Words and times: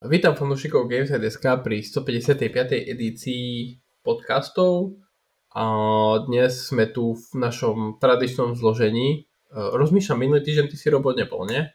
Vítam 0.00 0.32
fanúšikov 0.32 0.88
Games.sk 0.88 1.44
pri 1.60 1.84
155. 1.84 2.72
edícii 2.72 3.76
podcastov. 4.00 4.96
A 5.52 5.64
dnes 6.24 6.56
sme 6.56 6.88
tu 6.88 7.20
v 7.20 7.28
našom 7.36 8.00
tradičnom 8.00 8.56
zložení. 8.56 9.28
E, 9.52 9.52
rozmýšľam, 9.52 10.24
minulý 10.24 10.40
týždeň 10.40 10.72
ty 10.72 10.80
si 10.80 10.88
Robo 10.88 11.12
nebol, 11.12 11.44
nie? 11.44 11.68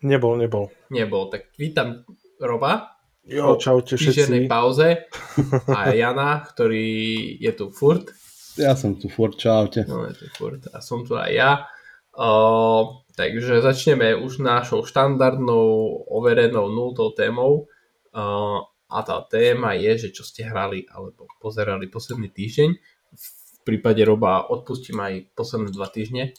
Nebol, 0.00 0.40
nebol. 0.40 0.72
Nebol, 0.88 1.28
tak 1.28 1.52
vítam 1.60 2.08
Roba. 2.40 2.96
Jo, 3.28 3.60
čaute 3.60 4.00
všetci. 4.00 4.48
pauze. 4.48 5.04
A 5.76 5.92
Jana, 5.92 6.40
ktorý 6.48 6.88
je 7.36 7.52
tu 7.52 7.68
furt. 7.68 8.16
Ja 8.56 8.80
som 8.80 8.96
tu 8.96 9.12
furt, 9.12 9.36
čaute. 9.36 9.84
No, 9.84 10.08
je 10.08 10.16
tu 10.16 10.26
furt. 10.40 10.64
A 10.72 10.80
som 10.80 11.04
tu 11.04 11.20
aj 11.20 11.36
ja. 11.36 11.68
Uh, 12.16 13.04
takže 13.18 13.58
začneme 13.58 14.14
už 14.14 14.38
našou 14.38 14.86
štandardnou, 14.86 16.06
overenou, 16.06 16.70
nultou 16.70 17.10
témou. 17.10 17.66
Uh, 18.14 18.62
a 18.86 19.02
tá 19.02 19.18
téma 19.26 19.74
je, 19.74 20.06
že 20.06 20.08
čo 20.14 20.22
ste 20.22 20.46
hrali 20.46 20.86
alebo 20.86 21.26
pozerali 21.42 21.90
posledný 21.90 22.30
týždeň. 22.30 22.70
V 23.12 23.26
prípade 23.66 24.00
Roba 24.06 24.46
odpustím 24.46 25.02
aj 25.02 25.34
posledné 25.34 25.74
dva 25.74 25.90
týždne. 25.90 26.32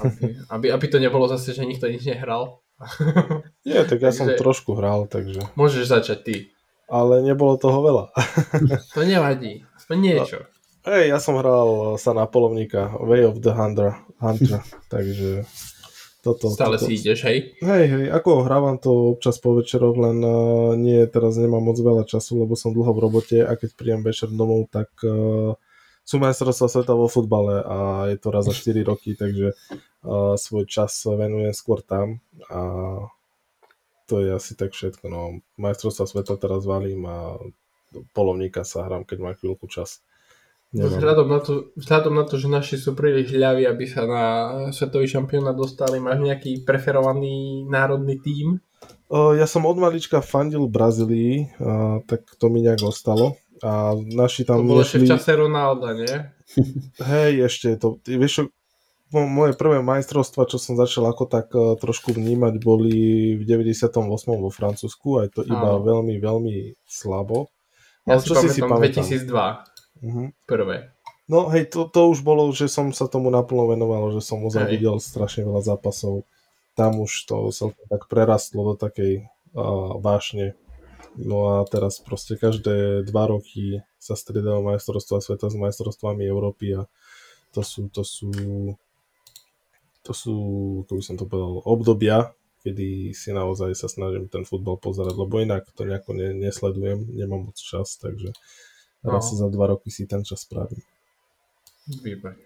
Aby, 0.00 0.24
aby, 0.54 0.66
aby 0.70 0.86
to 0.86 1.02
nebolo 1.02 1.26
zase, 1.26 1.52
že 1.52 1.66
nikto 1.66 1.90
nič 1.90 2.06
nehral. 2.06 2.62
Nie, 3.66 3.82
tak 3.82 3.98
ja 3.98 4.14
takže, 4.14 4.16
som 4.16 4.26
trošku 4.30 4.78
hral, 4.78 5.10
takže... 5.10 5.42
Môžeš 5.58 5.90
začať 5.90 6.18
ty. 6.22 6.36
Ale 6.86 7.18
nebolo 7.18 7.58
toho 7.58 7.82
veľa. 7.82 8.04
to 8.96 9.02
nevadí, 9.02 9.66
aspoň 9.74 9.96
niečo. 9.98 10.38
Hej, 10.86 11.10
ja 11.10 11.18
som 11.18 11.34
hral 11.42 11.98
sa 11.98 12.14
na 12.14 12.30
polovníka 12.30 12.94
Way 12.94 13.26
of 13.26 13.42
the 13.42 13.50
Hunter, 13.50 13.98
Hunter 14.22 14.62
takže 14.86 15.42
toto. 16.26 16.50
Stále 16.50 16.74
toto. 16.74 16.90
si 16.90 16.98
ideš, 16.98 17.22
hej? 17.30 17.54
Hej, 17.62 17.84
hej, 17.86 18.04
ako 18.10 18.42
hrávam 18.42 18.82
to 18.82 19.14
občas 19.14 19.38
po 19.38 19.54
večeroch, 19.54 19.94
len 19.94 20.18
uh, 20.26 20.74
nie, 20.74 20.98
teraz 21.06 21.38
nemám 21.38 21.62
moc 21.62 21.78
veľa 21.78 22.02
času, 22.02 22.42
lebo 22.42 22.58
som 22.58 22.74
dlho 22.74 22.90
v 22.90 23.02
robote 23.06 23.38
a 23.46 23.54
keď 23.54 23.70
príjem 23.78 24.02
večer 24.02 24.34
domov, 24.34 24.66
tak 24.74 24.90
uh, 25.06 25.54
sú 26.02 26.18
majstrovstvá 26.18 26.66
sveta 26.66 26.98
vo 26.98 27.06
futbale 27.06 27.62
a 27.62 28.10
je 28.10 28.18
to 28.18 28.28
raz 28.34 28.46
za 28.46 28.54
4 28.54 28.82
roky, 28.82 29.14
takže 29.14 29.54
uh, 29.54 30.34
svoj 30.34 30.66
čas 30.66 31.06
venujem 31.06 31.54
skôr 31.54 31.82
tam 31.82 32.18
a 32.50 32.62
to 34.06 34.22
je 34.22 34.30
asi 34.30 34.54
tak 34.54 34.70
všetko. 34.70 35.10
No. 35.10 35.42
Majstrovstvá 35.58 36.06
sveta 36.06 36.38
teraz 36.38 36.62
valím 36.62 37.02
a 37.10 37.42
polovníka 38.14 38.62
sa 38.62 38.86
hrám, 38.86 39.02
keď 39.02 39.18
mám 39.18 39.34
chvíľku 39.34 39.66
čas. 39.66 40.05
Vzhľadom 40.76 41.28
na, 41.32 41.40
to, 41.40 41.72
vzhľadom 41.80 42.14
na 42.20 42.24
to, 42.28 42.36
že 42.36 42.48
naši 42.52 42.76
sú 42.76 42.92
príliš 42.92 43.32
hľaví, 43.32 43.64
aby 43.64 43.84
sa 43.88 44.04
na 44.04 44.24
svetový 44.76 45.08
šampionát 45.08 45.56
dostali, 45.56 45.96
máš 45.96 46.20
nejaký 46.20 46.68
preferovaný 46.68 47.64
národný 47.64 48.20
tím? 48.20 48.60
Ja 49.08 49.46
som 49.46 49.64
od 49.64 49.78
malička 49.78 50.20
fandil 50.20 50.66
Brazílii, 50.66 51.48
a, 51.62 52.02
tak 52.04 52.26
to 52.36 52.50
mi 52.50 52.60
nejak 52.60 52.82
ostalo. 52.82 53.38
A 53.64 53.96
naši 53.96 54.44
tam 54.44 54.66
to 54.66 54.68
bolo 54.68 54.82
nešli... 54.84 55.00
ešte 55.00 55.06
v 55.06 55.10
čase 55.16 55.32
Ronalda, 55.32 55.88
nie? 55.96 56.14
Hej, 57.14 57.32
ešte 57.48 57.68
to. 57.80 57.96
Vieš, 58.04 58.52
moje 59.14 59.54
prvé 59.54 59.80
majstrovstva, 59.80 60.50
čo 60.50 60.58
som 60.58 60.74
začal 60.74 61.08
ako 61.08 61.24
tak 61.30 61.48
uh, 61.54 61.78
trošku 61.78 62.12
vnímať, 62.12 62.58
boli 62.60 63.32
v 63.38 63.42
98. 63.46 64.02
vo 64.26 64.50
Francúzsku, 64.50 65.22
aj 65.22 65.28
to 65.32 65.40
iba 65.46 65.78
Áno. 65.78 65.86
veľmi, 65.86 66.18
veľmi 66.18 66.56
slabo. 66.84 67.48
Ja 68.04 68.18
Ale 68.18 68.22
si 68.22 68.26
čo 68.28 68.34
pamätám 68.34 68.50
si 68.50 68.58
si 68.58 68.60
pamätám? 68.60 69.04
2002. 69.06 69.75
Uh-huh. 70.02 70.32
Prvé. 70.44 70.92
No 71.26 71.50
hej, 71.50 71.66
to, 71.72 71.90
to 71.90 72.14
už 72.14 72.22
bolo, 72.22 72.46
že 72.54 72.70
som 72.70 72.94
sa 72.94 73.10
tomu 73.10 73.34
naplno 73.34 73.66
venoval, 73.66 74.14
že 74.14 74.22
som 74.22 74.42
ozaj 74.46 74.70
videl 74.70 75.02
strašne 75.02 75.42
veľa 75.42 75.62
zápasov. 75.62 76.22
Tam 76.78 77.02
už 77.02 77.12
to 77.26 77.50
sa 77.50 77.72
tak 77.90 78.06
prerastlo 78.06 78.72
do 78.72 78.74
takej 78.78 79.26
uh, 79.56 79.98
vášne. 79.98 80.54
No 81.18 81.58
a 81.58 81.64
teraz 81.66 81.98
proste 81.98 82.38
každé 82.38 83.08
dva 83.08 83.26
roky 83.26 83.82
sa 83.96 84.14
striedajú 84.14 84.62
majstrovstvá 84.62 85.18
sveta 85.18 85.50
s 85.50 85.56
majstrovstvami 85.56 86.22
Európy 86.28 86.78
a 86.78 86.86
to 87.50 87.64
sú, 87.64 87.88
to 87.88 88.04
sú 88.04 88.30
to 90.06 90.14
sú, 90.14 90.34
ako 90.86 90.92
by 90.94 91.02
som 91.02 91.16
to 91.18 91.26
povedal, 91.26 91.66
obdobia, 91.66 92.30
kedy 92.62 93.10
si 93.10 93.34
naozaj 93.34 93.74
sa 93.74 93.90
snažím 93.90 94.30
ten 94.30 94.46
futbal 94.46 94.78
pozerať, 94.78 95.18
lebo 95.18 95.42
inak 95.42 95.66
to 95.74 95.82
nejako 95.82 96.14
ne, 96.14 96.30
nesledujem, 96.30 97.10
nemám 97.10 97.50
moc 97.50 97.58
čas, 97.58 97.98
takže 97.98 98.30
Raz 99.06 99.30
no. 99.32 99.46
za 99.46 99.48
dva 99.48 99.70
roky 99.70 99.88
si 99.94 100.04
ten 100.10 100.26
čas 100.26 100.42
spravím. 100.42 100.82
Výborne. 102.02 102.42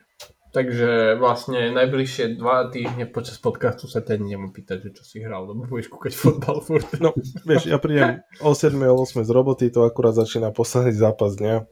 Takže 0.51 1.15
vlastne 1.15 1.71
najbližšie 1.71 2.35
dva 2.35 2.67
týždne 2.75 3.07
počas 3.07 3.39
podcastu 3.39 3.87
sa 3.87 4.03
ten 4.03 4.27
idem 4.27 4.51
pýtať, 4.51 4.83
že 4.83 4.91
čo 4.99 5.03
si 5.07 5.17
hral, 5.23 5.47
lebo 5.47 5.63
budeš 5.63 5.87
kúkať 5.95 6.11
fotbal 6.11 6.59
furt. 6.59 6.91
No, 6.99 7.15
vieš, 7.47 7.71
ja 7.71 7.79
prídem 7.79 8.27
o 8.43 8.51
7. 8.51 8.75
o 8.91 8.99
8. 8.99 9.23
z 9.23 9.31
roboty, 9.31 9.71
to 9.71 9.87
akurát 9.87 10.19
začína 10.19 10.51
posledný 10.51 10.91
zápas 10.91 11.39
dňa. 11.39 11.71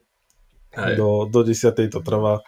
Do, 0.94 1.26
do 1.26 1.43
10. 1.43 1.75
to 1.91 2.00
trvá 2.06 2.38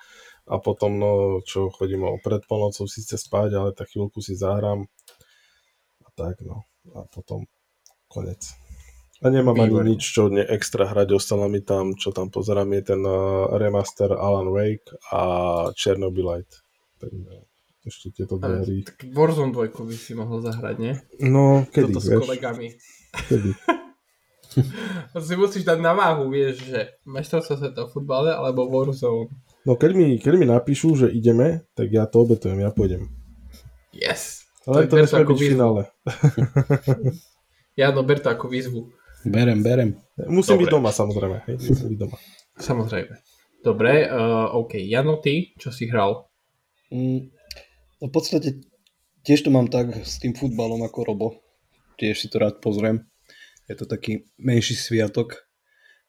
a 0.47 0.55
potom, 0.63 0.99
no, 0.99 1.43
čo 1.43 1.67
chodím 1.71 2.07
o 2.07 2.19
pred 2.23 2.47
polnocou 2.47 2.87
síce 2.87 3.19
spať, 3.19 3.55
ale 3.59 3.71
tak 3.75 3.91
chvíľku 3.91 4.23
si 4.23 4.39
zahrám 4.39 4.87
a 6.07 6.09
tak, 6.15 6.43
no. 6.47 6.63
A 6.95 7.07
potom 7.11 7.47
konec. 8.07 8.55
A 9.21 9.29
nemám 9.29 9.53
Výborné. 9.53 9.85
ani 9.85 10.01
nič, 10.01 10.03
čo 10.17 10.33
ne 10.33 10.41
extra 10.41 10.89
hrať, 10.89 11.13
ostala 11.13 11.45
mi 11.45 11.61
tam, 11.61 11.93
čo 11.93 12.09
tam 12.09 12.33
pozerám, 12.33 12.73
je 12.81 12.83
ten 12.97 13.03
uh, 13.05 13.53
remaster 13.53 14.17
Alan 14.17 14.49
Wake 14.49 14.97
a 15.13 15.21
Chernobylite. 15.77 16.65
Takže 16.97 17.45
ešte 17.85 18.07
tieto 18.13 18.41
dve 18.41 18.65
hry. 18.65 18.77
Tak 18.85 19.09
Warzone 19.13 19.53
2 19.53 19.73
by 19.73 19.97
si 19.97 20.13
mohol 20.13 20.45
zahrať, 20.45 20.77
nie? 20.81 20.93
No, 21.21 21.69
kedy, 21.69 21.97
Toto 21.97 22.01
s 22.01 22.09
kolegami. 22.13 22.67
Kedy? 23.29 23.51
si 25.29 25.35
musíš 25.37 25.65
dať 25.65 25.79
na 25.81 25.93
váhu, 25.97 26.29
vieš, 26.29 26.65
že 26.65 27.01
majstrovstvo 27.05 27.61
sveta 27.61 27.89
v 27.89 27.93
futbale 27.93 28.33
alebo 28.33 28.69
Warzone. 28.69 29.33
No 29.65 29.77
keď 29.77 29.91
mi, 29.97 30.17
keď 30.17 30.33
mi 30.41 30.47
napíšu, 30.49 30.97
že 30.97 31.07
ideme, 31.13 31.69
tak 31.77 31.93
ja 31.93 32.09
to 32.09 32.25
obetujem, 32.25 32.61
ja 32.61 32.73
pôjdem. 32.73 33.13
Yes. 33.93 34.49
Ale 34.69 34.89
to, 34.89 34.97
to 34.97 35.05
nesmie 35.05 35.25
byť 35.25 35.37
v 35.41 35.51
finále. 35.57 35.83
ja 37.81 37.93
no 37.93 38.05
ber 38.05 38.21
to 38.21 38.29
ako 38.29 38.49
výzvu. 38.49 38.93
Berem, 39.25 39.61
berem. 39.63 40.01
Musím 40.29 40.57
Dobre. 40.57 40.65
byť 40.65 40.73
doma, 40.73 40.91
samozrejme. 40.93 41.37
Hej, 41.49 41.57
musím 41.61 41.89
byť 41.93 41.99
doma. 42.01 42.17
Samozrejme. 42.57 43.15
Dobre, 43.61 43.93
uh, 44.09 44.49
OK. 44.57 44.81
Jano, 44.81 45.21
ty, 45.21 45.53
čo 45.61 45.69
si 45.69 45.85
hral? 45.93 46.25
Mm, 46.89 47.29
no 48.01 48.05
v 48.09 48.13
podstate 48.13 48.65
tiež 49.21 49.45
to 49.45 49.53
mám 49.53 49.69
tak 49.69 49.93
s 50.01 50.17
tým 50.17 50.33
futbalom 50.33 50.81
ako 50.81 50.99
Robo. 51.05 51.29
Tiež 52.01 52.17
si 52.17 52.33
to 52.33 52.41
rád 52.41 52.65
pozriem. 52.65 53.05
Je 53.69 53.77
to 53.77 53.85
taký 53.85 54.25
menší 54.41 54.73
sviatok 54.73 55.45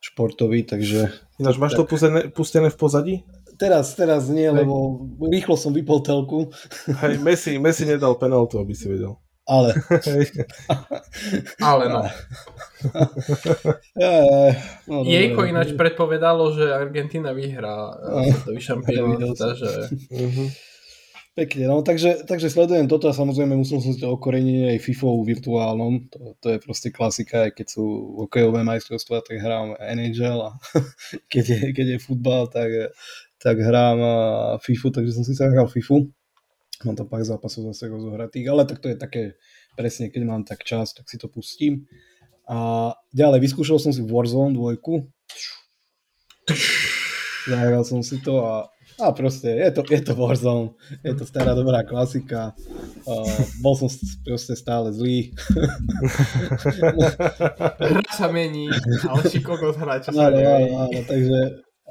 športový, 0.02 0.64
takže... 0.66 1.12
Ináč, 1.38 1.56
máš 1.62 1.78
tak... 1.78 1.86
to 1.86 1.92
pustené, 1.92 2.20
pustené 2.34 2.68
v 2.74 2.78
pozadí? 2.80 3.16
Teraz, 3.60 3.94
teraz 3.94 4.26
nie, 4.32 4.50
Hej. 4.50 4.66
lebo 4.66 5.06
rýchlo 5.30 5.54
som 5.54 5.70
vypol 5.70 6.02
telku. 6.02 6.50
Hej, 7.06 7.22
Messi, 7.22 7.62
Messi 7.62 7.86
nedal 7.86 8.18
penaltu, 8.18 8.58
aby 8.58 8.74
si 8.74 8.90
vedel. 8.90 9.20
Ale. 9.52 9.76
Ale 11.70 11.84
no. 11.92 12.02
no 14.88 14.96
Jejko 15.04 15.44
ináč 15.44 15.76
predpovedalo, 15.76 16.56
že 16.56 16.72
Argentina 16.72 17.36
vyhrá 17.36 17.92
svetový 18.32 18.62
šampión, 18.64 19.20
takže... 19.36 19.92
Uh-huh. 20.08 20.48
Pekne, 21.32 21.72
no 21.72 21.80
takže, 21.80 22.28
takže 22.28 22.52
sledujem 22.52 22.92
toto 22.92 23.08
a 23.08 23.16
samozrejme 23.16 23.56
musel 23.56 23.80
som 23.80 23.96
si 23.96 24.04
to 24.04 24.12
okoreniť 24.12 24.76
aj 24.76 24.84
FIFA 24.84 25.08
virtuálnom, 25.24 26.12
to, 26.12 26.36
to 26.44 26.48
je 26.52 26.58
proste 26.60 26.92
klasika, 26.92 27.48
aj 27.48 27.56
keď 27.56 27.68
sú 27.72 27.84
hokejové 28.20 28.68
majstrovstvá, 28.68 29.24
tak 29.24 29.40
hrám 29.40 29.80
NHL 29.80 30.40
a 30.44 30.52
keď 31.32 31.44
je, 31.48 31.60
keď 31.72 31.86
je 31.96 32.04
futbal, 32.04 32.52
tak, 32.52 32.92
tak 33.40 33.64
hrám 33.64 34.00
FIFA, 34.60 34.88
takže 34.92 35.12
som 35.16 35.24
si 35.24 35.32
sa 35.32 35.48
hral 35.48 35.72
FIFA 35.72 36.12
Mám 36.86 36.98
tam 36.98 37.08
pár 37.08 37.22
zápasov 37.22 37.70
zase 37.74 37.90
rozohratých, 37.90 38.46
ale 38.50 38.66
tak 38.66 38.82
to 38.82 38.90
je 38.90 38.98
také 38.98 39.24
presne, 39.78 40.10
keď 40.10 40.22
mám 40.26 40.44
tak 40.44 40.64
čas, 40.66 40.94
tak 40.94 41.10
si 41.10 41.18
to 41.18 41.30
pustím. 41.30 41.86
A 42.50 42.92
ďalej, 43.14 43.40
vyskúšal 43.48 43.80
som 43.80 43.94
si 43.94 44.02
Warzone 44.04 44.58
2. 44.58 44.82
Zahral 47.50 47.84
som 47.86 48.06
si 48.06 48.22
to 48.22 48.44
a, 48.46 48.70
a 49.02 49.10
proste 49.14 49.50
je 49.50 49.72
to, 49.74 49.82
je 49.88 50.02
to 50.02 50.14
Warzone, 50.14 50.78
je 51.02 51.14
to 51.18 51.26
stará 51.26 51.58
dobrá 51.58 51.82
klasika. 51.82 52.54
Uh, 53.08 53.26
bol 53.66 53.74
som 53.74 53.90
proste 54.26 54.54
stále 54.54 54.94
zlý. 54.94 55.34
Hra 57.82 58.12
sa 58.14 58.30
mení, 58.30 58.70
ale 59.10 59.22
šikovnosť 59.26 59.78
hráča 59.80 60.10
sa 60.14 60.30
áno, 60.30 60.38
áno, 60.86 61.00
takže, 61.08 61.40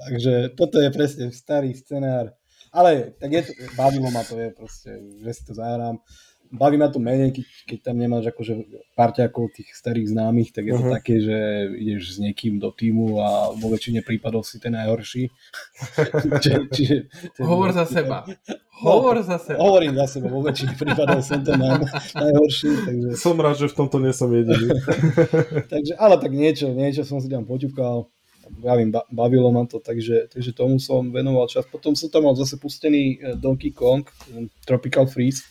takže 0.07 0.35
toto 0.55 0.79
je 0.79 0.89
presne 0.95 1.25
starý 1.35 1.75
scenár 1.75 2.31
ale 2.73 3.15
tak 3.19 3.31
je 3.33 3.43
to, 3.43 3.53
bavilo 3.77 4.11
ma 4.11 4.23
to, 4.23 4.39
je 4.39 4.51
proste, 4.55 4.91
že 5.23 5.31
si 5.35 5.43
to 5.47 5.55
zahrám. 5.55 5.99
baví 6.51 6.79
ma 6.79 6.91
to 6.91 6.99
menej, 6.99 7.31
keď, 7.31 7.47
keď 7.67 7.79
tam 7.83 7.97
nemáš 7.99 8.35
akože 8.35 8.55
parťakov 8.99 9.55
tých 9.55 9.71
starých 9.71 10.11
známych, 10.11 10.51
tak 10.51 10.67
je 10.67 10.75
to 10.75 10.83
uh-huh. 10.83 10.95
také, 10.99 11.23
že 11.23 11.37
ideš 11.79 12.19
s 12.19 12.23
niekým 12.23 12.59
do 12.59 12.75
týmu 12.75 13.23
a 13.23 13.55
vo 13.55 13.71
väčšine 13.71 14.03
prípadov 14.03 14.43
si 14.43 14.59
ten 14.59 14.75
najhorší. 14.75 15.31
čiže, 16.43 16.59
čiže, 16.75 16.97
ten, 17.39 17.43
Hovor 17.47 17.71
za 17.71 17.87
seba. 17.87 18.27
Hovor 18.83 19.23
za 19.23 19.39
seba. 19.39 19.63
Hovorím 19.63 19.95
za 19.95 20.07
seba, 20.11 20.27
vo 20.27 20.43
väčšine 20.43 20.75
prípadov 20.75 21.23
som 21.23 21.39
ten 21.47 21.55
naj, 21.55 21.87
najhorší. 22.19 22.71
Takže... 22.87 23.09
Som 23.15 23.39
rád, 23.39 23.55
že 23.63 23.71
v 23.71 23.77
tomto 23.79 24.03
nie 24.03 24.11
som 24.11 24.31
jediný. 24.35 24.75
takže, 25.73 25.95
ale 25.99 26.19
tak 26.19 26.35
niečo, 26.35 26.75
niečo 26.75 27.07
som 27.07 27.23
si 27.23 27.31
tam 27.31 27.47
poťukal 27.47 28.11
vravím, 28.59 28.93
bavilo 29.11 29.53
ma 29.53 29.67
to, 29.67 29.79
takže, 29.79 30.27
takže 30.33 30.53
tomu 30.53 30.81
som 30.83 31.13
venoval 31.13 31.47
čas. 31.47 31.67
Potom 31.71 31.95
som 31.95 32.11
tam 32.11 32.27
mal 32.27 32.35
zase 32.35 32.59
pustený 32.59 33.19
e, 33.21 33.37
Donkey 33.39 33.71
Kong, 33.71 34.03
Tropical 34.67 35.07
Freeze, 35.07 35.47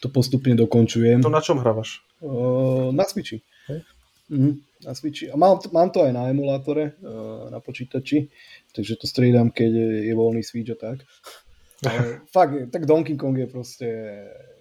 to 0.00 0.08
postupne 0.08 0.52
dokončujem. 0.58 1.22
To 1.22 1.32
na 1.32 1.40
čom 1.40 1.62
hrávaš? 1.62 2.02
Uh, 2.20 2.90
na 2.92 3.06
Switchi. 3.06 3.40
Hey. 3.70 3.80
Uh-huh. 4.28 4.58
Na 4.84 4.92
Switchi. 4.94 5.30
A 5.30 5.38
mám, 5.38 5.62
mám 5.72 5.90
to 5.94 6.02
aj 6.02 6.12
na 6.12 6.28
emulátore, 6.28 6.98
uh, 7.00 7.48
na 7.48 7.62
počítači, 7.62 8.28
takže 8.74 8.98
to 8.98 9.06
striedam, 9.06 9.48
keď 9.54 9.70
je, 9.70 9.88
je 10.10 10.14
voľný 10.14 10.42
Switch 10.42 10.70
a 10.74 10.76
tak. 10.76 11.06
Ale 11.88 12.22
fakt, 12.30 12.70
tak 12.70 12.86
Donkey 12.86 13.18
Kong 13.18 13.34
je 13.34 13.48
proste 13.50 13.88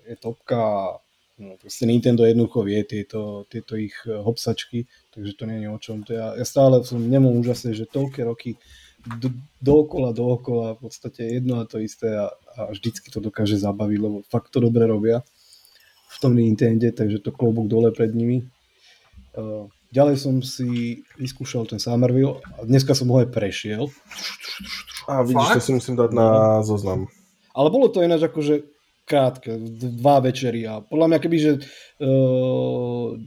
je 0.10 0.16
topka 0.18 0.98
no, 1.38 1.57
proste 1.62 1.86
Nintendo 1.86 2.25
jednoducho 2.25 2.66
vie 2.66 2.81
tieto, 2.83 3.45
tieto 3.45 3.78
ich 3.78 3.94
hopsačky, 4.06 4.89
takže 5.11 5.33
to 5.35 5.43
nie 5.45 5.63
je 5.63 5.69
o 5.69 5.79
čom. 5.79 6.03
To 6.07 6.11
ja, 6.15 6.33
ja 6.35 6.45
stále 6.47 6.81
som 6.87 6.99
nemom 6.99 7.35
úžasný, 7.39 7.75
že 7.75 7.87
toľké 7.87 8.23
roky 8.23 8.55
do, 9.19 9.33
dookola, 9.59 10.13
dookola 10.13 10.77
v 10.77 10.87
podstate 10.87 11.37
jedno 11.39 11.61
a 11.61 11.67
to 11.67 11.81
isté 11.81 12.13
a, 12.13 12.29
a 12.57 12.71
vždycky 12.71 13.09
to 13.09 13.19
dokáže 13.19 13.57
zabaviť, 13.57 13.99
lebo 13.99 14.17
fakt 14.29 14.53
to 14.53 14.61
dobre 14.61 14.85
robia 14.85 15.25
v 16.11 16.17
tom 16.19 16.35
Nintendo, 16.35 16.91
takže 16.91 17.23
to 17.23 17.31
klobúk 17.31 17.71
dole 17.71 17.89
pred 17.95 18.11
nimi. 18.11 18.43
Uh, 19.31 19.71
ďalej 19.95 20.15
som 20.19 20.35
si 20.43 21.01
vyskúšal 21.15 21.65
ten 21.65 21.79
Somerville 21.79 22.43
a 22.59 22.67
dneska 22.67 22.91
som 22.91 23.07
ho 23.09 23.23
aj 23.23 23.31
prešiel. 23.31 23.87
A 25.07 25.23
vidíš, 25.23 25.49
Fakt? 25.49 25.57
to 25.57 25.65
si 25.65 25.71
musím 25.71 25.95
dať 25.95 26.11
na 26.11 26.59
zoznam. 26.67 27.07
Ale 27.55 27.71
bolo 27.71 27.87
to 27.87 28.03
ináč 28.03 28.27
akože 28.27 28.67
krátke, 29.07 29.55
dva 29.99 30.23
večery 30.23 30.67
a 30.67 30.83
podľa 30.83 31.07
mňa 31.15 31.19
keby, 31.19 31.37
že 31.39 31.51
uh, 32.03 33.17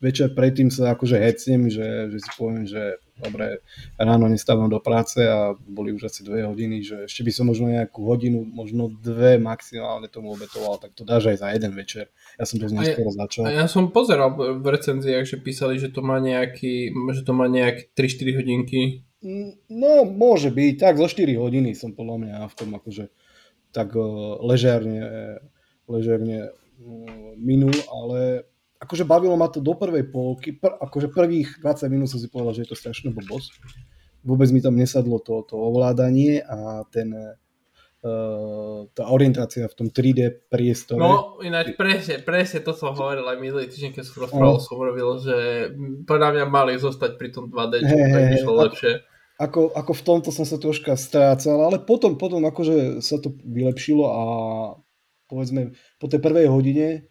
večer 0.00 0.32
predtým 0.32 0.68
sa 0.72 0.92
akože 0.96 1.16
hecnem, 1.20 1.68
že, 1.68 2.12
že 2.12 2.18
si 2.20 2.30
poviem, 2.36 2.64
že 2.64 2.98
dobre, 3.14 3.62
ráno 3.94 4.26
nestávam 4.26 4.66
do 4.66 4.82
práce 4.82 5.22
a 5.22 5.54
boli 5.54 5.94
už 5.94 6.10
asi 6.10 6.26
dve 6.26 6.42
hodiny, 6.42 6.82
že 6.82 6.96
ešte 7.06 7.22
by 7.22 7.32
som 7.32 7.44
možno 7.46 7.70
nejakú 7.70 8.02
hodinu, 8.02 8.42
možno 8.42 8.90
dve 8.90 9.38
maximálne 9.38 10.10
tomu 10.10 10.34
obetoval, 10.34 10.82
tak 10.82 10.98
to 10.98 11.06
dáš 11.06 11.30
aj 11.30 11.38
za 11.38 11.48
jeden 11.54 11.72
večer. 11.78 12.10
Ja 12.34 12.44
som 12.44 12.58
to 12.58 12.66
z 12.66 12.74
neskoro 12.74 13.10
začal. 13.14 13.46
A 13.46 13.54
ja 13.54 13.66
som 13.70 13.94
pozeral 13.94 14.34
v 14.34 14.66
recenziách, 14.66 15.24
že 15.30 15.36
písali, 15.38 15.78
že 15.78 15.94
to 15.94 16.02
má 16.02 16.18
nejaký, 16.18 16.90
že 17.14 17.22
to 17.22 17.32
má 17.32 17.46
nejak 17.46 17.94
3-4 17.94 18.38
hodinky. 18.42 19.06
Mm, 19.22 19.56
no, 19.70 20.04
môže 20.04 20.50
byť, 20.50 20.74
tak 20.82 20.98
zo 20.98 21.06
4 21.06 21.38
hodiny 21.38 21.72
som 21.78 21.94
podľa 21.94 22.16
mňa 22.18 22.36
v 22.50 22.54
tom 22.58 22.70
akože 22.74 23.14
tak 23.74 23.94
ležerne, 24.42 25.02
ležerne 25.86 26.54
mm, 26.78 27.38
minul, 27.38 27.74
ale 27.90 28.46
akože 28.80 29.04
bavilo 29.06 29.36
ma 29.38 29.48
to 29.48 29.62
do 29.62 29.74
prvej 29.74 30.10
polky, 30.10 30.56
pr- 30.56 30.76
akože 30.76 31.12
prvých 31.12 31.62
20 31.62 31.92
minút 31.92 32.08
som 32.10 32.20
si 32.20 32.28
povedal, 32.28 32.56
že 32.56 32.62
je 32.66 32.70
to 32.74 32.78
strašná 32.78 33.14
blbosť. 33.14 33.56
Vôbec 34.24 34.48
mi 34.50 34.64
tam 34.64 34.74
nesadlo 34.74 35.20
to, 35.20 35.44
to 35.44 35.54
ovládanie 35.54 36.40
a 36.40 36.88
ten, 36.88 37.12
uh, 37.12 38.88
tá 38.92 39.04
orientácia 39.12 39.68
v 39.68 39.76
tom 39.76 39.88
3D 39.92 40.48
priestore. 40.48 41.00
No 41.00 41.40
ináč 41.44 41.76
presne, 41.76 42.20
presne 42.24 42.64
to 42.64 42.72
som 42.72 42.96
hovoril 42.96 43.24
aj 43.24 43.38
minulý 43.40 43.68
týždeň, 43.68 43.92
keď 43.92 44.04
som 44.04 44.16
rozprával, 44.24 44.56
no. 44.56 44.64
som 44.64 44.74
hovoril, 44.80 45.08
že 45.20 45.36
podľa 46.08 46.28
mňa 46.40 46.44
mali 46.48 46.72
zostať 46.80 47.20
pri 47.20 47.28
tom 47.32 47.52
2D, 47.52 47.84
čo 47.84 47.94
hey, 47.94 48.12
tak 48.12 48.22
hey, 48.32 48.44
lepšie. 48.44 48.92
Ako, 49.34 49.74
ako 49.74 49.92
v 49.98 50.02
tomto 50.06 50.30
som 50.30 50.46
sa 50.46 50.62
troška 50.62 50.94
strácal, 50.94 51.58
ale 51.58 51.82
potom, 51.82 52.14
potom 52.14 52.38
akože 52.46 53.02
sa 53.02 53.18
to 53.18 53.34
vylepšilo 53.42 54.06
a 54.06 54.22
povedzme 55.26 55.74
po 55.98 56.06
tej 56.06 56.22
prvej 56.22 56.46
hodine 56.46 57.10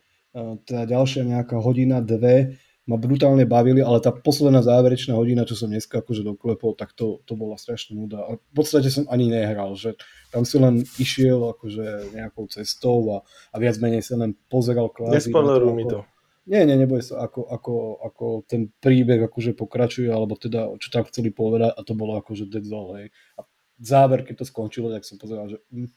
tá 0.66 0.80
ďalšia 0.90 1.24
nejaká 1.30 1.62
hodina, 1.62 2.02
dve 2.02 2.58
ma 2.84 3.00
brutálne 3.00 3.48
bavili, 3.48 3.80
ale 3.80 4.04
tá 4.04 4.12
posledná 4.12 4.60
záverečná 4.60 5.16
hodina, 5.16 5.48
čo 5.48 5.56
som 5.56 5.72
dneska 5.72 6.04
akože 6.04 6.20
doklepol, 6.20 6.76
tak 6.76 6.92
to, 6.92 7.24
to 7.24 7.40
bola 7.40 7.56
strašná 7.56 7.96
nuda. 7.96 8.20
A 8.28 8.36
v 8.36 8.54
podstate 8.54 8.92
som 8.92 9.08
ani 9.08 9.32
nehral, 9.32 9.72
že 9.80 9.96
tam 10.36 10.44
si 10.44 10.60
len 10.60 10.84
išiel 11.00 11.56
akože 11.56 12.12
nejakou 12.12 12.52
cestou 12.52 13.00
a, 13.16 13.18
a 13.24 13.56
viac 13.56 13.80
menej 13.80 14.04
sa 14.04 14.20
len 14.20 14.36
pozeral 14.52 14.92
kvázi. 14.92 15.32
Nespoileruj 15.32 15.72
mi 15.72 15.88
to. 15.88 16.04
Nie, 16.44 16.68
nie, 16.68 16.76
neboj 16.76 17.00
sa, 17.00 17.24
ako, 17.24 17.48
ako, 17.48 17.76
ako 18.04 18.26
ten 18.52 18.68
príbeh 18.68 19.32
akože 19.32 19.56
pokračuje, 19.56 20.12
alebo 20.12 20.36
teda 20.36 20.76
čo 20.76 20.92
tam 20.92 21.08
chceli 21.08 21.32
povedať 21.32 21.72
a 21.72 21.80
to 21.88 21.96
bolo 21.96 22.20
akože 22.20 22.52
dead 22.52 22.68
zone, 22.68 23.00
hej. 23.00 23.08
A 23.40 23.48
záver, 23.80 24.28
keď 24.28 24.44
to 24.44 24.46
skončilo, 24.52 24.92
tak 24.92 25.08
som 25.08 25.16
pozeral, 25.16 25.48
že 25.48 25.64
hm, 25.72 25.88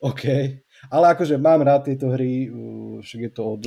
OK, 0.00 0.24
ale 0.90 1.04
akože 1.12 1.36
mám 1.36 1.62
rád 1.62 1.86
tieto 1.86 2.08
hry, 2.10 2.50
však 3.00 3.20
je 3.20 3.32
to 3.32 3.42
od 3.42 3.62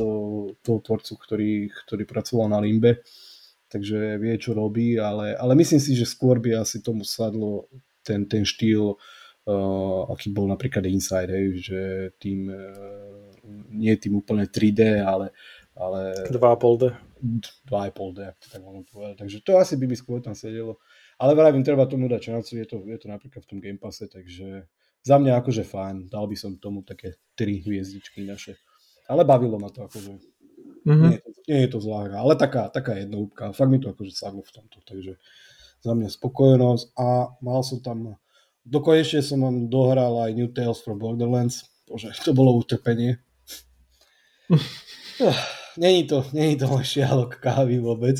toho 0.61 0.79
tvorcu, 0.81 1.13
ktorý, 1.17 1.51
ktorý 1.85 2.03
pracoval 2.05 2.47
na 2.49 2.59
Limbe, 2.61 3.03
takže 3.69 4.21
vie, 4.21 4.33
čo 4.37 4.53
robí, 4.53 5.01
ale, 5.01 5.33
ale 5.33 5.53
myslím 5.57 5.81
si, 5.81 5.97
že 5.97 6.05
skôr 6.05 6.37
by 6.37 6.61
asi 6.61 6.81
tomu 6.81 7.01
sadlo 7.01 7.65
ten, 8.05 8.29
ten 8.29 8.45
štýl, 8.45 8.95
uh, 9.49 10.01
aký 10.13 10.29
bol 10.29 10.45
napríklad 10.45 10.85
Inside, 10.85 11.31
hej, 11.33 11.45
že 11.59 11.81
tým, 12.21 12.53
uh, 12.53 13.33
nie 13.73 13.95
tým 13.97 14.21
úplne 14.21 14.45
3D, 14.45 15.01
ale, 15.01 15.33
ale 15.73 16.29
2,5D. 16.29 16.93
2,5D, 17.71 18.19
tak 18.51 18.59
môžem 18.61 18.83
povedať. 18.91 19.15
Takže 19.23 19.37
to 19.47 19.55
asi 19.55 19.79
by 19.79 19.85
mi 19.87 19.95
skôr 19.95 20.19
tam 20.19 20.35
sedelo. 20.35 20.77
Ale 21.15 21.39
vravím, 21.39 21.63
treba 21.63 21.87
tomu 21.87 22.11
dať 22.11 22.35
šancu, 22.35 22.51
je 22.59 22.65
to, 22.67 22.77
je 22.83 22.97
to 22.99 23.07
napríklad 23.07 23.41
v 23.47 23.49
tom 23.49 23.59
Game 23.63 23.79
Passe, 23.79 24.11
takže 24.11 24.67
za 25.03 25.15
mňa 25.19 25.39
akože 25.39 25.63
fajn, 25.63 25.95
dal 26.11 26.27
by 26.27 26.35
som 26.35 26.59
tomu 26.59 26.83
také 26.83 27.15
tri 27.35 27.59
hviezdičky 27.63 28.23
naše. 28.27 28.59
Ale 29.13 29.21
bavilo 29.21 29.61
ma 29.61 29.69
to 29.69 29.85
akože. 29.85 30.17
Mm-hmm. 30.83 31.09
Nie, 31.13 31.19
nie 31.47 31.59
je 31.63 31.69
to 31.69 31.79
zlá 31.79 32.09
hra, 32.09 32.25
ale 32.25 32.33
taká, 32.35 32.67
taká 32.67 32.97
jednoúbka. 32.97 33.53
Fakt 33.53 33.69
mi 33.69 33.77
to 33.79 33.93
akože 33.93 34.11
sadlo 34.11 34.41
v 34.41 34.51
tomto, 34.51 34.81
takže 34.83 35.15
za 35.83 35.91
mňa 35.95 36.09
spokojnosť 36.11 36.85
a 36.95 37.31
mal 37.39 37.59
som 37.63 37.79
tam, 37.79 38.19
dokonečne 38.67 39.23
som 39.23 39.43
vám 39.43 39.71
dohral 39.71 40.27
aj 40.27 40.35
New 40.35 40.51
Tales 40.51 40.79
from 40.83 40.99
Borderlands, 40.99 41.67
bože, 41.87 42.11
to 42.23 42.35
bolo 42.35 42.55
utrpenie. 42.59 43.19
není 45.77 46.03
to, 46.03 46.25
není 46.35 46.55
to 46.55 46.67
len 46.67 46.83
šialok 46.83 47.39
kávy 47.39 47.79
vôbec, 47.79 48.19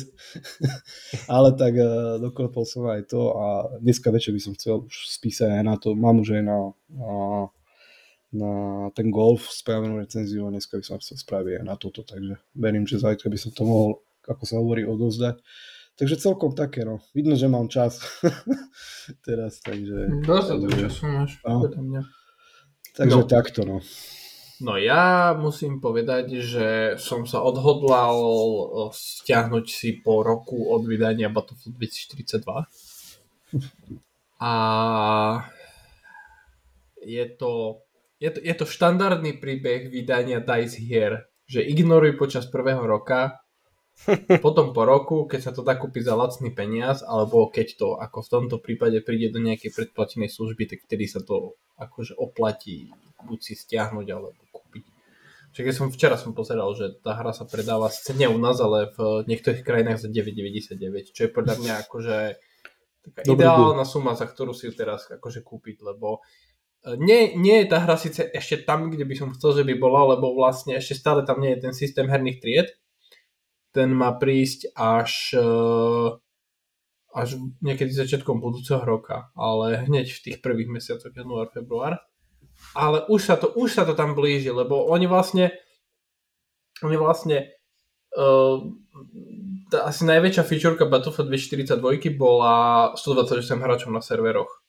ale 1.34 1.52
tak 1.56 1.76
uh, 1.76 2.16
doklepol 2.20 2.64
som 2.64 2.88
aj 2.88 3.12
to 3.12 3.32
a 3.32 3.76
dneska 3.80 4.08
večer 4.08 4.32
by 4.32 4.40
som 4.40 4.56
chcel 4.56 4.84
už 4.84 5.20
spísať 5.20 5.60
aj 5.60 5.64
na 5.64 5.76
to, 5.76 5.92
mám 5.96 6.20
už 6.20 6.40
aj 6.40 6.44
na, 6.44 6.58
na, 6.92 7.12
na 8.34 8.90
ten 8.92 9.08
golf 9.14 9.46
spravenú 9.48 10.02
recenziu 10.02 10.44
a 10.44 10.52
dneska 10.52 10.74
by 10.76 10.84
som 10.84 10.98
chcel 10.98 11.16
spraviť 11.16 11.62
aj 11.62 11.64
na 11.64 11.78
toto, 11.78 12.02
takže 12.02 12.36
verím, 12.58 12.84
že 12.84 12.98
zajtra 12.98 13.30
by 13.30 13.38
som 13.38 13.50
to 13.54 13.62
mohol, 13.62 14.02
ako 14.26 14.42
sa 14.44 14.58
hovorí, 14.58 14.82
odozdať. 14.82 15.38
Takže 15.94 16.18
celkom 16.18 16.58
také, 16.58 16.82
no. 16.82 16.98
Vidno, 17.14 17.38
že 17.38 17.46
mám 17.46 17.70
čas 17.70 18.02
teraz, 19.26 19.62
takže... 19.62 20.26
Dosť 20.26 20.66
času 20.74 21.02
máš, 21.06 21.38
no. 21.46 21.70
mňa. 21.70 22.02
Takže 22.98 23.22
no. 23.22 23.30
takto, 23.30 23.60
no. 23.62 23.78
No 24.62 24.78
ja 24.78 25.34
musím 25.34 25.82
povedať, 25.82 26.38
že 26.38 26.68
som 26.98 27.26
sa 27.26 27.42
odhodlal 27.42 28.14
stiahnuť 28.94 29.66
si 29.66 29.98
po 29.98 30.22
roku 30.22 30.70
od 30.70 30.86
vydania 30.86 31.26
Battlefield 31.30 31.74
2042. 31.78 32.42
A 34.44 34.54
je 37.04 37.24
to, 37.38 37.83
je 38.24 38.30
to, 38.32 38.40
je 38.40 38.54
to 38.56 38.64
štandardný 38.64 39.36
príbeh 39.36 39.92
vydania 39.92 40.40
DICE 40.40 40.80
hier, 40.80 41.28
že 41.44 41.60
ignoruj 41.60 42.16
počas 42.16 42.48
prvého 42.48 42.80
roka, 42.80 43.44
potom 44.44 44.72
po 44.72 44.82
roku, 44.88 45.28
keď 45.28 45.40
sa 45.40 45.52
to 45.52 45.60
dá 45.60 45.76
kúpiť 45.76 46.08
za 46.08 46.16
lacný 46.16 46.50
peniaz, 46.50 47.04
alebo 47.04 47.52
keď 47.52 47.68
to, 47.76 47.88
ako 48.00 48.24
v 48.24 48.30
tomto 48.32 48.56
prípade, 48.58 49.04
príde 49.04 49.30
do 49.30 49.38
nejakej 49.38 49.70
predplatenej 49.70 50.32
služby, 50.32 50.66
tak 50.66 50.78
vtedy 50.88 51.06
sa 51.06 51.22
to 51.22 51.54
akože 51.78 52.16
oplatí 52.18 52.90
buď 53.22 53.38
si 53.38 53.54
stiahnuť, 53.54 54.08
alebo 54.08 54.40
Čiže 55.54 55.70
keď 55.70 55.74
som 55.78 55.86
včera 55.86 56.16
som 56.18 56.34
pozeral, 56.34 56.66
že 56.74 56.98
tá 56.98 57.14
hra 57.14 57.30
sa 57.30 57.46
predáva 57.46 57.86
cene 57.86 58.26
u 58.26 58.34
nás, 58.42 58.58
ale 58.58 58.90
v 58.98 59.22
niektorých 59.30 59.62
krajinách 59.62 60.02
za 60.02 60.10
9,99, 60.10 61.14
čo 61.14 61.20
je 61.22 61.30
podľa 61.30 61.54
mňa 61.62 61.74
akože 61.86 62.16
taká 63.06 63.20
Dobrý 63.22 63.46
ideálna 63.46 63.86
suma, 63.86 64.18
za 64.18 64.26
ktorú 64.26 64.50
si 64.50 64.66
ju 64.66 64.74
teraz 64.74 65.06
akože 65.06 65.46
kúpiť, 65.46 65.86
lebo 65.86 66.26
nie, 67.00 67.32
nie 67.36 67.64
je 67.64 67.70
tá 67.72 67.80
hra 67.80 67.96
síce 67.96 68.28
ešte 68.28 68.64
tam, 68.68 68.92
kde 68.92 69.08
by 69.08 69.14
som 69.16 69.32
chcel, 69.32 69.62
že 69.62 69.64
by 69.64 69.74
bola, 69.80 70.16
lebo 70.16 70.36
vlastne 70.36 70.76
ešte 70.76 71.00
stále 71.00 71.24
tam 71.24 71.40
nie 71.40 71.56
je 71.56 71.68
ten 71.68 71.74
systém 71.74 72.06
herných 72.08 72.40
tried. 72.44 72.68
Ten 73.74 73.90
má 73.90 74.14
prísť 74.14 74.70
až, 74.78 75.34
e, 75.34 75.50
až 77.10 77.28
niekedy 77.58 77.90
začiatkom 77.90 78.38
budúceho 78.38 78.84
roka, 78.86 79.34
ale 79.34 79.82
hneď 79.82 80.14
v 80.14 80.22
tých 80.30 80.38
prvých 80.38 80.70
mesiacoch 80.70 81.10
január, 81.10 81.50
február 81.50 81.98
ale 82.74 83.06
už 83.06 83.20
sa 83.22 83.36
to, 83.36 83.52
už 83.54 83.74
sa 83.74 83.82
to 83.84 83.94
tam 83.94 84.16
blíži, 84.16 84.50
lebo 84.50 84.88
oni 84.88 85.06
vlastne 85.06 85.54
oni 86.82 86.96
vlastne 86.98 87.54
uh, 88.18 88.58
asi 89.74 90.02
najväčšia 90.04 90.42
featureka 90.42 90.90
Battlefield 90.90 91.30
2042 91.30 92.18
bola 92.18 92.90
128 92.98 93.62
hráčov 93.62 93.90
na 93.94 94.02
serveroch. 94.02 94.63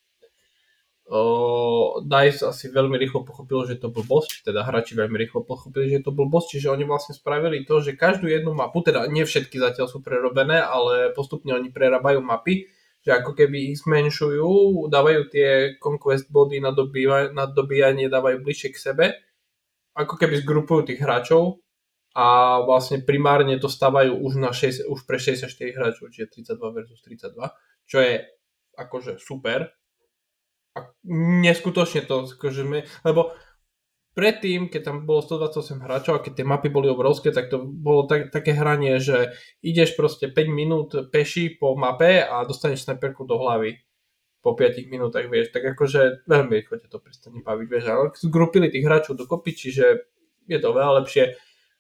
Uh, 1.05 2.01
DICE 2.01 2.49
asi 2.49 2.73
veľmi 2.73 2.97
rýchlo 2.97 3.21
pochopil, 3.21 3.61
že 3.69 3.77
to 3.77 3.93
blbosť, 3.93 4.41
teda 4.41 4.65
hráči 4.65 4.97
veľmi 4.97 5.13
rýchlo 5.21 5.45
pochopili, 5.45 5.93
že 5.93 6.01
to 6.01 6.09
blbosť, 6.09 6.57
čiže 6.57 6.73
oni 6.73 6.81
vlastne 6.81 7.13
spravili 7.13 7.61
to, 7.61 7.77
že 7.77 7.93
každú 7.93 8.25
jednu 8.25 8.57
mapu, 8.57 8.81
teda 8.81 9.05
nie 9.05 9.21
všetky 9.21 9.61
zatiaľ 9.61 9.85
sú 9.85 10.01
prerobené, 10.01 10.57
ale 10.57 11.13
postupne 11.13 11.53
oni 11.53 11.69
prerábajú 11.69 12.25
mapy, 12.25 12.65
že 13.05 13.21
ako 13.21 13.37
keby 13.37 13.69
ich 13.69 13.85
zmenšujú, 13.85 14.89
dávajú 14.89 15.21
tie 15.29 15.77
conquest 15.77 16.25
body 16.33 16.57
na, 16.57 16.73
dobýva, 16.73 17.29
na 17.29 17.45
dobíjanie, 17.45 18.09
dávajú 18.09 18.41
bližšie 18.41 18.69
k 18.73 18.81
sebe, 18.81 19.05
ako 19.93 20.17
keby 20.17 20.41
zgrupujú 20.41 20.89
tých 20.89 21.05
hráčov 21.05 21.61
a 22.17 22.57
vlastne 22.65 23.05
primárne 23.05 23.61
to 23.61 23.69
stávajú 23.69 24.09
už, 24.09 24.41
na 24.41 24.49
6, 24.49 24.89
už 24.89 25.05
pre 25.05 25.21
64 25.21 25.53
hráčov, 25.53 26.09
čiže 26.09 26.33
32 26.49 26.57
versus 26.73 26.97
32, 27.05 27.29
čo 27.85 27.97
je 28.01 28.25
akože 28.73 29.21
super. 29.21 29.69
Neskutočne 31.45 32.09
to, 32.09 32.25
akože 32.25 32.65
my, 32.65 32.81
lebo 33.05 33.37
predtým, 34.15 34.71
keď 34.71 34.81
tam 34.81 34.97
bolo 35.03 35.21
128 35.21 35.83
hráčov 35.85 36.13
a 36.17 36.23
keď 36.23 36.41
tie 36.41 36.47
mapy 36.47 36.71
boli 36.71 36.89
obrovské, 36.89 37.29
tak 37.29 37.51
to 37.51 37.61
bolo 37.61 38.07
tak, 38.09 38.31
také 38.31 38.55
hranie, 38.55 38.97
že 38.97 39.35
ideš 39.61 39.93
proste 39.93 40.31
5 40.31 40.49
minút 40.49 40.89
peši 41.11 41.59
po 41.59 41.75
mape 41.75 42.23
a 42.23 42.41
dostaneš 42.47 42.87
sniperku 42.87 43.27
do 43.27 43.37
hlavy 43.37 43.77
po 44.39 44.55
5 44.55 44.87
minútach, 44.89 45.25
vieš, 45.27 45.51
tak 45.51 45.65
akože 45.73 46.25
veľmi 46.29 46.53
rýchlo 46.61 46.77
to 46.85 47.01
prestane 47.01 47.41
baviť, 47.41 47.67
vieš, 47.67 47.85
ale 47.89 48.03
zgrupili 48.13 48.69
tých 48.69 48.85
hráčov 48.85 49.17
dokopy, 49.17 49.51
čiže 49.51 49.85
je 50.45 50.59
to 50.61 50.69
veľa 50.69 51.01
lepšie. 51.01 51.33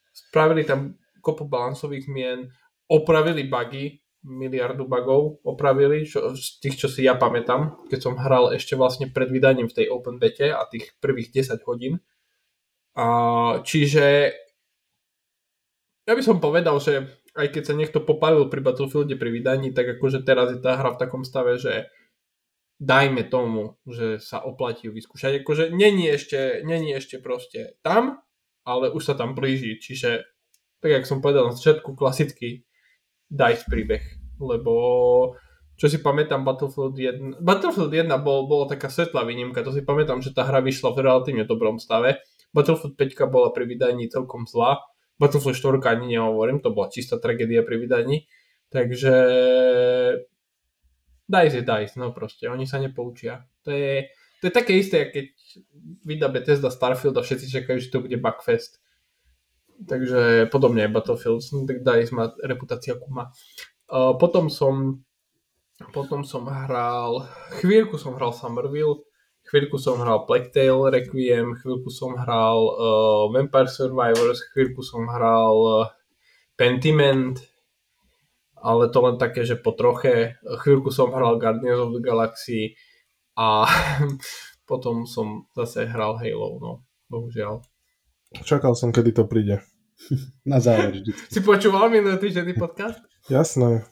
Spravili 0.09 0.65
tam 0.65 0.97
kopu 1.21 1.45
balansových 1.45 2.09
zmien, 2.09 2.49
opravili 2.89 3.45
bugy, 3.45 4.04
miliardu 4.25 4.89
bugov 4.89 5.39
opravili, 5.45 6.03
čo, 6.09 6.33
z 6.33 6.57
tých, 6.57 6.75
čo 6.81 6.87
si 6.89 7.05
ja 7.05 7.13
pamätám, 7.13 7.85
keď 7.85 7.99
som 8.01 8.17
hral 8.17 8.51
ešte 8.57 8.73
vlastne 8.73 9.13
pred 9.13 9.29
vydaním 9.29 9.69
v 9.69 9.77
tej 9.77 9.87
Open 9.93 10.17
Bete 10.17 10.49
a 10.49 10.65
tých 10.65 10.97
prvých 10.97 11.29
10 11.29 11.61
hodín. 11.69 12.01
A, 12.97 13.05
čiže 13.61 14.33
ja 16.05 16.13
by 16.13 16.21
som 16.25 16.41
povedal, 16.41 16.81
že 16.81 17.05
aj 17.37 17.53
keď 17.53 17.63
sa 17.69 17.77
niekto 17.77 17.99
popalil 18.01 18.49
pri 18.49 18.65
Battlefielde 18.65 19.13
pri 19.19 19.29
vydaní, 19.29 19.75
tak 19.75 19.99
akože 19.99 20.25
teraz 20.25 20.55
je 20.55 20.59
tá 20.59 20.79
hra 20.79 20.97
v 20.97 21.01
takom 21.01 21.21
stave, 21.21 21.61
že 21.61 21.91
dajme 22.81 23.27
tomu, 23.27 23.79
že 23.87 24.19
sa 24.19 24.41
oplatí 24.43 24.87
vyskúšať. 24.89 25.43
Akože 25.43 25.71
není 25.71 26.07
ešte, 26.11 26.63
není 26.63 26.91
ešte 26.95 27.19
proste 27.19 27.79
tam, 27.85 28.23
ale 28.65 28.89
už 28.91 29.03
sa 29.11 29.13
tam 29.13 29.37
blíži, 29.37 29.77
čiže 29.79 30.25
tak 30.79 30.91
jak 30.91 31.05
som 31.07 31.23
povedal 31.23 31.49
na 31.49 31.55
začiatku, 31.55 31.97
klasický 31.97 32.67
DICE 33.31 33.63
príbeh, 33.65 34.03
lebo 34.39 34.73
čo 35.75 35.91
si 35.91 35.99
pamätám 35.99 36.47
Battlefield 36.47 36.95
1, 36.95 37.43
Battlefield 37.43 37.91
1 37.91 38.07
bol, 38.23 38.47
bola 38.47 38.71
taká 38.71 38.87
svetlá 38.87 39.27
výnimka, 39.27 39.59
to 39.65 39.75
si 39.75 39.83
pamätám, 39.83 40.23
že 40.23 40.31
tá 40.31 40.47
hra 40.47 40.63
vyšla 40.63 40.95
v 40.95 41.03
relatívne 41.03 41.43
dobrom 41.43 41.81
stave, 41.81 42.23
Battlefield 42.55 42.95
5 42.95 43.27
bola 43.27 43.51
pri 43.51 43.67
vydaní 43.67 44.07
celkom 44.07 44.47
zlá, 44.47 44.79
Battlefield 45.19 45.59
4 45.59 45.83
ani 45.83 46.15
nehovorím, 46.15 46.63
to 46.63 46.71
bola 46.71 46.87
čistá 46.87 47.19
tragédia 47.19 47.63
pri 47.67 47.75
vydaní, 47.81 48.23
takže 48.71 49.13
DICE 51.25 51.55
je 51.59 51.63
DICE, 51.65 51.95
no 51.97 52.13
proste, 52.13 52.45
oni 52.45 52.69
sa 52.69 52.77
nepoučia. 52.77 53.49
To 53.65 53.73
je, 53.73 54.13
to 54.39 54.47
je 54.47 54.53
také 54.53 54.77
isté, 54.77 55.09
keď 55.09 55.33
vydá 56.05 56.29
Bethesda 56.29 56.69
Starfield 56.69 57.17
a 57.17 57.25
všetci 57.25 57.49
čakajú, 57.49 57.77
že 57.81 57.89
to 57.89 58.05
bude 58.05 58.17
Bugfest. 58.21 58.77
Takže 59.75 60.47
podobne 60.47 60.87
Battlefield, 60.87 61.43
tak 61.67 61.83
DICE 61.83 62.15
má 62.15 62.31
reputácia 62.39 62.95
má. 63.11 63.27
Uh, 63.91 64.15
potom 64.15 64.47
som 64.47 65.03
potom 65.91 66.23
som 66.23 66.47
hral, 66.47 67.27
chvíľku 67.59 67.99
som 67.99 68.15
hral 68.15 68.31
Somerville, 68.31 69.03
chvíľku 69.51 69.75
som 69.75 69.99
hral 69.99 70.23
Plague 70.23 70.55
Requiem, 70.87 71.59
chvíľku 71.59 71.91
som 71.91 72.15
hral 72.15 72.59
uh, 72.71 73.27
Vampire 73.27 73.67
Survivors, 73.67 74.39
chvíľku 74.55 74.79
som 74.79 75.03
hral 75.11 75.55
uh, 75.67 75.91
Pentiment, 76.55 77.35
ale 78.55 78.87
to 78.87 78.99
len 79.03 79.19
také, 79.19 79.43
že 79.43 79.59
po 79.59 79.75
troche. 79.75 80.39
Chvíľku 80.63 80.95
som 80.95 81.11
hral 81.11 81.35
Guardians 81.35 81.83
of 81.83 81.91
the 81.91 81.99
Galaxy 81.99 82.79
a 83.35 83.67
potom 84.69 85.03
som 85.03 85.51
zase 85.51 85.91
hral 85.91 86.15
Halo, 86.15 86.55
no, 86.63 86.73
bohužiaľ. 87.11 87.74
Čakal 88.43 88.75
som, 88.75 88.91
kedy 88.91 89.15
to 89.15 89.23
príde. 89.29 89.63
Na 90.49 90.59
záver 90.59 90.99
vždy. 90.99 91.11
Si 91.31 91.39
počúval 91.39 91.87
minulý 91.87 92.19
týždenný 92.19 92.57
podcast? 92.57 92.99
Jasné. 93.31 93.87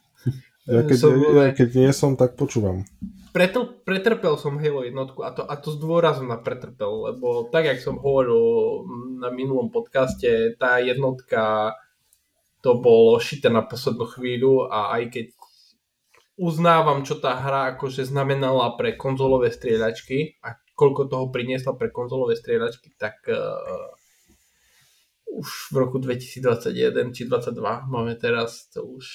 Ja 0.63 0.79
keď, 0.87 0.97
som, 0.97 1.11
ja, 1.19 1.51
keď 1.51 1.69
nie 1.75 1.91
som, 1.91 2.15
tak 2.15 2.39
počúvam. 2.39 2.87
Preto, 3.35 3.67
pretrpel 3.83 4.39
som 4.39 4.55
Halo 4.55 4.87
jednotku 4.87 5.19
a 5.25 5.35
to, 5.35 5.43
a 5.43 5.59
to 5.59 5.75
zdôrazom 5.75 6.31
na 6.31 6.39
pretrpel, 6.39 7.11
lebo 7.11 7.51
tak, 7.51 7.67
jak 7.67 7.83
som 7.83 7.99
hovoril 7.99 8.39
na 9.19 9.27
minulom 9.27 9.73
podcaste, 9.73 10.55
tá 10.55 10.79
jednotka 10.79 11.75
to 12.63 12.79
bolo 12.79 13.19
šité 13.19 13.51
na 13.51 13.59
poslednú 13.59 14.07
chvíľu 14.07 14.71
a 14.71 14.95
aj 14.95 15.03
keď 15.11 15.25
uznávam, 16.39 17.03
čo 17.03 17.19
tá 17.19 17.35
hra 17.35 17.75
akože 17.75 18.07
znamenala 18.07 18.79
pre 18.79 18.95
konzolové 18.95 19.51
strieľačky 19.51 20.39
a 20.39 20.55
koľko 20.73 21.11
toho 21.11 21.25
priniesla 21.29 21.75
pre 21.75 21.91
konzolové 21.91 22.39
strieľačky, 22.39 22.95
tak 22.95 23.19
uh, 23.27 23.35
už 25.33 25.73
v 25.73 25.75
roku 25.81 25.97
2021 25.97 27.13
či 27.15 27.25
2022 27.25 27.89
máme 27.89 28.13
teraz, 28.21 28.69
to 28.69 28.85
už 28.85 29.05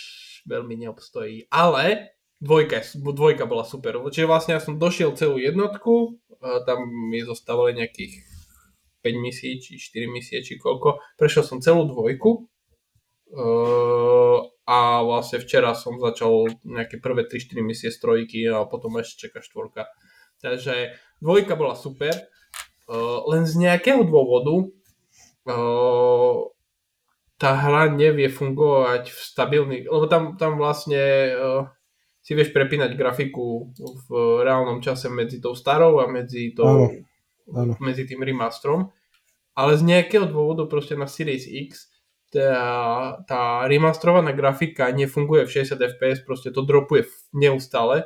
veľmi 0.50 0.74
neobstojí. 0.74 1.46
Ale 1.54 2.14
dvojka, 2.42 2.82
dvojka 2.98 3.46
bola 3.46 3.62
super. 3.62 3.98
Čiže 4.02 4.26
vlastne 4.26 4.52
ja 4.58 4.62
som 4.62 4.78
došiel 4.78 5.14
celú 5.14 5.38
jednotku, 5.38 6.18
tam 6.38 6.86
mi 7.10 7.22
zostávali 7.22 7.74
nejakých 7.74 8.14
5 9.02 9.24
misií, 9.24 9.62
či 9.62 9.78
4 9.78 10.06
misie, 10.10 10.42
či 10.42 10.58
koľko. 10.58 10.98
Prešiel 11.18 11.44
som 11.46 11.58
celú 11.62 11.86
dvojku 11.86 12.30
uh, 13.34 14.38
a 14.66 14.78
vlastne 15.06 15.38
včera 15.42 15.74
som 15.74 15.98
začal 15.98 16.50
nejaké 16.66 16.98
prvé 16.98 17.26
3-4 17.26 17.62
misie 17.62 17.90
z 17.90 17.98
trojky 17.98 18.46
a 18.50 18.66
potom 18.66 18.98
ešte 18.98 19.28
čaká 19.28 19.42
štvorka. 19.42 19.86
Takže 20.38 20.94
dvojka 21.18 21.58
bola 21.58 21.74
super, 21.74 22.14
uh, 22.14 23.26
len 23.30 23.46
z 23.46 23.54
nejakého 23.58 24.02
dôvodu 24.06 24.70
tá 27.38 27.50
hra 27.54 27.94
nevie 27.94 28.28
fungovať 28.28 29.14
v 29.14 29.18
stabilných, 29.18 29.84
lebo 29.86 30.04
tam, 30.10 30.34
tam 30.34 30.58
vlastne 30.58 31.32
uh, 31.32 31.62
si 32.18 32.34
vieš 32.34 32.50
prepínať 32.52 32.98
grafiku 32.98 33.72
v 33.78 34.08
reálnom 34.42 34.82
čase 34.82 35.08
medzi 35.08 35.38
tou 35.38 35.54
starou 35.54 36.02
a 36.02 36.10
medzi, 36.10 36.52
tou, 36.52 36.66
áno, 36.66 36.86
áno. 37.54 37.72
medzi 37.80 38.04
tým 38.04 38.20
remastrom, 38.20 38.90
ale 39.54 39.78
z 39.78 39.86
nejakého 39.86 40.26
dôvodu 40.28 40.66
proste 40.66 40.98
na 40.98 41.06
Series 41.06 41.46
X 41.46 41.88
tá, 42.28 43.24
tá 43.24 43.64
remastrovaná 43.64 44.36
grafika 44.36 44.92
nefunguje 44.92 45.48
v 45.48 45.64
60 45.64 45.80
fps, 45.96 46.18
proste 46.28 46.52
to 46.52 46.60
dropuje 46.60 47.08
neustále 47.32 48.04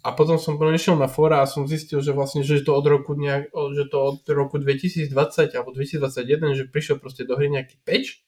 a 0.00 0.08
potom 0.16 0.40
som 0.40 0.56
prešiel 0.56 0.96
na 0.96 1.12
fora 1.12 1.44
a 1.44 1.50
som 1.50 1.68
zistil, 1.68 2.00
že 2.00 2.16
vlastne, 2.16 2.40
že 2.40 2.64
to 2.64 2.72
od 2.72 2.86
roku, 2.88 3.12
nejak, 3.12 3.52
že 3.52 3.84
to 3.92 3.98
od 4.16 4.24
roku 4.32 4.56
2020 4.56 5.12
alebo 5.52 5.70
2021, 5.76 6.56
že 6.56 6.64
prišiel 6.72 6.96
proste 6.96 7.28
do 7.28 7.36
hry 7.36 7.52
nejaký 7.52 7.76
patch, 7.84 8.24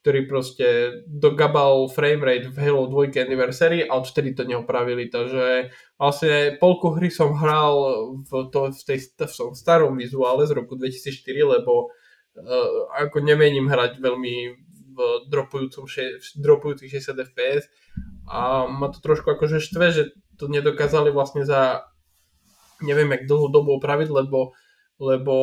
ktorý 0.00 0.24
proste 0.24 0.68
dogabal 1.04 1.90
framerate 1.92 2.48
v 2.48 2.56
Halo 2.62 2.86
2 2.88 3.12
Anniversary 3.18 3.84
a 3.84 3.98
odtedy 3.98 4.32
to 4.32 4.48
neopravili, 4.48 5.10
takže 5.10 5.74
vlastne 6.00 6.56
polku 6.62 6.94
hry 6.94 7.12
som 7.12 7.34
hral 7.36 7.74
v, 8.24 8.30
to, 8.48 8.70
v, 8.72 8.82
tej, 8.86 8.98
v 9.18 9.34
tom 9.34 9.52
starom 9.52 9.98
vizuále 9.98 10.46
z 10.48 10.56
roku 10.56 10.78
2004, 10.78 11.58
lebo 11.58 11.90
uh, 11.90 12.86
ako 13.02 13.20
nemením 13.20 13.66
hrať 13.68 13.98
veľmi 13.98 14.36
v 14.96 15.00
dropujúcich 16.40 16.88
60 16.88 17.26
fps 17.34 17.68
a 18.26 18.64
ma 18.66 18.88
to 18.88 18.98
trošku 19.04 19.28
akože 19.28 19.60
štve, 19.60 19.86
že 19.92 20.02
to 20.36 20.48
nedokázali 20.48 21.10
vlastne 21.10 21.42
za 21.44 21.88
neviem 22.84 23.08
jak 23.12 23.24
dlhú 23.24 23.48
dobu 23.48 23.76
opraviť, 23.80 24.08
lebo, 24.12 24.52
lebo 25.00 25.34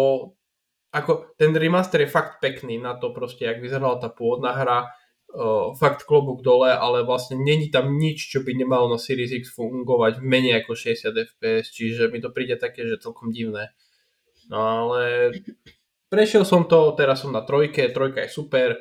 ako 0.93 1.33
ten 1.33 1.53
remaster 1.57 2.05
je 2.05 2.13
fakt 2.13 2.37
pekný 2.37 2.77
na 2.77 2.93
to 2.93 3.09
proste, 3.09 3.49
jak 3.49 3.57
vyzerala 3.57 3.97
tá 3.97 4.13
pôvodná 4.13 4.53
hra, 4.53 4.93
uh, 5.33 5.73
fakt 5.73 6.05
klobúk 6.05 6.45
dole, 6.45 6.69
ale 6.69 7.01
vlastne 7.01 7.41
není 7.41 7.73
tam 7.73 7.97
nič, 7.97 8.29
čo 8.29 8.45
by 8.45 8.53
nemalo 8.53 8.85
na 8.85 9.01
Series 9.01 9.33
X 9.33 9.49
fungovať 9.57 10.21
menej 10.21 10.61
ako 10.61 10.77
60 10.77 11.09
fps, 11.09 11.65
čiže 11.73 12.13
mi 12.13 12.21
to 12.21 12.29
príde 12.29 12.61
také, 12.61 12.85
že 12.85 13.01
celkom 13.01 13.33
divné. 13.33 13.73
No 14.53 14.61
ale 14.61 15.33
prešiel 16.13 16.45
som 16.45 16.69
to, 16.69 16.93
teraz 16.93 17.25
som 17.25 17.33
na 17.33 17.41
trojke, 17.41 17.89
trojka 17.89 18.21
je 18.21 18.29
super, 18.29 18.77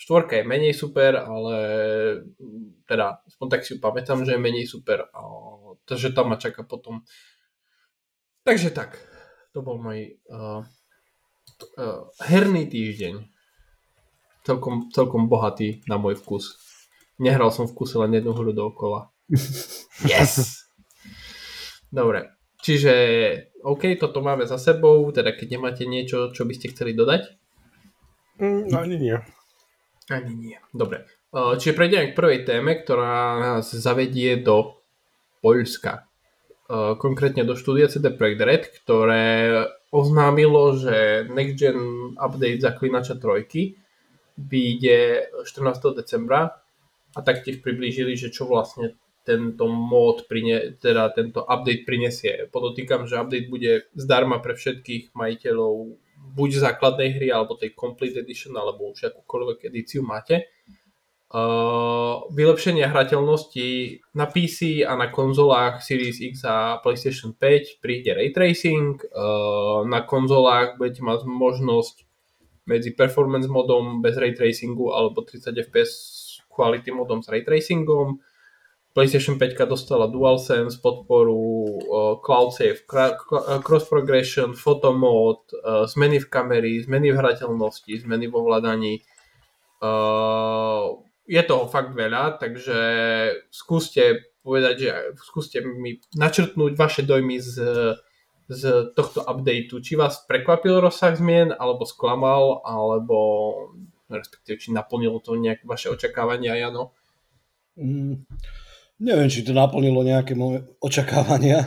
Štvorka 0.00 0.40
je 0.40 0.48
menej 0.48 0.72
super, 0.72 1.12
ale 1.20 1.56
teda 2.88 3.20
aspoň 3.28 3.46
tak 3.52 3.60
si 3.68 3.76
ju 3.76 3.84
pamätám, 3.84 4.24
že 4.24 4.32
je 4.32 4.40
menej 4.40 4.64
super. 4.64 5.12
A, 5.12 5.20
takže 5.84 6.16
tam 6.16 6.32
ma 6.32 6.40
čaká 6.40 6.64
potom. 6.64 7.04
Takže 8.40 8.72
tak, 8.72 8.96
to 9.52 9.60
bol 9.60 9.76
môj 9.76 10.16
uh, 10.32 10.64
uh, 11.76 12.08
herný 12.24 12.64
týždeň. 12.64 13.28
celkom, 14.48 14.88
celkom 14.88 15.28
bohatý 15.28 15.84
na 15.84 16.00
môj 16.00 16.16
vkus. 16.16 16.56
Nehral 17.20 17.52
som 17.52 17.68
v 17.68 17.76
kuse 17.76 18.00
len 18.00 18.16
jednu 18.16 18.32
hru 18.32 18.56
dookola. 18.56 19.12
Yes! 20.00 20.64
Dobre, 21.92 22.32
čiže 22.64 22.94
OK, 23.60 24.00
toto 24.00 24.24
máme 24.24 24.48
za 24.48 24.56
sebou, 24.56 25.04
teda 25.12 25.36
keď 25.36 25.60
nemáte 25.60 25.84
niečo, 25.84 26.32
čo 26.32 26.48
by 26.48 26.56
ste 26.56 26.72
chceli 26.72 26.96
dodať? 26.96 27.28
Mm, 28.40 28.72
ani 28.72 28.96
nie. 28.96 29.16
Ani 30.10 30.34
nie. 30.34 30.58
Dobre. 30.74 31.06
Čiže 31.30 31.78
prejdeme 31.78 32.10
k 32.10 32.18
prvej 32.18 32.42
téme, 32.42 32.74
ktorá 32.82 33.38
nás 33.38 33.70
zavedie 33.70 34.42
do 34.42 34.82
Poľska. 35.38 36.10
Konkrétne 36.98 37.46
do 37.46 37.54
štúdia 37.54 37.86
CD 37.86 38.10
Projekt 38.10 38.42
Red, 38.42 38.62
ktoré 38.82 39.26
oznámilo, 39.94 40.74
že 40.78 41.26
Next 41.30 41.58
Gen 41.58 41.78
update 42.18 42.62
Zaklinača 42.62 43.18
3 43.18 43.46
vyjde 44.38 44.98
14. 45.46 45.98
decembra 45.98 46.58
a 47.14 47.18
taktiež 47.26 47.58
priblížili, 47.62 48.14
že 48.14 48.30
čo 48.30 48.46
vlastne 48.46 48.94
tento 49.26 49.66
mod, 49.66 50.30
prine, 50.30 50.78
teda 50.78 51.10
tento 51.10 51.42
update 51.42 51.86
prinesie. 51.86 52.46
Podotýkam, 52.50 53.06
že 53.06 53.18
update 53.18 53.50
bude 53.50 53.86
zdarma 53.94 54.38
pre 54.38 54.54
všetkých 54.54 55.14
majiteľov 55.14 55.94
buď 56.30 56.70
základnej 56.70 57.18
hry, 57.18 57.28
alebo 57.34 57.58
tej 57.58 57.74
Complete 57.74 58.22
Edition, 58.22 58.54
alebo 58.54 58.90
už 58.94 59.10
akúkoľvek 59.10 59.66
edíciu 59.66 60.06
máte. 60.06 60.46
Uh, 61.30 62.26
vylepšenie 62.34 62.90
hrateľnosti 62.90 64.02
na 64.18 64.26
PC 64.26 64.82
a 64.82 64.98
na 64.98 65.14
konzolách 65.14 65.78
Series 65.78 66.18
X 66.18 66.42
a 66.42 66.82
PlayStation 66.82 67.38
5 67.38 67.78
príde 67.78 68.10
Ray 68.10 68.34
Tracing. 68.34 68.98
Uh, 69.14 69.86
na 69.86 70.02
konzolách 70.02 70.74
budete 70.74 71.06
mať 71.06 71.22
možnosť 71.30 72.02
medzi 72.66 72.90
performance 72.94 73.46
modom 73.46 74.02
bez 74.02 74.18
Ray 74.18 74.34
Tracingu 74.34 74.90
alebo 74.90 75.22
30 75.22 75.54
fps 75.70 75.92
quality 76.50 76.90
modom 76.90 77.22
s 77.22 77.30
Ray 77.30 77.46
Tracingom. 77.46 78.18
PlayStation 78.90 79.38
5 79.38 79.70
dostala 79.70 80.10
DualSense, 80.10 80.82
podporu 80.82 81.62
Cloud 82.26 82.50
Save, 82.50 82.82
Cross 83.62 83.86
Progression, 83.86 84.58
Photo 84.58 84.90
Mode, 84.90 85.54
uh, 85.54 85.86
zmeny 85.86 86.18
v 86.18 86.26
kamery, 86.26 86.82
zmeny 86.82 87.14
v 87.14 87.20
hrateľnosti, 87.22 88.02
zmeny 88.02 88.26
vo 88.26 88.42
vladaní. 88.42 89.06
Uh, 89.78 91.06
je 91.30 91.42
toho 91.46 91.70
fakt 91.70 91.94
veľa, 91.94 92.42
takže 92.42 92.78
skúste 93.54 94.34
povedať, 94.42 94.74
že 94.82 94.90
skúste 95.22 95.62
mi 95.62 96.02
načrtnúť 96.18 96.74
vaše 96.74 97.06
dojmy 97.06 97.38
z, 97.38 97.54
z 98.50 98.62
tohto 98.98 99.22
updateu. 99.22 99.78
Či 99.78 99.94
vás 99.94 100.26
prekvapil 100.26 100.82
rozsah 100.82 101.14
zmien, 101.14 101.54
alebo 101.54 101.86
sklamal, 101.86 102.66
alebo 102.66 103.16
respektíve, 104.10 104.58
či 104.58 104.74
naplnilo 104.74 105.22
to 105.22 105.38
nejaké 105.38 105.62
vaše 105.62 105.86
očakávania, 105.86 106.58
Jano? 106.58 106.90
Mm, 107.78 108.26
neviem, 109.00 109.32
či 109.32 109.42
to 109.42 109.56
naplnilo 109.56 110.04
nejaké 110.04 110.36
moje 110.36 110.62
očakávania. 110.78 111.64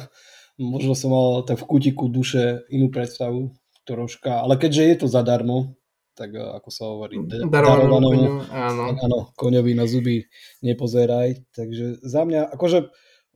Možno 0.61 0.93
som 0.93 1.09
mal 1.09 1.41
tak 1.43 1.57
v 1.59 1.67
kutiku 1.67 2.05
duše 2.07 2.63
inú 2.69 2.93
predstavu 2.93 3.49
troška, 3.83 4.45
ale 4.45 4.55
keďže 4.55 4.83
je 4.85 4.95
to 5.01 5.07
zadarmo, 5.09 5.75
tak 6.13 6.37
eh, 6.37 6.39
ako 6.39 6.69
sa 6.69 6.83
hovorí, 6.87 7.17
darovanému, 7.25 8.53
áno. 8.53 8.83
áno, 8.95 9.19
koňovi 9.33 9.73
na 9.73 9.89
zuby 9.89 10.29
nepozeraj. 10.61 11.41
Takže 11.51 12.05
za 12.05 12.21
mňa, 12.23 12.53
akože 12.53 12.79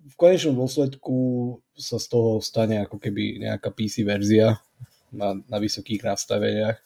v 0.07 0.15
konečnom 0.15 0.55
dôsledku 0.55 1.17
sa 1.75 1.99
z 1.99 2.07
toho 2.07 2.39
stane 2.39 2.79
ako 2.85 3.01
keby 3.01 3.43
nejaká 3.43 3.73
PC 3.75 4.07
verzia 4.07 4.61
na, 5.11 5.35
na 5.35 5.57
vysokých 5.59 6.05
nastaveniach 6.05 6.77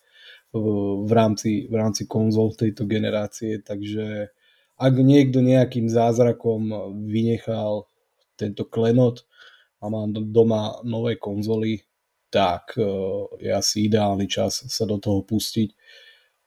v, 0.52 0.66
v, 1.06 1.12
rámci, 1.12 1.70
v 1.70 1.76
rámci 1.76 2.10
konzol 2.10 2.58
tejto 2.58 2.90
generácie, 2.90 3.62
takže 3.62 4.34
ak 4.82 4.94
niekto 4.98 5.46
nejakým 5.46 5.86
zázrakom 5.86 6.74
vynechal 7.06 7.86
tento 8.34 8.66
klenot 8.66 9.30
a 9.78 9.94
má 9.94 10.10
doma 10.10 10.82
nové 10.82 11.22
konzoly, 11.22 11.86
tak 12.34 12.74
eh, 12.76 12.86
je 13.38 13.52
asi 13.54 13.86
ideálny 13.86 14.26
čas 14.26 14.66
sa 14.66 14.90
do 14.90 14.98
toho 14.98 15.22
pustiť 15.22 15.70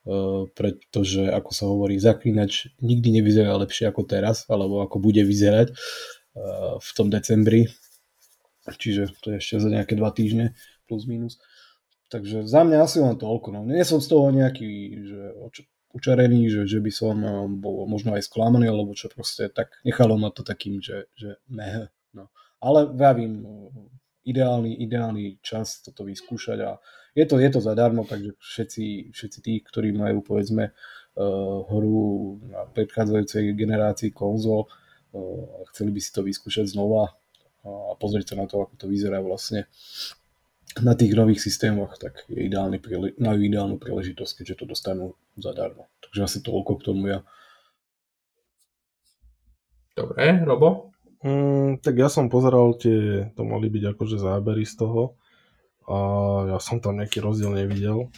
Eh, 0.04 0.42
pretože 0.52 1.32
ako 1.32 1.50
sa 1.56 1.64
hovorí, 1.64 1.96
zaklínač 1.96 2.76
nikdy 2.84 3.08
nevyzerá 3.08 3.56
lepšie 3.56 3.88
ako 3.88 4.04
teraz, 4.04 4.44
alebo 4.52 4.84
ako 4.84 5.00
bude 5.00 5.24
vyzerať 5.24 5.72
eh, 5.72 6.76
v 6.76 6.90
tom 6.92 7.08
decembri. 7.08 7.72
Čiže 8.68 9.16
to 9.24 9.32
je 9.32 9.40
ešte 9.40 9.64
za 9.64 9.68
nejaké 9.72 9.96
dva 9.96 10.12
týždne 10.12 10.52
plus 10.84 11.08
minus. 11.08 11.40
Takže 12.12 12.44
za 12.44 12.68
mňa 12.68 12.84
asi 12.84 13.00
len 13.00 13.16
toľko. 13.16 13.56
No. 13.56 13.64
Nie 13.64 13.88
som 13.88 14.04
z 14.04 14.12
toho 14.12 14.28
nejaký 14.28 14.72
že 15.08 15.20
učarený, 15.94 16.50
že, 16.50 16.62
že 16.66 16.78
by 16.82 16.90
som 16.90 17.16
eh, 17.22 17.32
bol 17.48 17.86
možno 17.86 18.18
aj 18.18 18.26
sklamaný, 18.26 18.68
alebo 18.68 18.98
čo 18.98 19.08
proste, 19.08 19.48
tak 19.48 19.70
nechalo 19.86 20.18
ma 20.18 20.34
to 20.34 20.42
takým, 20.42 20.82
že, 20.82 21.08
že 21.14 21.38
ne. 21.48 21.88
No. 22.12 22.28
Ale 22.58 22.90
vravím, 22.90 23.46
ideálny, 24.24 24.80
ideálny 24.80 25.38
čas 25.44 25.84
toto 25.84 26.02
vyskúšať 26.02 26.58
a 26.64 26.80
je 27.14 27.24
to, 27.28 27.38
je 27.38 27.50
to 27.52 27.60
zadarmo, 27.62 28.02
takže 28.02 28.34
všetci, 28.40 29.14
všetci 29.14 29.38
tí, 29.44 29.54
ktorí 29.62 29.94
majú 29.94 30.24
povedzme 30.24 30.72
uh, 30.72 31.58
hru 31.70 32.40
na 32.48 32.66
predchádzajúcej 32.74 33.54
generácii 33.54 34.10
konzol 34.10 34.66
uh, 34.66 35.62
chceli 35.70 35.94
by 35.94 36.00
si 36.02 36.10
to 36.10 36.26
vyskúšať 36.26 36.74
znova 36.74 37.14
a 37.64 37.96
pozrieť 37.96 38.34
sa 38.34 38.44
na 38.44 38.46
to, 38.50 38.60
ako 38.60 38.74
to 38.76 38.86
vyzerá 38.90 39.24
vlastne 39.24 39.64
na 40.82 40.98
tých 40.98 41.14
nových 41.14 41.38
systémoch, 41.38 41.94
tak 42.00 42.26
je 42.26 42.50
ideálny, 42.50 42.82
majú 43.22 43.40
ideálnu 43.40 43.76
príležitosť, 43.78 44.42
keďže 44.42 44.62
to 44.62 44.64
dostanú 44.66 45.06
zadarmo. 45.38 45.86
Takže 46.02 46.20
asi 46.26 46.38
toľko 46.42 46.72
k 46.80 46.84
tomu 46.86 47.04
ja. 47.10 47.20
Dobre, 49.94 50.42
Robo? 50.42 50.90
Mm, 51.22 51.78
tak 51.78 51.94
ja 51.96 52.10
som 52.10 52.26
pozeral 52.26 52.74
tie, 52.74 53.30
to 53.38 53.46
mali 53.46 53.70
byť 53.70 53.94
akože 53.94 54.18
zábery 54.18 54.66
z 54.66 54.74
toho 54.82 55.14
a 55.86 55.96
ja 56.50 56.58
som 56.58 56.82
tam 56.82 56.98
nejaký 56.98 57.22
rozdiel 57.22 57.54
nevidel. 57.54 58.10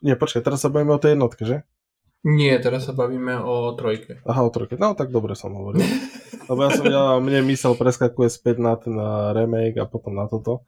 Nie, 0.00 0.14
počkaj, 0.14 0.40
teraz 0.40 0.62
sa 0.62 0.70
bavíme 0.70 0.94
o 0.94 1.02
tej 1.02 1.18
jednotke, 1.18 1.42
že? 1.42 1.66
Nie, 2.22 2.54
teraz 2.62 2.86
sa 2.86 2.94
bavíme 2.94 3.42
o 3.42 3.74
trojke. 3.74 4.22
Aha, 4.22 4.46
o 4.46 4.50
trojke. 4.54 4.78
No 4.78 4.94
tak 4.94 5.10
dobre 5.10 5.34
som 5.34 5.58
hovoril. 5.58 5.82
Lebo 6.46 6.60
ja 6.62 6.70
som, 6.70 6.86
ja, 6.86 7.04
mne 7.18 7.42
mysel 7.50 7.74
preskakuje 7.74 8.30
späť 8.30 8.62
na 8.62 8.78
ten 8.78 8.94
remake 9.34 9.82
a 9.82 9.90
potom 9.90 10.14
na 10.14 10.30
toto. 10.30 10.62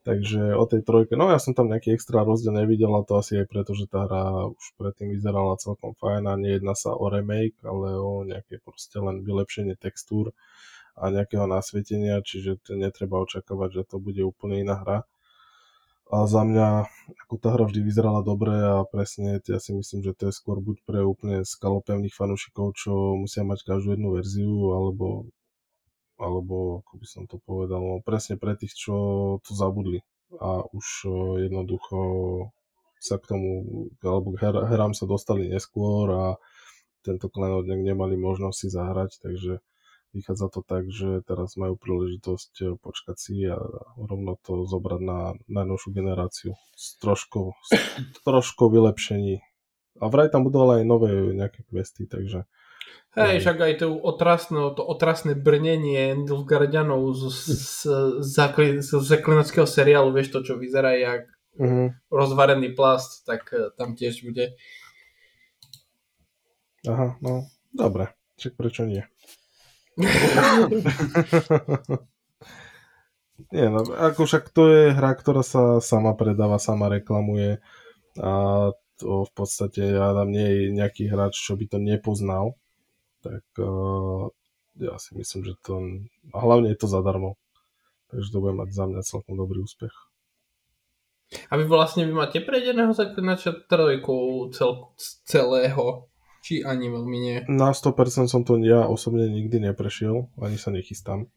Takže 0.00 0.56
o 0.56 0.64
tej 0.64 0.80
trojke, 0.80 1.12
no 1.12 1.28
ja 1.28 1.36
som 1.36 1.52
tam 1.52 1.68
nejaký 1.68 1.92
extra 1.92 2.24
rozdiel 2.24 2.56
nevidel, 2.56 2.88
a 2.96 3.04
to 3.04 3.20
asi 3.20 3.36
aj 3.36 3.46
preto, 3.52 3.76
že 3.76 3.84
tá 3.84 4.08
hra 4.08 4.48
už 4.48 4.66
predtým 4.80 5.12
vyzerala 5.12 5.60
celkom 5.60 5.92
fajn 5.92 6.24
a 6.24 6.40
nejedná 6.40 6.72
sa 6.72 6.96
o 6.96 7.12
remake, 7.12 7.60
ale 7.60 8.00
o 8.00 8.24
nejaké 8.24 8.64
proste 8.64 8.96
len 8.96 9.20
vylepšenie 9.20 9.76
textúr 9.76 10.32
a 10.96 11.12
nejakého 11.12 11.44
nasvietenia, 11.44 12.24
čiže 12.24 12.64
netreba 12.72 13.20
očakávať, 13.20 13.70
že 13.76 13.82
to 13.92 13.96
bude 14.00 14.24
úplne 14.24 14.64
iná 14.64 14.80
hra. 14.80 14.98
A 16.10 16.26
za 16.26 16.42
mňa, 16.42 16.90
ako 17.28 17.34
tá 17.38 17.54
hra 17.54 17.68
vždy 17.70 17.86
vyzerala 17.86 18.24
dobre 18.24 18.56
a 18.56 18.82
presne, 18.88 19.38
ja 19.38 19.60
si 19.62 19.76
myslím, 19.76 20.00
že 20.02 20.16
to 20.16 20.32
je 20.32 20.34
skôr 20.34 20.58
buď 20.64 20.82
pre 20.82 21.04
úplne 21.04 21.46
skalopevných 21.46 22.16
fanúšikov, 22.16 22.74
čo 22.74 23.14
musia 23.14 23.46
mať 23.46 23.62
každú 23.62 23.94
jednu 23.94 24.16
verziu, 24.18 24.74
alebo, 24.74 25.30
alebo 26.20 26.84
ako 26.84 26.92
by 27.00 27.06
som 27.08 27.24
to 27.24 27.40
povedal, 27.40 27.80
no 27.80 28.04
presne 28.04 28.36
pre 28.36 28.52
tých, 28.54 28.76
čo 28.76 28.94
to 29.40 29.52
zabudli 29.56 30.04
a 30.36 30.62
už 30.70 30.86
jednoducho 31.42 31.98
sa 33.00 33.16
k 33.16 33.24
tomu, 33.32 33.50
alebo 34.04 34.36
k 34.36 34.44
her, 34.44 34.54
herám 34.68 34.92
sa 34.92 35.08
dostali 35.08 35.48
neskôr 35.48 36.06
a 36.12 36.24
tento 37.00 37.32
klenot 37.32 37.64
nemali 37.64 38.14
možnosť 38.20 38.56
si 38.60 38.68
zahrať, 38.68 39.10
takže 39.24 39.64
vychádza 40.12 40.46
to 40.52 40.60
tak, 40.60 40.90
že 40.90 41.24
teraz 41.24 41.56
majú 41.56 41.78
príležitosť 41.80 42.52
eh, 42.60 42.68
počkať 42.76 43.16
si 43.16 43.34
a 43.46 43.56
rovno 43.96 44.36
to 44.42 44.68
zobrať 44.68 45.00
na 45.00 45.18
najnovšiu 45.48 45.90
generáciu 45.94 46.52
s 46.76 46.98
troškou, 47.00 47.56
s 48.14 48.20
troškou 48.26 48.68
vylepšení. 48.68 49.40
A 50.00 50.04
vraj 50.08 50.32
tam 50.32 50.44
budú 50.44 50.64
ale 50.64 50.82
aj 50.82 50.84
nové 50.86 51.10
nejaké 51.34 51.64
questy, 51.68 52.04
takže... 52.08 52.44
Hej, 53.10 53.42
však 53.42 53.58
aj 53.58 53.74
to 53.82 53.90
otrasné, 53.90 54.70
to 54.78 54.86
otrasné 54.86 55.34
brnenie 55.34 56.14
Nilfgaardianov 56.14 57.10
z, 57.18 57.22
z, 57.42 57.58
z, 58.22 58.34
z 58.86 58.90
zaklinackého 59.02 59.66
seriálu, 59.66 60.14
vieš 60.14 60.30
to, 60.30 60.46
čo 60.46 60.54
vyzerá 60.54 60.94
jak 60.94 61.26
uh-huh. 61.58 61.90
rozvarený 62.06 62.70
plast, 62.78 63.26
tak 63.26 63.50
eh, 63.50 63.74
tam 63.74 63.98
tiež 63.98 64.22
bude. 64.22 64.54
Aha, 66.86 67.18
no, 67.18 67.50
dobre, 67.74 68.14
však 68.38 68.54
prečo 68.54 68.86
nie? 68.86 69.02
Nie, 73.50 73.66
no, 73.66 73.82
ako 73.82 74.30
však 74.30 74.52
to 74.54 74.68
je 74.70 74.94
hra, 74.94 75.16
ktorá 75.16 75.42
sa 75.42 75.82
sama 75.82 76.14
predáva, 76.14 76.62
sama 76.62 76.86
reklamuje 76.86 77.58
a 78.20 78.32
to 79.00 79.24
v 79.26 79.32
podstate 79.32 79.80
ja 79.96 80.12
tam 80.12 80.30
nie 80.30 80.44
je 80.44 80.76
nejaký 80.76 81.08
hráč, 81.08 81.40
čo 81.40 81.56
by 81.56 81.66
to 81.66 81.80
nepoznal, 81.80 82.60
tak 83.20 83.44
uh, 83.60 84.28
ja 84.80 84.96
si 84.96 85.12
myslím, 85.16 85.44
že 85.44 85.54
to, 85.60 85.80
a 86.32 86.38
hlavne 86.40 86.72
je 86.72 86.78
to 86.80 86.88
zadarmo, 86.88 87.36
takže 88.08 88.32
to 88.32 88.38
bude 88.40 88.56
mať 88.56 88.68
za 88.72 88.84
mňa 88.88 89.00
celkom 89.04 89.36
dobrý 89.36 89.60
úspech. 89.60 89.92
A 91.46 91.54
vy 91.54 91.64
vlastne 91.70 92.02
vy 92.02 92.10
máte 92.10 92.42
prejdeného 92.42 92.90
zaklinača 92.90 93.54
trojku 93.70 94.50
cel, 94.50 94.90
celého, 95.22 96.10
či 96.42 96.66
ani 96.66 96.90
veľmi 96.90 97.18
nie? 97.22 97.38
Na 97.46 97.70
100% 97.70 98.26
som 98.26 98.42
to 98.42 98.58
ja 98.58 98.88
osobne 98.90 99.30
nikdy 99.30 99.62
neprešiel, 99.62 100.26
ani 100.42 100.58
sa 100.58 100.74
nechystám. 100.74 101.30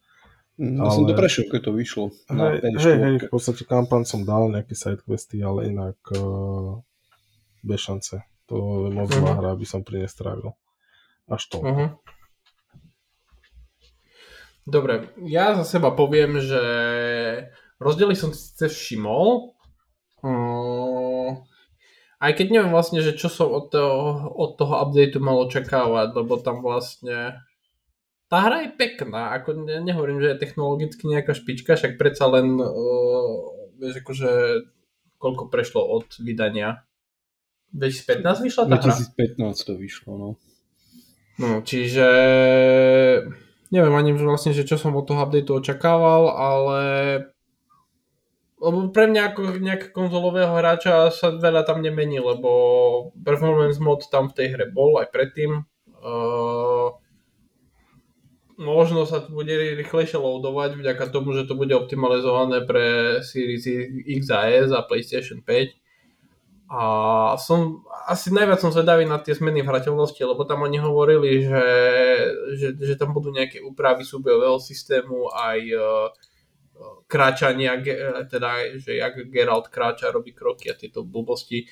Mm, 0.58 0.82
ja 0.82 0.90
ale... 0.90 0.96
som 0.98 1.06
to 1.06 1.14
prešiel, 1.14 1.46
keď 1.50 1.62
to 1.70 1.72
vyšlo. 1.78 2.06
Hej, 2.30 2.56
hej, 2.62 2.98
hej, 2.98 3.16
v 3.26 3.30
podstate 3.30 3.66
kampaň 3.70 4.06
som 4.06 4.26
dal 4.26 4.50
nejaké 4.50 4.74
sidequesty, 4.74 5.42
ale 5.46 5.70
inak 5.70 5.98
uh, 6.14 6.82
bez 7.62 7.80
šance. 7.86 8.22
To 8.50 8.86
je 8.86 8.90
moc 8.94 9.10
uh-huh. 9.14 9.40
hra, 9.40 9.54
aby 9.54 9.66
som 9.66 9.86
pri 9.86 10.06
nestrávil. 10.06 10.54
Až 11.28 11.44
to. 11.50 11.58
Uh-huh. 11.64 11.90
Dobre, 14.64 15.12
ja 15.28 15.56
za 15.60 15.68
seba 15.68 15.92
poviem, 15.92 16.40
že 16.40 16.64
rozdiely 17.84 18.16
som 18.16 18.32
síce 18.32 18.72
všimol, 18.72 19.52
um, 20.24 21.44
aj 22.24 22.32
keď 22.40 22.48
neviem 22.48 22.72
vlastne, 22.72 23.04
že 23.04 23.20
čo 23.20 23.28
som 23.28 23.52
od 23.52 23.68
toho, 23.68 24.32
od 24.32 24.56
toho 24.56 24.80
updateu 24.80 25.20
mal 25.20 25.44
očakávať, 25.44 26.16
lebo 26.16 26.40
tam 26.40 26.64
vlastne 26.64 27.44
tá 28.32 28.40
hra 28.40 28.66
je 28.66 28.70
pekná, 28.80 29.36
ako 29.36 29.68
ne, 29.68 29.84
nehovorím, 29.84 30.24
že 30.24 30.32
je 30.32 30.42
technologicky 30.48 31.12
nejaká 31.12 31.36
špička, 31.36 31.76
však 31.76 32.00
predsa 32.00 32.32
len 32.32 32.56
uh, 32.56 33.36
vieš 33.76 34.00
akože 34.00 34.32
koľko 35.20 35.52
prešlo 35.52 35.84
od 35.84 36.08
vydania 36.24 36.88
2015 37.76 38.48
vyšla 38.48 38.64
tá 38.72 38.80
2015 38.80 39.44
hra? 39.44 39.52
to 39.68 39.74
vyšlo, 39.76 40.12
no. 40.16 40.30
No, 41.42 41.66
čiže 41.66 42.08
neviem 43.74 43.96
ani 43.98 44.14
vlastne, 44.14 44.54
že 44.54 44.70
čo 44.70 44.78
som 44.78 44.94
od 44.94 45.10
toho 45.10 45.26
updateu 45.26 45.58
očakával, 45.58 46.30
ale 46.30 46.82
lebo 48.64 48.88
pre 48.96 49.12
mňa 49.12 49.36
ako 49.36 49.60
nejakého 49.60 49.92
konzolového 49.92 50.56
hráča 50.56 51.12
sa 51.12 51.36
veľa 51.36 51.68
tam 51.68 51.84
nemení, 51.84 52.24
lebo 52.24 52.50
performance 53.20 53.76
mod 53.82 54.08
tam 54.08 54.32
v 54.32 54.36
tej 54.40 54.48
hre 54.56 54.66
bol 54.72 54.96
aj 55.04 55.12
predtým. 55.12 55.68
Uh, 56.00 56.96
možno 58.56 59.04
sa 59.04 59.20
to 59.20 59.36
bude 59.36 59.52
rýchlejšie 59.52 60.16
loadovať 60.16 60.80
vďaka 60.80 61.12
tomu, 61.12 61.36
že 61.36 61.44
to 61.44 61.60
bude 61.60 61.76
optimalizované 61.76 62.64
pre 62.64 63.20
Series 63.20 63.68
X 64.08 64.32
a 64.32 64.48
S 64.48 64.72
a 64.72 64.80
PlayStation 64.80 65.44
5. 65.44 65.83
A 66.74 67.38
som, 67.38 67.86
asi 68.10 68.34
najviac 68.34 68.58
som 68.58 68.74
zvedavý 68.74 69.06
na 69.06 69.22
tie 69.22 69.38
zmeny 69.38 69.62
v 69.62 69.70
hrateľnosti, 69.70 70.18
lebo 70.26 70.42
tam 70.42 70.66
oni 70.66 70.82
hovorili, 70.82 71.46
že, 71.46 71.66
že, 72.58 72.68
že 72.82 72.98
tam 72.98 73.14
budú 73.14 73.30
nejaké 73.30 73.62
úpravy 73.62 74.02
súbojového 74.02 74.58
systému, 74.58 75.30
aj 75.30 75.60
uh, 75.70 76.10
kráčania, 77.06 77.78
teda, 78.26 78.82
že 78.82 78.98
jak 78.98 79.22
Geralt 79.30 79.70
kráča, 79.70 80.10
robí 80.10 80.34
kroky 80.34 80.74
a 80.74 80.74
tieto 80.74 81.06
blbosti. 81.06 81.70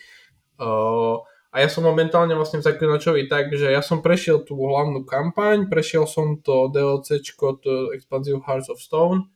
Uh, 0.61 1.17
a 1.49 1.65
ja 1.65 1.67
som 1.67 1.81
momentálne 1.81 2.37
vlastne 2.37 2.61
v 2.61 2.69
Zaklinačovi 2.69 3.25
tak, 3.25 3.49
že 3.57 3.73
ja 3.73 3.81
som 3.81 4.05
prešiel 4.05 4.45
tú 4.45 4.53
hlavnú 4.53 5.01
kampaň, 5.01 5.65
prešiel 5.65 6.05
som 6.05 6.37
to 6.45 6.69
DLCčko, 6.69 7.57
to 7.57 7.89
Expansive 7.97 8.45
Hearts 8.45 8.69
of 8.69 8.77
Stone 8.77 9.33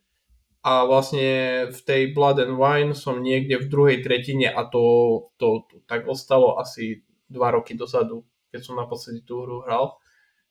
a 0.65 0.81
vlastne 0.89 1.69
v 1.69 1.79
tej 1.85 2.01
Blood 2.17 2.41
and 2.41 2.57
Wine 2.57 2.97
som 2.97 3.21
niekde 3.21 3.61
v 3.61 3.69
druhej 3.69 3.97
tretine 4.01 4.49
a 4.49 4.65
to, 4.65 4.83
to, 5.37 5.69
to 5.69 5.85
tak 5.85 6.09
ostalo 6.09 6.57
asi 6.57 7.05
dva 7.29 7.53
roky 7.53 7.77
dozadu, 7.77 8.25
keď 8.49 8.65
som 8.65 8.81
naposledy 8.81 9.21
tú 9.21 9.45
hru 9.45 9.61
hral. 9.61 9.93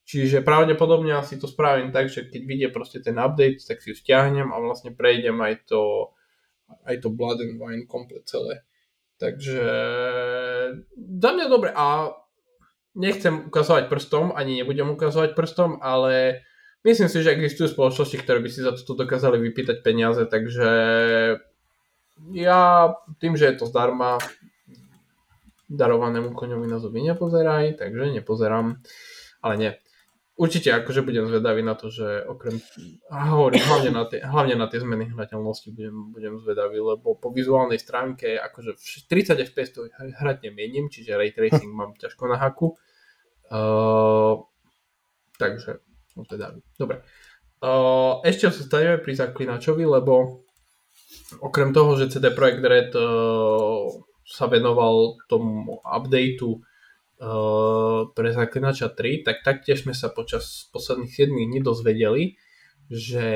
Čiže 0.06 0.46
pravdepodobne 0.46 1.18
asi 1.18 1.34
to 1.34 1.50
spravím 1.50 1.90
tak, 1.90 2.14
že 2.14 2.30
keď 2.30 2.42
vidie 2.46 2.68
proste 2.70 3.02
ten 3.02 3.18
update, 3.18 3.58
tak 3.66 3.82
si 3.82 3.90
ju 3.90 3.96
stiahnem 3.98 4.54
a 4.54 4.56
vlastne 4.62 4.94
prejdem 4.94 5.34
aj 5.42 5.66
to, 5.66 6.14
aj 6.86 7.02
to 7.02 7.10
Blood 7.10 7.42
and 7.42 7.58
Wine 7.58 7.90
komplet 7.90 8.22
celé. 8.30 8.62
Takže 9.18 9.66
za 10.94 11.30
mňa 11.34 11.46
dobre 11.50 11.74
a 11.74 12.14
nechcem 12.94 13.50
ukazovať 13.50 13.90
prstom, 13.90 14.30
ani 14.30 14.62
nebudem 14.62 14.94
ukazovať 14.94 15.34
prstom, 15.34 15.82
ale 15.82 16.46
myslím 16.84 17.08
si, 17.08 17.18
že 17.24 17.32
existujú 17.32 17.72
spoločnosti, 17.72 18.16
ktoré 18.20 18.38
by 18.44 18.48
si 18.52 18.60
za 18.60 18.76
toto 18.76 18.94
dokázali 19.04 19.40
vypýtať 19.40 19.80
peniaze, 19.80 20.22
takže 20.28 20.70
ja 22.30 22.60
tým, 23.18 23.34
že 23.34 23.50
je 23.50 23.56
to 23.58 23.66
zdarma, 23.66 24.22
darovanému 25.68 26.36
koňovi 26.36 26.68
na 26.68 26.78
zuby 26.78 27.02
nepozeraj, 27.02 27.80
takže 27.80 28.14
nepozerám, 28.20 28.78
ale 29.40 29.54
nie. 29.56 29.72
Určite 30.34 30.74
akože 30.74 31.06
budem 31.06 31.30
zvedavý 31.30 31.62
na 31.62 31.78
to, 31.78 31.94
že 31.94 32.26
okrem, 32.26 32.58
a 33.06 33.30
hovorím, 33.30 33.62
hlavne 33.70 33.90
na 33.94 34.02
tie, 34.02 34.18
hlavne 34.18 34.58
na 34.58 34.66
tie 34.66 34.82
zmeny 34.82 35.14
hrateľnosti 35.14 35.70
budem, 35.70 36.10
budem 36.10 36.34
zvedavý, 36.42 36.82
lebo 36.82 37.14
po 37.14 37.30
vizuálnej 37.30 37.78
stránke 37.78 38.34
akože 38.42 38.74
30 39.06 39.46
fps 39.46 39.70
to 39.70 39.86
hrať 39.94 40.50
nemienim, 40.50 40.90
čiže 40.90 41.14
ray 41.14 41.30
tracing 41.30 41.70
mám 41.70 41.94
ťažko 41.94 42.26
na 42.26 42.36
haku. 42.42 42.74
Uh, 43.46 44.42
takže 45.38 45.78
som 46.14 46.22
zvedavý. 46.22 46.62
Dobre. 46.78 47.02
Uh, 47.58 48.22
ešte 48.22 48.52
stavíme 48.54 49.02
pri 49.02 49.18
zaklinačovi, 49.18 49.82
lebo 49.82 50.44
okrem 51.42 51.74
toho, 51.74 51.98
že 51.98 52.12
CD 52.12 52.30
Projekt 52.30 52.62
Red 52.62 52.94
uh, 52.94 53.88
sa 54.24 54.46
venoval 54.46 55.18
tomu 55.26 55.80
updateu 55.84 56.60
uh, 57.20 58.08
pre 58.12 58.28
Zaklinača 58.32 58.92
3, 58.92 59.26
tak 59.26 59.36
taktiež 59.44 59.84
sme 59.84 59.92
sa 59.92 60.12
počas 60.12 60.68
posledných 60.72 61.12
7 61.12 61.32
dní 61.32 61.60
dozvedeli, 61.60 62.36
že 62.88 63.26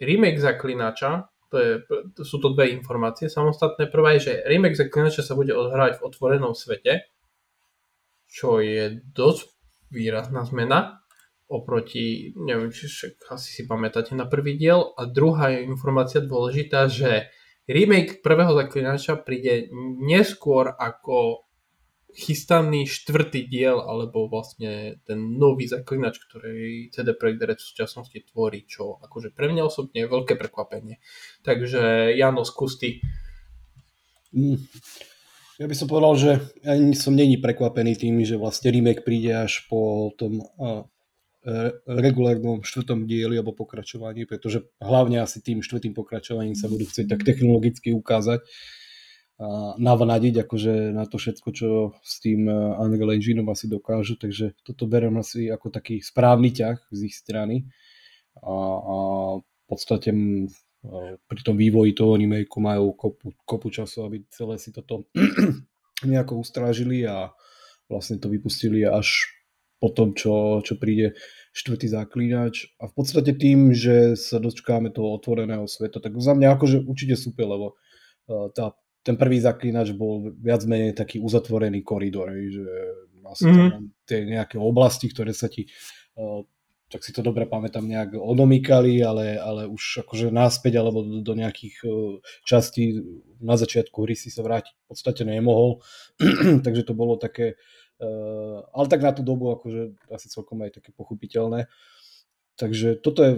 remake 0.00 0.40
Zaklinača, 0.40 1.28
to, 1.48 1.56
je, 1.56 1.72
to 2.12 2.22
sú 2.28 2.44
to 2.44 2.52
dve 2.52 2.68
informácie 2.72 3.32
samostatné. 3.32 3.88
Prvá 3.88 4.16
je, 4.16 4.32
že 4.32 4.44
remake 4.44 4.76
Zaklinača 4.76 5.24
sa 5.24 5.32
bude 5.32 5.56
odhrávať 5.56 6.00
v 6.00 6.04
otvorenom 6.04 6.52
svete, 6.52 7.08
čo 8.28 8.60
je 8.60 9.00
dosť 9.16 9.48
výrazná 9.88 10.44
zmena 10.44 11.00
oproti, 11.48 12.36
neviem, 12.36 12.68
či 12.68 12.86
však 12.86 13.32
asi 13.32 13.48
si 13.50 13.62
pamätáte 13.64 14.12
na 14.12 14.28
prvý 14.28 14.60
diel. 14.60 14.92
A 15.00 15.08
druhá 15.08 15.56
je 15.56 15.64
informácia 15.64 16.20
dôležitá, 16.20 16.92
že 16.92 17.32
remake 17.64 18.20
prvého 18.20 18.52
zaklinača 18.52 19.16
príde 19.24 19.72
neskôr 20.00 20.68
ako 20.76 21.48
chystaný 22.12 22.88
štvrtý 22.88 23.48
diel, 23.48 23.80
alebo 23.80 24.28
vlastne 24.28 25.00
ten 25.04 25.36
nový 25.36 25.68
zaklinač, 25.68 26.20
ktorý 26.20 26.88
CD 26.92 27.12
Projekt 27.12 27.44
Red 27.44 27.60
v 27.60 27.68
súčasnosti 27.68 28.18
tvorí, 28.32 28.64
čo 28.64 28.96
akože 29.00 29.32
pre 29.32 29.52
mňa 29.52 29.62
osobne 29.64 30.04
je 30.04 30.12
veľké 30.12 30.34
prekvapenie. 30.36 31.00
Takže 31.44 32.12
Jano, 32.16 32.48
skús 32.48 32.80
ty. 32.80 33.00
Mm. 34.32 34.60
Ja 35.58 35.66
by 35.66 35.74
som 35.74 35.90
povedal, 35.90 36.14
že 36.14 36.30
ani 36.62 36.94
som 36.94 37.18
není 37.18 37.34
prekvapený 37.34 37.98
tým, 37.98 38.22
že 38.22 38.38
vlastne 38.38 38.70
remake 38.70 39.02
príde 39.02 39.34
až 39.34 39.66
po 39.66 40.14
tom 40.14 40.38
uh, 40.38 40.86
regulárnom 41.86 42.60
štvrtom 42.60 43.08
dieli 43.08 43.40
alebo 43.40 43.56
pokračovaní, 43.56 44.28
pretože 44.28 44.68
hlavne 44.82 45.22
asi 45.24 45.40
tým 45.40 45.64
štvrtým 45.64 45.96
pokračovaním 45.96 46.58
sa 46.58 46.68
budú 46.68 46.84
chcieť 46.84 47.06
tak 47.08 47.24
technologicky 47.24 47.94
ukázať, 47.94 48.44
navnadiť 49.78 50.42
akože 50.42 50.90
na 50.90 51.06
to 51.06 51.14
všetko, 51.14 51.48
čo 51.54 51.68
s 52.02 52.18
tým 52.18 52.50
e, 52.50 52.54
Unreal 52.82 53.14
Engineom 53.14 53.46
asi 53.54 53.70
dokážu, 53.70 54.18
takže 54.18 54.58
toto 54.66 54.90
beriem 54.90 55.14
asi 55.14 55.46
ako 55.46 55.70
taký 55.70 56.02
správny 56.02 56.50
ťah 56.50 56.82
z 56.90 57.00
ich 57.06 57.14
strany. 57.14 57.70
A, 58.42 58.50
a 58.50 58.96
v 59.38 59.64
podstate 59.70 60.10
e, 60.10 60.18
pri 61.22 61.40
tom 61.46 61.54
vývoji 61.54 61.94
toho 61.94 62.18
remakeu 62.18 62.58
majú 62.58 62.90
kopu, 62.98 63.30
kopu 63.46 63.70
času, 63.70 64.10
aby 64.10 64.26
celé 64.26 64.58
si 64.58 64.74
toto 64.74 65.06
nejako 66.10 66.42
ustrážili 66.42 67.06
a 67.06 67.30
vlastne 67.86 68.18
to 68.18 68.26
vypustili 68.26 68.82
až 68.82 69.38
po 69.78 69.94
tom, 69.94 70.18
čo, 70.18 70.66
čo 70.66 70.74
príde 70.74 71.14
štvrtý 71.52 71.86
záklinač 71.90 72.72
a 72.78 72.86
v 72.88 72.94
podstate 72.94 73.34
tým, 73.34 73.72
že 73.72 74.14
sa 74.14 74.38
dočkáme 74.38 74.92
toho 74.92 75.16
otvoreného 75.16 75.66
sveta, 75.66 75.98
tak 75.98 76.16
za 76.18 76.32
mňa 76.36 76.48
akože 76.54 76.84
určite 76.84 77.16
super, 77.18 77.46
lebo 77.48 77.66
e, 78.28 78.52
tá 78.52 78.76
ten 79.06 79.16
prvý 79.16 79.40
zaklinač 79.40 79.96
bol 79.96 80.36
viac 80.36 80.68
menej 80.68 80.92
taký 80.92 81.16
uzatvorený 81.16 81.80
koridor, 81.80 82.28
že 82.28 82.68
asi 83.24 83.48
mm-hmm. 83.48 83.70
tam 83.72 83.82
tie 84.04 84.28
nejaké 84.28 84.56
oblasti, 84.60 85.08
ktoré 85.08 85.32
sa 85.32 85.48
ti 85.48 85.64
uh, 86.20 86.44
tak 86.88 87.04
si 87.04 87.12
to 87.12 87.20
dobre 87.20 87.44
pamätám, 87.44 87.84
nejak 87.84 88.16
odomýkali, 88.16 89.04
ale, 89.04 89.36
ale 89.36 89.68
už 89.68 90.08
akože 90.08 90.32
náspäť 90.32 90.80
alebo 90.80 91.04
do, 91.04 91.20
do 91.20 91.34
nejakých 91.36 91.84
uh, 91.84 92.16
častí 92.48 93.04
na 93.44 93.60
začiatku 93.60 93.96
hry 94.08 94.16
si 94.16 94.32
sa 94.32 94.40
vrátiť 94.40 94.72
v 94.72 94.84
podstate 94.88 95.22
nemohol, 95.28 95.84
takže 96.64 96.88
to 96.88 96.96
bolo 96.96 97.20
také, 97.20 97.60
ale 98.72 98.86
tak 98.86 99.02
na 99.02 99.10
tú 99.10 99.26
dobu 99.26 99.50
akože 99.54 99.98
asi 100.14 100.26
celkom 100.30 100.62
aj 100.62 100.78
také 100.78 100.94
pochopiteľné. 100.94 101.66
Takže 102.58 102.98
toto 102.98 103.20
je 103.22 103.32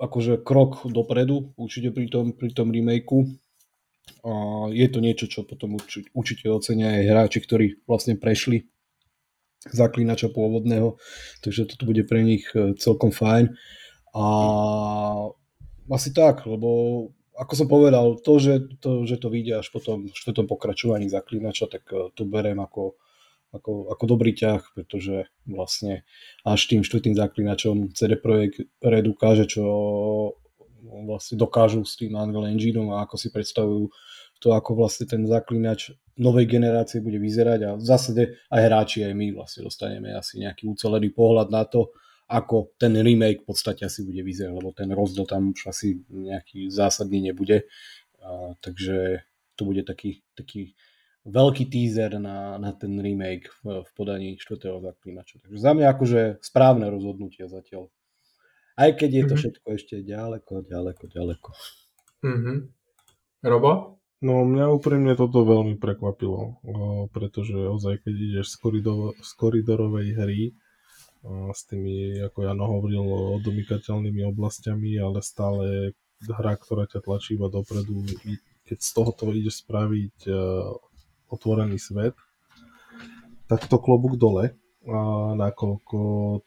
akože 0.00 0.40
krok 0.40 0.86
dopredu 0.88 1.52
určite 1.60 1.92
pri 1.92 2.08
tom, 2.08 2.32
pri 2.32 2.50
tom 2.56 2.72
remakeu 2.72 3.28
a 4.24 4.32
je 4.72 4.86
to 4.90 4.98
niečo, 4.98 5.26
čo 5.30 5.46
potom 5.46 5.78
určite 6.16 6.50
ocenia 6.50 6.98
aj 7.00 7.08
hráči, 7.08 7.38
ktorí 7.40 7.66
vlastne 7.84 8.16
prešli 8.16 8.68
zaklínača 9.68 10.32
pôvodného, 10.32 10.96
takže 11.44 11.68
toto 11.68 11.84
bude 11.84 12.00
pre 12.08 12.24
nich 12.24 12.48
e, 12.56 12.72
celkom 12.80 13.12
fajn. 13.12 13.52
A 14.16 14.26
asi 15.92 16.10
tak, 16.16 16.48
lebo 16.48 16.68
ako 17.36 17.52
som 17.56 17.68
povedal, 17.68 18.20
to, 18.20 18.40
že 18.40 18.80
to, 18.80 19.04
že 19.04 19.20
to 19.20 19.28
vyjde 19.28 19.60
až 19.64 19.68
potom 19.72 20.08
v 20.08 20.16
štvrtom 20.16 20.48
pokračovaní 20.48 21.08
zaklínača, 21.08 21.72
tak 21.72 21.88
to 21.88 22.22
beriem 22.24 22.60
ako, 22.60 23.00
ako, 23.50 23.90
ako 23.90 24.04
dobrý 24.06 24.32
ťah, 24.34 24.62
pretože 24.74 25.26
vlastne 25.46 26.06
až 26.46 26.60
tým 26.70 26.86
štvrtým 26.86 27.18
zaklínačom 27.18 27.94
CD 27.94 28.14
Projekt 28.14 28.66
Red 28.78 29.10
ukáže, 29.10 29.50
čo 29.50 29.64
vlastne 30.80 31.36
dokážu 31.36 31.84
s 31.84 31.98
tým 31.98 32.16
Unreal 32.16 32.48
Engineom 32.48 32.94
a 32.94 33.04
ako 33.04 33.16
si 33.20 33.28
predstavujú 33.28 33.92
to, 34.40 34.56
ako 34.56 34.72
vlastne 34.72 35.04
ten 35.04 35.20
zaklínač 35.28 35.92
novej 36.16 36.48
generácie 36.48 37.04
bude 37.04 37.20
vyzerať 37.20 37.60
a 37.64 37.70
v 37.76 37.84
zásade 37.84 38.22
aj 38.48 38.60
hráči, 38.64 39.04
aj 39.04 39.12
my 39.12 39.36
vlastne 39.36 39.68
dostaneme 39.68 40.16
asi 40.16 40.40
nejaký 40.40 40.64
ucelený 40.68 41.12
pohľad 41.12 41.52
na 41.52 41.68
to, 41.68 41.92
ako 42.30 42.72
ten 42.78 42.94
remake 42.96 43.42
v 43.44 43.48
podstate 43.52 43.84
asi 43.84 44.06
bude 44.06 44.22
vyzerať, 44.22 44.52
lebo 44.54 44.70
ten 44.72 44.88
rozdiel 44.94 45.26
tam 45.26 45.50
už 45.52 45.66
asi 45.68 46.00
nejaký 46.08 46.70
zásadný 46.70 47.32
nebude. 47.32 47.66
A, 48.22 48.54
takže 48.62 49.26
to 49.58 49.66
bude 49.66 49.82
taký, 49.82 50.22
taký 50.38 50.78
veľký 51.28 51.68
teaser 51.68 52.16
na, 52.16 52.56
na 52.56 52.72
ten 52.72 52.96
remake 52.96 53.52
v, 53.60 53.84
v 53.84 53.90
podaní 53.92 54.40
4. 54.40 54.80
zaklínača. 54.80 55.44
Takže 55.44 55.58
za 55.60 55.72
mňa 55.76 55.86
akože 55.92 56.20
správne 56.40 56.88
rozhodnutie 56.88 57.44
zatiaľ. 57.44 57.92
Aj 58.80 58.90
keď 58.96 59.10
je 59.10 59.20
to 59.20 59.26
mm-hmm. 59.28 59.40
všetko 59.40 59.66
ešte 59.76 59.94
ďaleko, 60.00 60.52
ďaleko, 60.64 61.04
ďaleko. 61.12 61.50
Mm-hmm. 62.24 62.58
Robo? 63.44 64.00
No 64.20 64.44
mňa 64.44 64.68
úprimne 64.68 65.16
toto 65.16 65.48
veľmi 65.48 65.80
prekvapilo, 65.80 66.60
pretože 67.08 67.56
ozaj 67.56 68.04
keď 68.04 68.14
ideš 68.20 68.52
z, 68.52 68.56
koridor, 68.60 69.16
z 69.16 69.30
koridorovej 69.32 70.08
hry 70.12 70.40
s 71.52 71.60
tými, 71.64 72.20
ako 72.28 72.44
Jano 72.44 72.68
hovoril, 72.68 73.00
odomykateľnými 73.40 74.20
oblastiami, 74.28 75.00
ale 75.00 75.24
stále 75.24 75.96
hra, 76.28 76.60
ktorá 76.60 76.84
ťa 76.84 77.00
tlačí 77.00 77.40
iba 77.40 77.48
dopredu, 77.48 78.04
keď 78.68 78.78
z 78.80 78.90
tohoto 78.92 79.32
ideš 79.32 79.64
spraviť 79.64 80.28
otvorený 81.30 81.78
svet, 81.78 82.18
tak 83.46 83.66
to 83.66 83.78
klobúk 83.78 84.18
dole, 84.18 84.54
a 84.88 85.36
nakoľko 85.36 85.98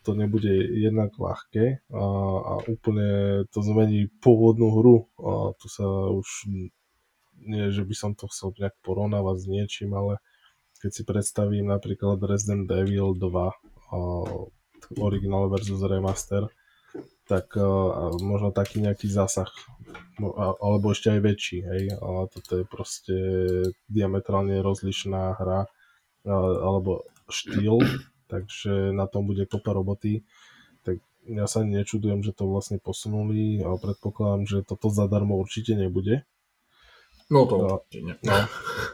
to 0.02 0.12
nebude 0.18 0.50
jednak 0.74 1.14
ľahké 1.14 1.86
a, 1.94 2.06
a 2.42 2.54
úplne 2.66 3.46
to 3.54 3.62
zmení 3.62 4.10
pôvodnú 4.26 4.74
hru. 4.74 4.98
A 5.22 5.54
tu 5.54 5.70
sa 5.70 5.86
už 6.10 6.50
nie, 7.46 7.70
že 7.70 7.86
by 7.86 7.94
som 7.94 8.12
to 8.18 8.26
chcel 8.34 8.50
nejak 8.58 8.74
porovnávať 8.82 9.38
s 9.38 9.46
niečím, 9.46 9.94
ale 9.94 10.18
keď 10.82 10.92
si 10.92 11.04
predstavím 11.06 11.70
napríklad 11.70 12.18
Resident 12.26 12.66
Evil 12.74 13.14
2 13.14 13.22
uh, 13.22 14.50
originál 14.98 15.54
versus 15.54 15.86
remaster, 15.86 16.50
tak 17.24 17.56
uh, 17.56 18.12
možno 18.20 18.52
taký 18.52 18.84
nejaký 18.84 19.08
zásah, 19.08 19.48
alebo 20.60 20.92
ešte 20.92 21.12
aj 21.14 21.20
väčší, 21.24 21.58
hej, 21.64 21.84
ale 22.00 22.28
toto 22.28 22.60
je 22.60 22.66
proste 22.68 23.18
diametrálne 23.88 24.60
rozlišná 24.60 25.40
hra, 25.40 25.66
uh, 25.66 26.54
alebo 26.60 27.08
štýl, 27.32 27.80
takže 28.34 28.92
na 28.92 29.08
tom 29.08 29.28
bude 29.28 29.48
kopa 29.48 29.72
roboty, 29.72 30.28
tak 30.84 31.00
ja 31.26 31.48
sa 31.48 31.64
nečudujem, 31.64 32.22
že 32.22 32.36
to 32.36 32.48
vlastne 32.48 32.78
posunuli 32.84 33.64
a 33.64 33.72
predpokladám, 33.80 34.44
že 34.44 34.58
toto 34.68 34.92
zadarmo 34.92 35.40
určite 35.40 35.80
nebude, 35.80 36.28
No 37.34 37.50
to 37.50 37.56
no, 37.58 37.82
nie. 37.98 38.16
No. 38.22 38.46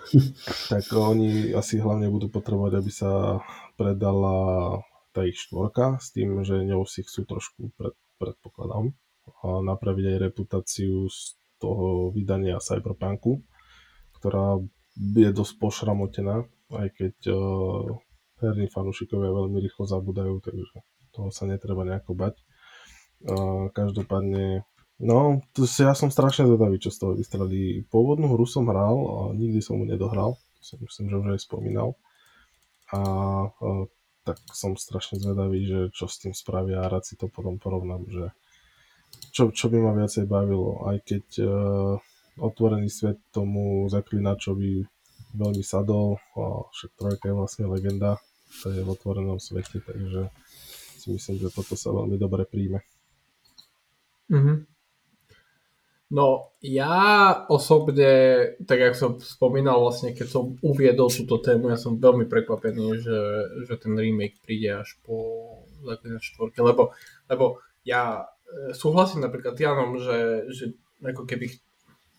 tak 0.72 0.86
oni 0.94 1.52
asi 1.52 1.82
hlavne 1.82 2.08
budú 2.08 2.30
potrebovať, 2.32 2.74
aby 2.78 2.92
sa 2.94 3.42
predala 3.76 4.80
tá 5.12 5.26
ich 5.26 5.36
štvorka 5.36 5.98
s 5.98 6.14
tým, 6.14 6.46
že 6.48 6.62
ňou 6.64 6.86
si 6.86 7.02
chcú 7.02 7.26
trošku 7.26 7.74
pred, 7.74 7.92
predpokladám 8.20 8.92
napraviť 9.44 10.06
aj 10.06 10.18
reputáciu 10.30 11.08
z 11.08 11.40
toho 11.60 12.12
vydania 12.12 12.60
Cyberpunku, 12.60 13.40
ktorá 14.20 14.60
je 15.00 15.30
dosť 15.32 15.54
pošramotená, 15.60 16.44
aj 16.76 16.88
keď 16.96 17.16
uh, 17.32 18.00
herní 18.44 18.68
fanúšikovia 18.68 19.32
veľmi 19.32 19.58
rýchlo 19.64 19.88
zabudajú, 19.88 20.44
takže 20.44 20.64
toho 21.16 21.30
sa 21.32 21.48
netreba 21.48 21.88
nejako 21.88 22.16
bať. 22.16 22.36
Uh, 23.24 23.68
každopádne 23.72 24.64
No, 25.00 25.40
to 25.56 25.64
ja 25.64 25.96
som 25.96 26.12
strašne 26.12 26.44
zvedavý, 26.44 26.76
čo 26.76 26.92
z 26.92 27.00
toho 27.00 27.14
vystrelí. 27.16 27.88
Pôvodnú 27.88 28.36
hru 28.36 28.44
som 28.44 28.68
hral, 28.68 29.00
a 29.00 29.20
nikdy 29.32 29.64
som 29.64 29.80
mu 29.80 29.88
nedohral, 29.88 30.36
to 30.60 30.62
som 30.68 30.78
myslím, 30.84 31.08
že 31.08 31.16
už 31.24 31.28
aj 31.40 31.42
spomínal. 31.48 31.96
A, 32.92 33.00
a 33.48 33.68
tak 34.24 34.38
som 34.52 34.76
strašne 34.76 35.18
zvedavý, 35.20 35.66
že 35.66 35.80
čo 35.96 36.06
s 36.06 36.22
tým 36.22 36.36
spravia 36.36 36.84
a 36.84 36.92
rád 36.92 37.08
si 37.08 37.16
to 37.16 37.32
potom 37.32 37.58
porovnám, 37.58 38.04
že 38.10 38.26
čo, 39.34 39.50
čo 39.50 39.72
by 39.72 39.78
ma 39.82 39.92
viacej 39.98 40.30
bavilo, 40.30 40.86
aj 40.86 40.98
keď 41.02 41.26
uh, 41.42 41.96
otvorený 42.38 42.90
svet 42.90 43.18
tomu 43.34 43.90
zaklinačovi 43.90 44.86
veľmi 45.34 45.64
sadol, 45.66 46.18
a 46.38 46.66
však 46.74 46.92
trojka 46.98 47.26
je 47.30 47.38
vlastne 47.38 47.66
legenda, 47.70 48.18
to 48.62 48.74
je 48.74 48.82
v 48.82 48.90
otvorenom 48.90 49.38
svete, 49.38 49.82
takže 49.82 50.30
si 50.98 51.08
myslím, 51.14 51.38
že 51.38 51.54
toto 51.54 51.78
sa 51.78 51.94
veľmi 51.94 52.18
dobre 52.18 52.50
príjme. 52.50 52.82
Mm-hmm. 54.30 54.79
No 56.10 56.58
ja 56.66 57.46
osobne, 57.46 58.12
tak 58.66 58.82
jak 58.82 58.96
som 58.98 59.22
spomínal 59.22 59.78
vlastne, 59.78 60.18
keď 60.18 60.28
som 60.28 60.58
uviedol 60.66 61.14
túto 61.14 61.38
tému, 61.38 61.70
ja 61.70 61.78
som 61.78 62.02
veľmi 62.02 62.26
prekvapený, 62.26 62.98
že, 62.98 63.20
že 63.70 63.74
ten 63.78 63.94
remake 63.94 64.42
príde 64.42 64.82
až 64.82 64.98
po 65.06 65.46
Zaklinač 65.86 66.34
4, 66.34 66.58
lebo, 66.66 66.98
lebo 67.30 67.62
ja 67.86 68.26
e, 68.26 68.74
súhlasím 68.74 69.22
napríklad 69.22 69.54
Janom, 69.54 70.02
že, 70.02 70.50
že 70.50 70.66
ako 71.06 71.30
keby 71.30 71.46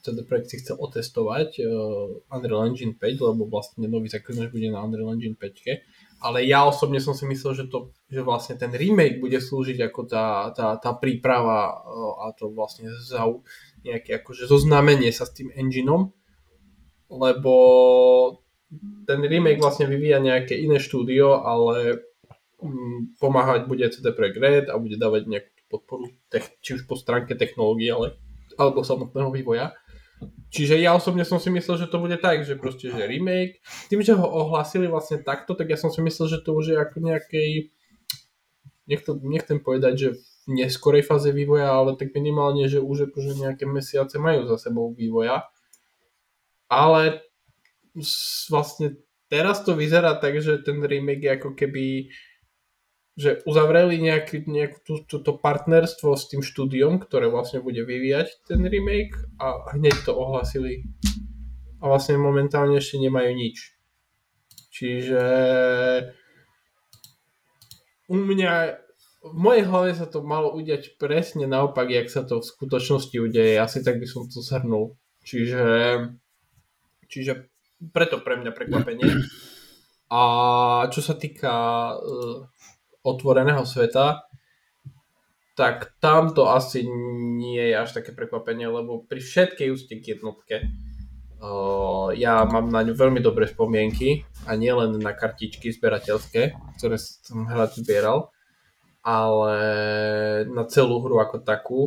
CD 0.01 0.25
Projekt 0.25 0.49
si 0.49 0.61
chcel 0.65 0.81
otestovať 0.81 1.61
uh, 1.61 2.33
Unreal 2.33 2.73
Engine 2.73 2.97
5, 2.97 3.21
lebo 3.21 3.45
vlastne 3.45 3.85
nový 3.85 4.09
Zaklinač 4.09 4.49
bude 4.49 4.73
na 4.73 4.81
Unreal 4.81 5.13
Engine 5.13 5.37
5, 5.37 6.25
ale 6.25 6.49
ja 6.49 6.65
osobne 6.65 7.01
som 7.01 7.13
si 7.13 7.29
myslel, 7.29 7.53
že, 7.53 7.65
to, 7.69 7.93
že 8.09 8.25
vlastne 8.25 8.57
ten 8.57 8.73
remake 8.73 9.21
bude 9.21 9.37
slúžiť 9.37 9.93
ako 9.93 10.01
tá, 10.09 10.53
tá, 10.57 10.81
tá 10.81 10.91
príprava 10.97 11.85
uh, 11.85 12.29
a 12.29 12.33
to 12.33 12.49
vlastne 12.49 12.89
zau, 13.05 13.45
nejaké 13.85 14.21
akože 14.21 14.45
zoznamenie 14.47 15.11
sa 15.11 15.25
s 15.25 15.35
tým 15.37 15.49
engineom, 15.57 16.13
lebo 17.11 17.55
ten 19.09 19.19
remake 19.25 19.59
vlastne 19.59 19.91
vyvíja 19.91 20.23
nejaké 20.23 20.55
iné 20.55 20.79
štúdio, 20.79 21.43
ale 21.43 22.07
mm, 22.63 23.19
pomáhať 23.19 23.67
bude 23.67 23.83
CD 23.91 24.15
Projekt 24.15 24.71
a 24.71 24.79
bude 24.79 24.95
dávať 24.95 25.27
nejakú 25.27 25.51
podporu, 25.71 26.11
či 26.63 26.79
už 26.79 26.87
po 26.87 26.95
stránke 26.99 27.35
technológií, 27.35 27.91
ale, 27.91 28.19
alebo 28.59 28.87
samotného 28.87 29.31
vývoja. 29.31 29.75
Čiže 30.51 30.77
ja 30.83 30.93
osobne 30.93 31.25
som 31.25 31.41
si 31.41 31.49
myslel, 31.49 31.87
že 31.87 31.91
to 31.91 32.03
bude 32.03 32.19
tak, 32.21 32.43
že 32.45 32.59
proste, 32.59 32.91
že 32.91 33.09
remake. 33.09 33.63
Tým, 33.89 34.03
že 34.03 34.19
ho 34.19 34.27
ohlasili 34.27 34.91
vlastne 34.91 35.23
takto, 35.23 35.55
tak 35.55 35.71
ja 35.71 35.79
som 35.79 35.89
si 35.89 36.03
myslel, 36.03 36.27
že 36.27 36.43
to 36.43 36.53
už 36.53 36.75
je 36.75 36.77
ako 36.77 36.97
nejakej 37.01 37.51
nechcem 39.23 39.63
povedať, 39.63 39.95
že 39.95 40.09
neskorej 40.49 41.05
fáze 41.05 41.33
vývoja, 41.33 41.73
ale 41.73 41.97
tak 42.01 42.17
minimálne, 42.17 42.65
že 42.71 42.81
už 42.81 43.13
akože 43.13 43.37
nejaké 43.41 43.65
mesiace 43.69 44.17
majú 44.17 44.49
za 44.49 44.57
sebou 44.57 44.93
vývoja. 44.95 45.49
Ale 46.71 47.27
vlastne 48.49 49.03
teraz 49.27 49.67
to 49.67 49.75
vyzerá 49.75 50.17
tak, 50.17 50.39
že 50.39 50.63
ten 50.63 50.81
remake 50.81 51.27
je 51.27 51.33
ako 51.35 51.51
keby 51.59 51.85
že 53.21 53.45
uzavreli 53.45 54.01
nejaké, 54.01 54.49
nejaké 54.49 54.81
tú, 54.81 55.05
túto 55.05 55.37
partnerstvo 55.37 56.17
s 56.17 56.31
tým 56.33 56.41
štúdiom, 56.41 56.97
ktoré 57.05 57.29
vlastne 57.29 57.61
bude 57.61 57.85
vyvíjať 57.85 58.49
ten 58.49 58.65
remake 58.65 59.13
a 59.37 59.77
hneď 59.77 60.09
to 60.09 60.17
ohlasili. 60.17 60.89
A 61.85 61.93
vlastne 61.93 62.17
momentálne 62.17 62.81
ešte 62.81 62.97
nemajú 62.97 63.31
nič. 63.37 63.77
Čiže 64.73 65.25
u 68.09 68.17
mňa 68.17 68.53
v 69.21 69.35
mojej 69.37 69.69
hlave 69.69 69.93
sa 69.93 70.09
to 70.09 70.25
malo 70.25 70.49
udiať 70.57 70.97
presne 70.97 71.45
naopak, 71.45 71.93
jak 71.93 72.09
sa 72.09 72.25
to 72.25 72.41
v 72.41 72.49
skutočnosti 72.49 73.17
udeje. 73.21 73.61
Asi 73.61 73.85
tak 73.85 74.01
by 74.01 74.09
som 74.09 74.25
to 74.25 74.41
zhrnul. 74.41 74.97
Čiže, 75.21 75.65
čiže 77.05 77.53
preto 77.93 78.25
pre 78.25 78.41
mňa 78.41 78.53
prekvapenie. 78.57 79.05
A 80.11 80.23
čo 80.89 81.05
sa 81.05 81.15
týka 81.15 81.55
uh, 81.95 82.49
otvoreného 83.05 83.63
sveta, 83.69 84.25
tak 85.55 86.01
tam 86.01 86.33
to 86.33 86.49
asi 86.49 86.89
nie 87.37 87.61
je 87.61 87.77
až 87.77 88.01
také 88.01 88.17
prekvapenie, 88.17 88.67
lebo 88.73 89.05
pri 89.05 89.21
všetkej 89.21 89.69
úste 89.69 90.01
k 90.01 90.17
jednotke 90.17 90.65
uh, 91.45 92.09
ja 92.17 92.43
mám 92.49 92.73
na 92.73 92.81
ňu 92.81 92.97
veľmi 92.97 93.21
dobré 93.21 93.45
spomienky 93.45 94.25
a 94.49 94.57
nielen 94.57 94.97
na 94.97 95.13
kartičky 95.13 95.69
zberateľské, 95.69 96.57
ktoré 96.81 96.97
som 96.97 97.45
hrať 97.45 97.85
zbieral, 97.85 98.33
ale 99.01 99.55
na 100.49 100.65
celú 100.69 101.01
hru 101.01 101.21
ako 101.21 101.41
takú, 101.41 101.81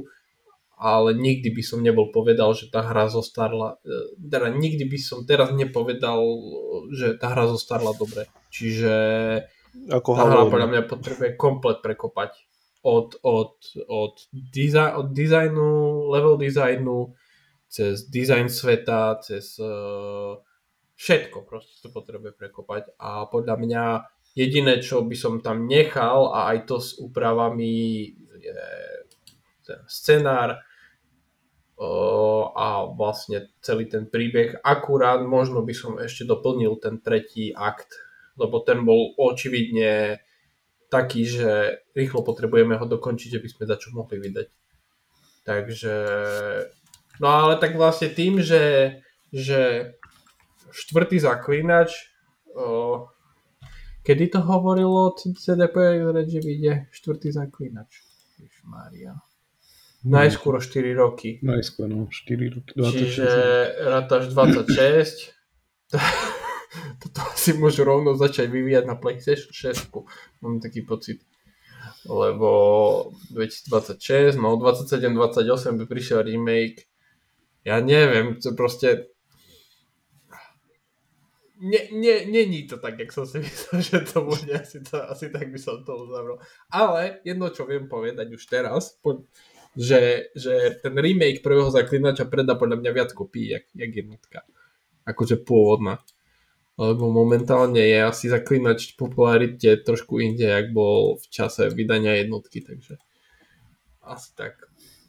ale 0.83 1.15
nikdy 1.15 1.53
by 1.53 1.63
som 1.63 1.79
nebol 1.79 2.11
povedal, 2.11 2.51
že 2.57 2.67
tá 2.67 2.83
hra 2.83 3.07
zostarla, 3.07 3.79
e, 3.85 4.17
teda 4.19 4.51
nikdy 4.51 4.83
by 4.89 4.99
som 4.99 5.23
teraz 5.23 5.53
nepovedal, 5.55 6.19
že 6.91 7.15
tá 7.15 7.31
hra 7.31 7.47
zostarla 7.47 7.95
dobre. 7.95 8.27
Čiže 8.51 8.93
ako 9.89 10.09
tá 10.17 10.23
hra 10.27 10.43
podľa 10.49 10.69
mňa 10.69 10.81
potrebuje 10.89 11.29
komplet 11.39 11.79
prekopať. 11.79 12.35
Od, 12.83 13.15
od, 13.23 13.55
od, 13.87 14.15
dizaj, 14.35 14.99
od 14.99 15.15
dizajnu, 15.15 15.67
level 16.11 16.35
designu, 16.35 17.15
cez 17.71 18.11
design 18.11 18.51
sveta, 18.51 19.23
cez 19.23 19.55
uh, 19.63 20.35
všetko 20.99 21.47
proste 21.47 21.79
to 21.79 21.89
potrebuje 21.95 22.35
prekopať 22.35 22.91
a 22.99 23.23
podľa 23.31 23.55
mňa 23.55 23.83
jediné, 24.33 24.81
čo 24.81 25.05
by 25.05 25.15
som 25.17 25.39
tam 25.39 25.69
nechal 25.69 26.33
a 26.33 26.53
aj 26.53 26.65
to 26.65 26.77
s 26.81 26.97
úpravami 26.97 27.71
je 28.41 28.59
ten 29.63 29.81
scenár 29.87 30.59
a 32.53 32.67
vlastne 32.93 33.49
celý 33.59 33.89
ten 33.89 34.05
príbeh. 34.05 34.61
Akurát 34.61 35.21
možno 35.25 35.65
by 35.65 35.73
som 35.73 35.97
ešte 35.97 36.27
doplnil 36.27 36.77
ten 36.77 37.01
tretí 37.01 37.49
akt, 37.53 37.89
lebo 38.37 38.61
ten 38.61 38.85
bol 38.85 39.13
očividne 39.17 40.21
taký, 40.89 41.25
že 41.25 41.81
rýchlo 41.97 42.21
potrebujeme 42.21 42.77
ho 42.77 42.85
dokončiť, 42.85 43.41
aby 43.41 43.47
sme 43.49 43.65
za 43.65 43.81
čo 43.81 43.89
mohli 43.97 44.21
vydať. 44.21 44.47
Takže, 45.43 45.95
no 47.19 47.27
ale 47.27 47.57
tak 47.57 47.75
vlastne 47.75 48.13
tým, 48.13 48.39
že, 48.39 48.97
že 49.33 49.93
štvrtý 50.71 51.19
zaklínač, 51.19 52.13
kedy 54.03 54.35
to 54.35 54.39
hovorilo 54.43 55.15
CDP, 55.15 56.03
že 56.27 56.39
vyjde 56.39 56.73
štvrtý 56.91 57.31
zaklínač? 57.31 58.13
Mária. 58.63 59.19
Najskôr 60.03 60.59
4 60.59 60.95
roky. 60.95 61.39
Najskôr, 61.43 61.87
no, 61.87 62.07
4 62.11 62.55
roky. 62.55 62.71
26. 62.75 62.91
Čiže 62.91 63.27
rátaš 63.87 64.23
26. 64.35 65.31
toto 67.03 67.19
asi 67.31 67.55
môžu 67.55 67.87
rovno 67.87 68.15
začať 68.15 68.51
vyvíjať 68.51 68.83
na 68.83 68.99
PlayStation 68.99 69.51
6. 69.51 69.95
Mám 70.43 70.59
taký 70.59 70.83
pocit. 70.83 71.23
Lebo 72.03 73.15
2026, 73.31 74.35
no 74.35 74.59
27-28 74.59 75.79
by 75.79 75.85
prišiel 75.87 76.19
remake. 76.27 76.87
Ja 77.63 77.79
neviem, 77.79 78.43
to 78.43 78.51
proste... 78.59 79.12
Nie, 81.63 81.87
nie, 81.95 82.27
není 82.27 82.67
to 82.67 82.77
tak, 82.77 82.99
jak 82.99 83.15
som 83.15 83.23
si 83.23 83.39
myslel, 83.45 83.79
že 83.79 83.99
to 84.03 84.27
bude. 84.27 84.51
Asi, 84.51 84.83
to, 84.83 84.99
asi 84.99 85.31
tak 85.31 85.47
by 85.47 85.59
som 85.59 85.79
to 85.87 85.95
uzavrel. 85.95 86.37
Ale 86.67 87.23
jedno, 87.23 87.47
čo 87.49 87.63
viem 87.63 87.87
povedať 87.87 88.27
už 88.35 88.43
teraz, 88.51 88.99
že, 89.73 90.29
že 90.35 90.83
ten 90.83 90.93
remake 90.93 91.39
prvého 91.39 91.71
zaklinača 91.71 92.27
predá 92.27 92.59
podľa 92.59 92.83
mňa 92.83 92.91
viac 92.91 93.09
kopí, 93.15 93.55
jak, 93.55 93.65
jak 93.71 93.91
jednotka. 93.95 94.43
Akože 95.07 95.39
pôvodná 95.39 96.03
lebo 96.73 97.13
momentálne 97.13 97.77
je 97.77 97.99
asi 98.01 98.25
zaklinač 98.33 98.97
popularite 98.97 99.77
trošku 99.85 100.17
inde, 100.17 100.49
jak 100.49 100.73
bol 100.73 101.21
v 101.21 101.25
čase 101.29 101.69
vydania 101.69 102.17
jednotky, 102.17 102.65
takže 102.65 102.97
asi 104.01 104.33
tak. 104.33 104.57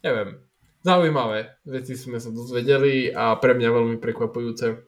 Neviem. 0.05 0.45
Zaujímavé 0.85 1.57
veci 1.65 1.97
sme 1.97 2.21
sa 2.21 2.29
dozvedeli 2.29 3.09
a 3.09 3.41
pre 3.41 3.57
mňa 3.57 3.69
veľmi 3.73 3.97
prekvapujúce. 3.97 4.85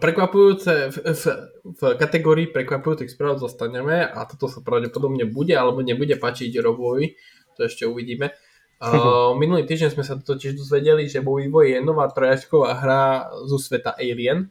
Prekvapujúce 0.00 0.90
v, 0.90 0.96
v, 1.12 1.24
v 1.62 1.80
kategórii 2.00 2.48
prekvapujúcich 2.50 3.12
správ 3.12 3.38
zostaneme 3.38 4.02
a 4.02 4.24
toto 4.26 4.50
sa 4.50 4.64
pravdepodobne 4.64 5.28
bude 5.28 5.54
alebo 5.54 5.84
nebude 5.84 6.16
páčiť 6.16 6.56
Robovi, 6.60 7.14
to 7.54 7.68
ešte 7.68 7.84
uvidíme. 7.84 8.34
Uh, 8.82 9.32
minulý 9.42 9.68
týždeň 9.68 9.90
sme 9.94 10.04
sa 10.06 10.18
totiž 10.18 10.58
dozvedeli, 10.58 11.06
že 11.06 11.22
vo 11.22 11.38
vývoji 11.38 11.78
je 11.78 11.80
nová 11.84 12.10
trojačková 12.10 12.70
hra 12.80 13.02
zo 13.46 13.58
sveta 13.60 13.94
Alien, 13.96 14.50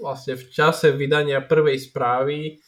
vlastne 0.00 0.34
v 0.36 0.44
čase 0.48 0.96
vydania 0.96 1.44
prvej 1.44 1.76
správy 1.80 2.64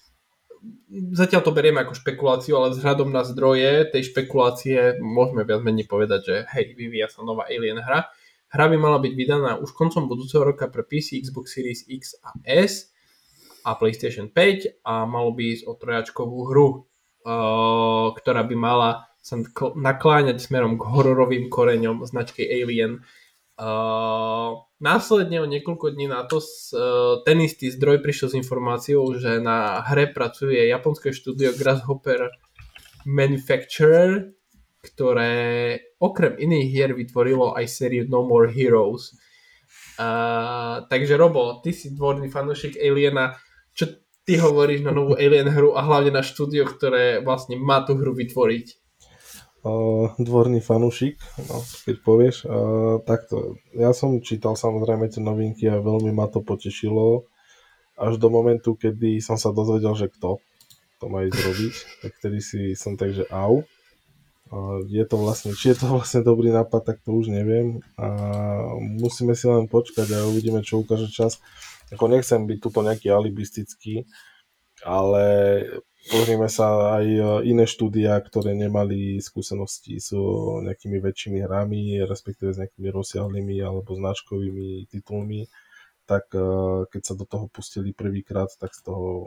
zatiaľ 1.12 1.42
to 1.45 1.55
berieme 1.55 1.83
ako 1.83 1.99
špekuláciu, 1.99 2.59
ale 2.59 2.75
vzhľadom 2.75 3.12
na 3.12 3.23
zdroje 3.27 3.87
tej 3.92 4.12
špekulácie 4.12 4.99
môžeme 4.99 5.45
viac 5.45 5.62
menej 5.62 5.87
povedať, 5.87 6.21
že 6.25 6.37
hej, 6.57 6.75
vyvíja 6.75 7.12
sa 7.12 7.23
nová 7.23 7.47
Alien 7.47 7.83
hra. 7.83 8.09
Hra 8.46 8.70
by 8.70 8.76
mala 8.78 8.98
byť 9.02 9.12
vydaná 9.12 9.50
už 9.59 9.74
koncom 9.74 10.06
budúceho 10.06 10.46
roka 10.46 10.70
pre 10.70 10.87
PC, 10.87 11.18
Xbox 11.18 11.50
Series 11.50 11.82
X 11.90 12.14
a 12.22 12.30
S 12.46 12.94
a 13.66 13.74
PlayStation 13.74 14.30
5 14.30 14.87
a 14.87 15.02
malo 15.02 15.35
by 15.35 15.59
ísť 15.59 15.62
o 15.66 15.72
trojačkovú 15.74 16.38
hru, 16.54 16.68
uh, 17.26 18.14
ktorá 18.14 18.46
by 18.46 18.54
mala 18.54 19.11
sa 19.18 19.42
nakláňať 19.74 20.38
smerom 20.38 20.78
k 20.78 20.87
hororovým 20.87 21.50
koreňom 21.50 22.06
značky 22.06 22.46
Alien. 22.46 23.02
Uh, 23.59 24.62
následne 24.78 25.42
o 25.42 25.50
niekoľko 25.50 25.98
dní 25.98 26.06
na 26.06 26.22
to 26.30 26.38
uh, 26.38 27.26
ten 27.26 27.42
istý 27.42 27.74
zdroj 27.74 28.06
prišiel 28.06 28.30
s 28.30 28.38
informáciou, 28.38 29.02
že 29.18 29.42
na 29.42 29.82
hre 29.82 30.14
pracuje 30.14 30.62
japonské 30.70 31.11
štúdio 31.11 31.59
Grasshopper 31.59 32.30
Manufacturer, 33.02 34.36
ktoré 34.87 35.35
okrem 35.99 36.38
iných 36.38 36.66
hier 36.70 36.90
vytvorilo 36.94 37.59
aj 37.59 37.66
sériu 37.66 38.07
No 38.07 38.22
More 38.22 38.46
Heroes. 38.55 39.18
Uh, 39.99 40.87
takže 40.87 41.18
Robo, 41.18 41.59
ty 41.64 41.75
si 41.75 41.90
dvorný 41.90 42.31
fanúšik 42.31 42.79
Aliena. 42.79 43.35
Čo 43.75 43.99
ty 44.22 44.38
hovoríš 44.38 44.87
na 44.87 44.94
novú 44.94 45.18
Alien 45.18 45.51
hru 45.51 45.75
a 45.75 45.83
hlavne 45.83 46.14
na 46.14 46.22
štúdio, 46.22 46.70
ktoré 46.70 47.18
vlastne 47.27 47.59
má 47.59 47.83
tú 47.83 47.99
hru 47.99 48.14
vytvoriť? 48.14 48.87
dvorný 50.22 50.62
fanúšik, 50.62 51.18
no, 51.51 51.59
keď 51.83 51.96
povieš. 52.07 52.37
Uh, 52.46 53.03
takto, 53.03 53.59
ja 53.75 53.90
som 53.90 54.22
čítal 54.22 54.55
samozrejme 54.55 55.11
tie 55.11 55.18
novinky 55.18 55.66
a 55.66 55.83
veľmi 55.83 56.14
ma 56.14 56.31
to 56.31 56.38
potešilo 56.38 57.27
až 57.99 58.20
do 58.20 58.29
momentu, 58.31 58.79
kedy 58.79 59.18
som 59.18 59.35
sa 59.35 59.51
dozvedel, 59.51 59.96
že 59.99 60.07
kto 60.07 60.38
to 61.03 61.05
má 61.11 61.27
ísť 61.27 61.40
robiť, 61.40 61.75
tak 62.05 62.11
vtedy 62.20 62.38
si 62.38 62.61
som 62.79 62.94
tak, 62.94 63.12
že 63.12 63.27
au. 63.29 63.66
Je 64.87 65.04
to 65.09 65.16
vlastne, 65.18 65.50
či 65.59 65.74
je 65.74 65.82
to 65.82 65.87
vlastne 65.90 66.22
dobrý 66.22 66.54
nápad, 66.54 66.82
tak 66.87 66.96
to 67.02 67.11
už 67.14 67.35
neviem. 67.35 67.82
A 67.98 68.06
musíme 68.78 69.35
si 69.35 69.50
len 69.50 69.66
počkať 69.66 70.06
a 70.14 70.28
uvidíme, 70.30 70.62
čo 70.62 70.80
ukáže 70.82 71.11
čas. 71.11 71.42
Ako 71.90 72.06
nechcem 72.06 72.46
byť 72.46 72.59
tuto 72.62 72.82
nejaký 72.82 73.11
alibistický, 73.11 74.06
ale 74.87 75.24
Pozrieme 76.06 76.46
sa 76.46 77.02
aj 77.02 77.06
e, 77.11 77.22
iné 77.50 77.66
štúdia, 77.66 78.14
ktoré 78.22 78.54
nemali 78.54 79.18
skúsenosti 79.18 79.98
s 79.98 80.14
nejakými 80.62 81.02
väčšími 81.02 81.42
hrami, 81.42 81.98
respektíve 82.06 82.54
s 82.54 82.62
nejakými 82.62 82.94
rozsiahlými 82.94 83.59
alebo 83.59 83.98
značkovými 83.98 84.87
titulmi, 84.87 85.50
tak 86.06 86.30
e, 86.30 86.46
keď 86.94 87.02
sa 87.02 87.14
do 87.18 87.26
toho 87.26 87.50
pustili 87.50 87.90
prvýkrát, 87.90 88.46
tak 88.54 88.70
z 88.70 88.87
toho 88.87 89.26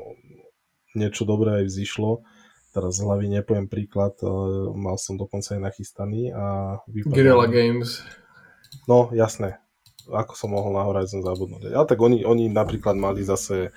niečo 0.96 1.28
dobré 1.28 1.60
aj 1.60 1.66
vzýšlo. 1.68 2.24
Teraz 2.70 3.02
z 3.02 3.06
hlavy 3.06 3.26
nepoviem 3.34 3.66
príklad, 3.66 4.14
e, 4.22 4.30
mal 4.78 5.02
som 5.02 5.18
dokonca 5.18 5.58
aj 5.58 5.62
nachystaný 5.62 6.30
a 6.30 6.78
vypadal... 6.86 7.16
Guerrilla 7.16 7.48
Games. 7.50 8.06
No, 8.86 9.10
jasné. 9.10 9.58
Ako 10.10 10.34
som 10.34 10.54
mohol 10.54 10.74
na 10.74 10.86
Horizon 10.86 11.22
zabudnúť. 11.22 11.70
Ale 11.70 11.86
tak 11.86 12.02
oni, 12.02 12.26
oni 12.26 12.50
napríklad 12.50 12.98
mali 12.98 13.22
zase 13.22 13.74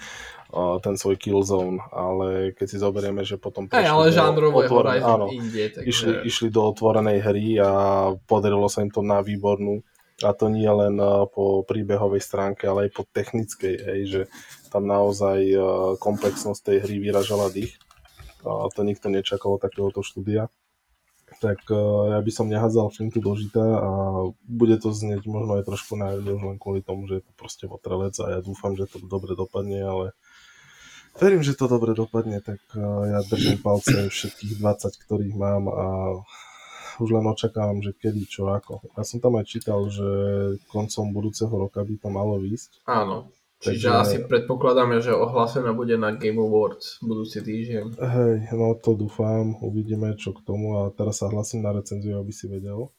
ten 0.84 1.00
svoj 1.00 1.16
killzone, 1.16 1.80
ale 1.88 2.52
keď 2.52 2.66
si 2.68 2.76
zoberieme, 2.76 3.24
že 3.24 3.40
potom 3.40 3.64
Aj, 3.72 3.88
ale 3.88 4.12
žánrovo 4.12 4.60
otvoren... 4.60 5.00
áno, 5.00 5.32
inde, 5.32 5.72
takže... 5.72 5.88
išli, 5.88 6.12
išli 6.28 6.48
do 6.52 6.68
otvorenej 6.68 7.24
hry 7.24 7.56
a 7.56 7.70
podarilo 8.28 8.68
sa 8.68 8.84
im 8.84 8.92
to 8.92 9.00
na 9.00 9.24
výbornú 9.24 9.80
a 10.20 10.36
to 10.36 10.52
nie 10.52 10.68
len 10.68 11.00
po 11.32 11.64
príbehovej 11.64 12.20
stránke, 12.20 12.68
ale 12.68 12.86
aj 12.86 12.90
po 12.92 13.08
technickej, 13.08 13.74
hej, 13.80 14.00
že 14.04 14.20
tam 14.68 14.84
naozaj 14.84 15.40
komplexnosť 15.96 16.60
tej 16.68 16.78
hry 16.84 16.96
vyražala 17.00 17.48
dých. 17.48 17.72
To 18.46 18.80
nikto 18.82 19.08
nečakal 19.08 19.56
takéhoto 19.56 20.02
štúdia. 20.02 20.50
Tak 21.40 21.64
ja 22.12 22.20
by 22.20 22.30
som 22.30 22.52
nehádzal 22.52 22.92
flinku 22.92 23.18
do 23.18 23.32
žita 23.34 23.62
a 23.62 23.90
bude 24.44 24.76
to 24.76 24.92
znieť 24.92 25.24
možno 25.24 25.58
aj 25.58 25.64
trošku 25.64 25.96
na 25.96 26.12
už 26.20 26.42
len 26.44 26.60
kvôli 26.60 26.84
tomu, 26.84 27.08
že 27.08 27.18
je 27.18 27.24
to 27.24 27.32
proste 27.34 27.64
votrelec 27.64 28.12
a 28.20 28.36
ja 28.36 28.40
dúfam, 28.44 28.76
že 28.76 28.84
to 28.84 29.00
dobre 29.00 29.32
dopadne, 29.32 29.80
ale 29.80 30.06
Verím, 31.12 31.44
že 31.44 31.52
to 31.52 31.68
dobre 31.68 31.92
dopadne, 31.92 32.40
tak 32.40 32.60
eh, 32.72 32.80
ja 33.12 33.20
držím 33.20 33.60
palce 33.60 34.08
všetkých 34.08 34.56
20, 34.56 35.04
ktorých 35.04 35.34
mám 35.36 35.68
a 35.68 35.86
už 37.00 37.08
len 37.08 37.24
očakávam, 37.24 37.80
že 37.80 37.96
kedy, 37.96 38.28
čo, 38.28 38.48
ako. 38.48 38.84
Ja 38.96 39.04
som 39.04 39.20
tam 39.20 39.40
aj 39.40 39.48
čítal, 39.48 39.88
že 39.88 40.04
koncom 40.68 41.12
budúceho 41.12 41.52
roka 41.52 41.80
by 41.80 41.96
to 41.96 42.08
malo 42.12 42.36
výsť. 42.36 42.84
Áno. 42.84 43.32
Čiže 43.62 43.94
Takže... 43.94 44.02
asi 44.02 44.16
predpokladáme, 44.26 44.98
že 44.98 45.14
ohlásená 45.14 45.70
bude 45.70 45.94
na 45.94 46.10
Game 46.18 46.42
Awards 46.42 46.98
budúci 46.98 47.46
týždeň. 47.46 47.94
Hej, 47.94 48.50
no 48.58 48.74
to 48.74 48.98
dúfam, 48.98 49.54
uvidíme 49.62 50.18
čo 50.18 50.34
k 50.34 50.42
tomu 50.42 50.82
a 50.82 50.90
teraz 50.90 51.22
sa 51.22 51.30
hlasím 51.30 51.62
na 51.62 51.70
recenziu, 51.70 52.18
aby 52.18 52.34
si 52.34 52.50
vedel. 52.50 52.90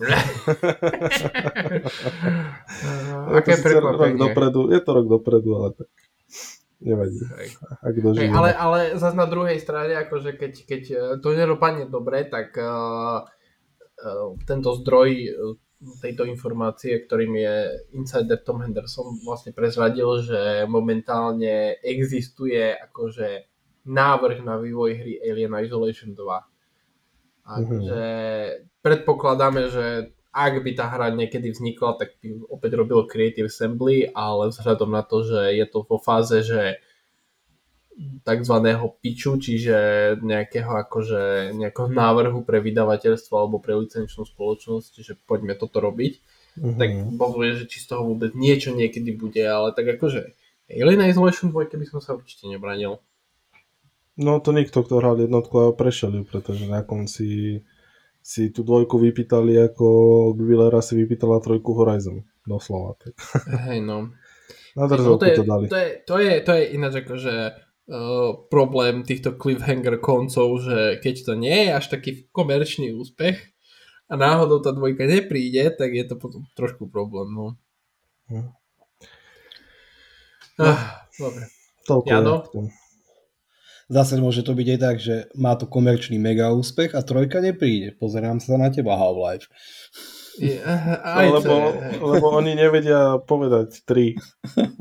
Aké 3.38 3.54
prekvapenie. 3.62 4.18
Rok 4.18 4.18
dopredu, 4.18 4.74
je 4.74 4.80
to 4.82 4.90
rok 4.98 5.06
dopredu, 5.06 5.50
ale 5.62 5.78
tak 5.78 5.86
nevadí. 6.82 7.20
Hej. 7.20 7.48
Ak 7.78 7.94
Hej, 7.94 8.30
ale, 8.34 8.50
ale 8.50 8.98
zase 8.98 9.14
na 9.14 9.30
druhej 9.30 9.62
strane, 9.62 9.94
akože 9.94 10.34
keď, 10.34 10.52
keď 10.66 10.82
e, 10.90 11.22
to 11.22 11.36
nedopadne 11.36 11.84
dobre, 11.86 12.24
tak 12.26 12.56
uh, 12.56 13.20
uh, 13.22 14.34
tento 14.48 14.72
zdroj 14.80 15.10
tejto 15.80 16.28
informácie, 16.28 17.00
ktorým 17.00 17.32
je 17.40 17.54
insider 17.96 18.36
Tom 18.44 18.60
Henderson, 18.60 19.16
vlastne 19.24 19.56
prezradil, 19.56 20.20
že 20.20 20.68
momentálne 20.68 21.80
existuje 21.80 22.76
akože 22.76 23.48
návrh 23.88 24.44
na 24.44 24.60
vývoj 24.60 24.90
hry 24.92 25.14
Alien 25.24 25.56
Isolation 25.64 26.12
2. 26.12 26.20
A 26.20 27.50
Akože 27.50 28.04
predpokladáme, 28.84 29.72
že 29.72 30.12
ak 30.30 30.62
by 30.62 30.70
tá 30.78 30.86
hra 30.86 31.10
niekedy 31.10 31.50
vznikla, 31.50 31.98
tak 31.98 32.14
by 32.22 32.46
opäť 32.46 32.78
robilo 32.78 33.08
Creative 33.08 33.50
Assembly, 33.50 34.06
ale 34.14 34.54
vzhľadom 34.54 34.90
na 34.94 35.02
to, 35.02 35.26
že 35.26 35.58
je 35.58 35.66
to 35.66 35.82
vo 35.82 35.98
fáze, 35.98 36.46
že 36.46 36.78
takzvaného 38.24 38.96
piču, 39.00 39.36
čiže 39.36 39.76
nejakého 40.24 40.72
akože 40.88 41.52
nejakého 41.56 41.88
návrhu 41.92 42.40
pre 42.44 42.64
vydavateľstvo 42.64 43.34
alebo 43.36 43.60
pre 43.60 43.76
licenčnú 43.76 44.24
spoločnosť, 44.24 44.92
že 45.04 45.12
poďme 45.28 45.56
toto 45.56 45.84
robiť, 45.84 46.12
uh-huh. 46.60 46.76
tak 46.80 46.90
povie, 47.20 47.60
že 47.60 47.64
či 47.68 47.84
z 47.84 47.86
toho 47.92 48.08
vôbec 48.08 48.32
niečo 48.32 48.72
niekedy 48.72 49.12
bude, 49.12 49.40
ale 49.44 49.76
tak 49.76 49.88
akože 50.00 50.32
Alien 50.70 51.02
Isolation 51.02 51.50
2 51.50 51.76
by 51.76 51.86
som 51.86 51.98
sa 51.98 52.14
určite 52.14 52.46
nebranil. 52.46 53.02
No 54.20 54.38
to 54.38 54.52
nikto, 54.52 54.84
kto 54.84 55.00
hral 55.00 55.18
jednotku 55.18 55.54
a 55.58 55.66
prešiel 55.74 56.20
ju, 56.20 56.22
pretože 56.28 56.68
na 56.68 56.84
konci 56.84 57.60
si 58.20 58.42
tú 58.52 58.60
dvojku 58.62 59.00
vypýtali 59.00 59.56
ako 59.72 59.86
Gvilera 60.36 60.84
si 60.84 60.94
vypýtala 60.94 61.40
trojku 61.40 61.72
Horizon. 61.72 62.22
Doslova. 62.44 63.00
Tak. 63.00 63.16
Hej 63.72 63.80
no. 63.80 64.12
Na 64.76 64.86
no, 64.86 65.18
to, 65.18 65.26
je, 65.26 65.34
to 65.34 65.44
dali. 65.44 65.66
To 65.66 65.76
je, 65.76 65.90
to 66.06 66.16
je, 66.22 66.32
to 66.46 66.52
je 66.54 66.62
ináč 66.78 66.94
akože 67.02 67.34
problém 68.50 69.02
týchto 69.02 69.34
cliffhanger 69.34 69.98
koncov, 69.98 70.62
že 70.62 71.02
keď 71.02 71.14
to 71.26 71.32
nie 71.34 71.66
je 71.66 71.70
až 71.74 71.86
taký 71.90 72.30
komerčný 72.30 72.94
úspech 72.94 73.50
a 74.06 74.14
náhodou 74.14 74.62
tá 74.62 74.70
dvojka 74.70 75.06
nepríde, 75.06 75.74
tak 75.74 75.94
je 75.94 76.04
to 76.06 76.14
potom 76.14 76.46
trošku 76.54 76.86
problém. 76.86 77.34
No. 77.34 77.46
Hm. 78.30 78.50
Ah, 80.60 81.08
dobre. 81.18 81.50
Toľko 81.88 82.06
Jano? 82.06 82.36
Zase 83.90 84.22
môže 84.22 84.46
to 84.46 84.54
byť 84.54 84.68
aj 84.70 84.78
tak, 84.78 84.96
že 85.02 85.26
má 85.34 85.58
to 85.58 85.66
komerčný 85.66 86.14
mega 86.14 86.54
úspech 86.54 86.94
a 86.94 87.02
trojka 87.02 87.42
nepríde. 87.42 87.98
Pozerám 87.98 88.38
sa 88.38 88.54
na 88.54 88.70
teba, 88.70 88.94
Half-Life. 88.94 89.50
Yeah, 90.38 91.02
lebo, 91.34 91.74
lebo 91.98 92.26
oni 92.38 92.54
nevedia 92.54 93.18
povedať 93.18 93.82
tri. 93.82 94.14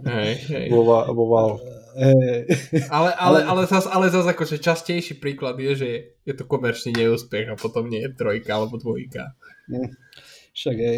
Hej, 0.06 0.34
hej. 0.54 0.68
Vo, 0.70 0.86
vo 0.86 1.26
Valve. 1.26 1.79
Ale, 2.90 3.12
ale, 3.18 3.40
ale, 3.46 3.62
zase, 3.66 3.90
ale 3.90 4.14
zase 4.14 4.30
akože 4.34 4.58
častejší 4.62 5.18
príklad 5.18 5.58
je, 5.58 5.72
že 5.76 5.90
je 6.26 6.34
to 6.38 6.46
komerčný 6.46 6.94
neúspech 6.94 7.50
a 7.50 7.60
potom 7.60 7.90
nie 7.90 8.04
je 8.06 8.14
trojka 8.14 8.52
alebo 8.54 8.78
dvojka. 8.78 9.34
Však 10.54 10.78
aj. 10.78 10.98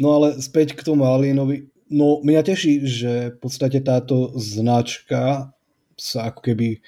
No 0.00 0.16
ale 0.20 0.40
späť 0.40 0.76
k 0.76 0.84
tomu 0.84 1.04
Alienovi. 1.08 1.68
No 1.90 2.22
mňa 2.22 2.42
teší, 2.46 2.86
že 2.86 3.12
v 3.34 3.38
podstate 3.42 3.82
táto 3.82 4.32
značka 4.38 5.52
sa 5.98 6.30
ako 6.30 6.40
keby 6.40 6.80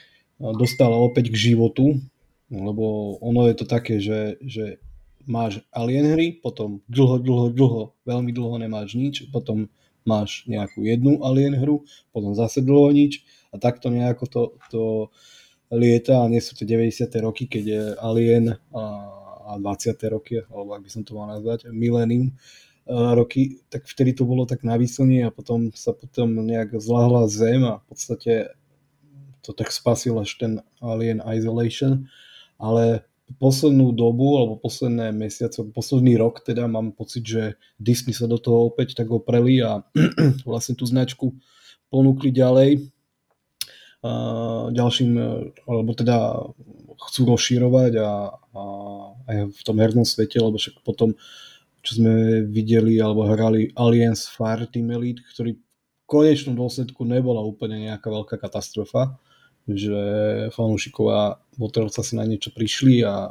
dostala 0.56 0.94
opäť 0.98 1.30
k 1.30 1.52
životu, 1.52 1.98
lebo 2.50 3.16
ono 3.22 3.46
je 3.50 3.54
to 3.58 3.66
také, 3.66 3.98
že, 3.98 4.38
že 4.42 4.82
máš 5.26 5.62
Alien 5.70 6.14
hry, 6.14 6.38
potom 6.42 6.82
dlho, 6.90 7.22
dlho, 7.22 7.46
dlho, 7.54 7.82
veľmi 8.02 8.30
dlho 8.34 8.56
nemáš 8.58 8.98
nič, 8.98 9.30
potom 9.30 9.70
máš 10.04 10.44
nejakú 10.50 10.82
jednu 10.82 11.22
Alien 11.22 11.58
hru, 11.58 11.86
potom 12.10 12.34
zase 12.34 12.62
dlho 12.64 12.90
nič 12.90 13.22
a 13.52 13.60
takto 13.60 13.88
nejako 13.88 14.24
to, 14.26 14.42
to 14.72 14.82
lieta 15.72 16.24
a 16.24 16.30
nie 16.30 16.40
sú 16.40 16.52
to 16.54 16.68
90. 16.68 17.08
roky, 17.24 17.48
keď 17.48 17.64
je 17.64 17.82
Alien 18.00 18.56
a, 18.74 18.84
a 19.48 19.52
20. 19.56 19.96
roky, 20.12 20.42
alebo 20.48 20.76
ak 20.76 20.82
by 20.84 20.90
som 20.90 21.02
to 21.02 21.16
mal 21.16 21.28
nazvať, 21.32 21.68
Millennium 21.72 22.36
roky, 22.88 23.62
tak 23.70 23.86
vtedy 23.86 24.12
to 24.12 24.26
bolo 24.26 24.42
tak 24.42 24.66
na 24.66 24.74
a 24.74 25.30
potom 25.30 25.70
sa 25.70 25.94
potom 25.94 26.34
nejak 26.42 26.74
zlahla 26.82 27.30
zem 27.30 27.62
a 27.62 27.78
v 27.78 27.84
podstate 27.86 28.32
to 29.42 29.50
tak 29.54 29.70
spasil 29.70 30.18
až 30.18 30.34
ten 30.38 30.52
Alien 30.82 31.22
Isolation, 31.22 32.10
ale 32.58 33.06
poslednú 33.38 33.94
dobu, 33.94 34.40
alebo 34.40 34.58
posledné 34.58 35.12
mesiace, 35.14 35.62
posledný 35.70 36.18
rok 36.18 36.42
teda 36.42 36.66
mám 36.66 36.92
pocit, 36.92 37.22
že 37.22 37.42
Disney 37.78 38.16
sa 38.16 38.26
do 38.26 38.36
toho 38.36 38.68
opäť 38.68 38.98
tak 38.98 39.08
opreli 39.08 39.62
a 39.62 39.84
vlastne 40.48 40.74
tú 40.74 40.88
značku 40.88 41.36
ponúkli 41.92 42.32
ďalej. 42.32 42.88
Ďalším, 44.74 45.10
alebo 45.62 45.90
teda 45.94 46.34
chcú 47.06 47.20
rozširovať 47.34 47.92
a, 48.02 48.10
a 48.34 48.62
aj 49.30 49.36
v 49.54 49.60
tom 49.62 49.76
hernom 49.78 50.06
svete, 50.06 50.42
lebo 50.42 50.58
však 50.58 50.82
potom, 50.82 51.14
čo 51.86 52.02
sme 52.02 52.42
videli 52.46 52.98
alebo 52.98 53.26
hrali 53.28 53.70
Aliens 53.78 54.26
Fire 54.26 54.66
Team 54.66 54.90
Elite, 54.90 55.22
ktorý 55.22 55.54
v 55.54 55.62
konečnom 56.06 56.58
dôsledku 56.58 57.06
nebola 57.06 57.40
úplne 57.46 57.90
nejaká 57.90 58.10
veľká 58.10 58.36
katastrofa, 58.42 59.14
že 59.68 60.02
fanúšikovia 60.50 61.38
Waterlsa 61.58 62.02
si 62.02 62.18
na 62.18 62.26
niečo 62.26 62.50
prišli 62.50 63.06
a 63.06 63.30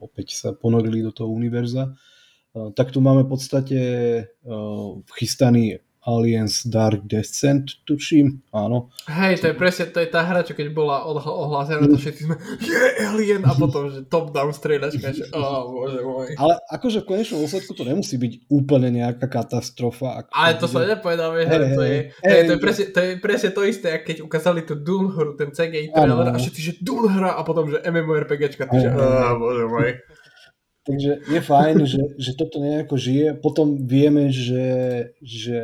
opäť 0.00 0.36
sa 0.36 0.48
ponorili 0.52 1.00
do 1.00 1.12
toho 1.14 1.32
univerza. 1.32 1.96
Tak 2.52 2.90
tu 2.90 2.98
máme 3.00 3.24
v 3.24 3.30
podstate 3.30 3.80
chystaný 5.14 5.80
Aliens 6.00 6.64
Dark 6.64 7.04
Descent, 7.04 7.84
tuším, 7.84 8.40
áno. 8.56 8.88
Hej, 9.04 9.44
to 9.44 9.52
je 9.52 9.54
presne, 9.56 9.92
to 9.92 10.00
je 10.00 10.08
tá 10.08 10.24
hra, 10.24 10.40
čo 10.40 10.56
keď 10.56 10.72
bola 10.72 11.04
ohlásená, 11.04 11.84
to 11.84 12.00
všetci 12.00 12.24
sme, 12.24 12.40
je 12.64 13.04
Alien, 13.04 13.44
a 13.44 13.52
potom, 13.52 13.92
že 13.92 14.08
top-down 14.08 14.56
strieľačka, 14.56 15.12
že, 15.12 15.28
oh, 15.36 15.68
bože 15.68 16.00
môj. 16.00 16.32
Ale 16.40 16.56
akože 16.72 17.04
v 17.04 17.06
konečnom 17.06 17.44
dôsledku 17.44 17.76
to 17.76 17.84
nemusí 17.84 18.16
byť 18.16 18.32
úplne 18.48 18.88
nejaká 18.96 19.28
katastrofa. 19.28 20.24
Ako 20.24 20.28
Ale 20.32 20.52
to 20.56 20.66
sa 20.72 20.88
nepovedal, 20.88 21.36
hey, 21.36 21.44
hey, 21.44 21.60
to, 21.76 21.82
je, 21.84 21.98
hey, 22.24 22.32
hey, 22.32 22.40
to, 22.48 22.52
je 22.56 22.60
presne, 22.64 22.84
to 22.88 22.98
je 23.04 23.10
presne 23.20 23.50
to 23.52 23.62
isté, 23.68 23.90
keď 24.00 24.16
ukázali 24.24 24.64
tú 24.64 24.80
Dune 24.80 25.12
hru, 25.12 25.36
ten 25.36 25.52
CGI 25.52 25.92
trailer, 25.92 26.32
a 26.32 26.40
všetci, 26.40 26.60
že 26.64 26.72
Dune 26.80 27.12
hra, 27.12 27.36
a 27.36 27.44
potom, 27.44 27.68
že 27.68 27.76
MMORPGčka, 27.84 28.72
že, 28.72 28.88
oh, 28.88 29.36
bože 29.36 29.64
môj. 29.68 30.00
Takže 30.84 31.20
je 31.28 31.40
fajn, 31.40 31.76
že, 31.92 32.02
že 32.16 32.32
toto 32.36 32.60
nejako 32.60 32.96
žije. 32.96 33.36
Potom 33.36 33.76
vieme, 33.84 34.32
že, 34.32 34.68
že 35.20 35.58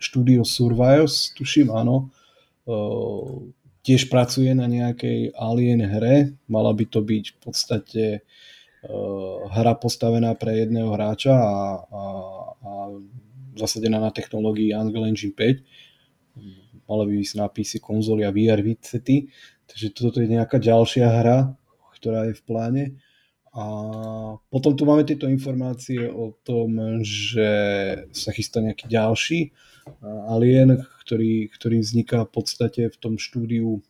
štúdio 0.00 0.44
Survivors, 0.44 1.32
tuším, 1.36 1.72
áno, 1.72 2.12
uh, 2.68 3.44
tiež 3.84 4.08
pracuje 4.10 4.50
na 4.56 4.66
nejakej 4.68 5.36
Alien 5.36 5.84
hre. 5.84 6.36
Mala 6.48 6.72
by 6.72 6.84
to 6.88 7.00
byť 7.04 7.24
v 7.32 7.38
podstate 7.38 8.04
uh, 8.20 9.36
hra 9.52 9.74
postavená 9.76 10.34
pre 10.34 10.64
jedného 10.64 10.92
hráča 10.92 11.32
a, 11.32 11.56
a, 11.86 12.02
a 12.60 12.72
zasadená 13.56 14.00
na 14.00 14.12
technológii 14.12 14.76
Unreal 14.76 15.08
Engine 15.08 15.32
5. 15.32 16.86
Mala 16.86 17.02
by 17.02 17.12
ísť 17.18 17.34
na 17.40 17.50
PC, 17.50 17.82
konzoly 17.82 18.22
a 18.22 18.30
VR 18.30 18.62
headsety. 18.62 19.26
Takže 19.66 19.86
toto 19.90 20.22
je 20.22 20.30
nejaká 20.30 20.62
ďalšia 20.62 21.08
hra, 21.10 21.50
ktorá 21.98 22.30
je 22.30 22.38
v 22.38 22.42
pláne. 22.46 22.84
A 23.56 23.64
potom 24.52 24.76
tu 24.76 24.84
máme 24.84 25.08
tieto 25.08 25.24
informácie 25.24 26.04
o 26.12 26.36
tom, 26.44 27.00
že 27.00 27.48
sa 28.12 28.30
chystá 28.36 28.60
nejaký 28.60 28.84
ďalší 28.84 29.56
alien, 30.28 30.84
ktorý, 31.06 31.48
ktorý 31.48 31.80
vzniká 31.80 32.28
v 32.28 32.32
podstate 32.36 32.92
v 32.92 32.96
tom 33.00 33.16
štúdiu, 33.16 33.80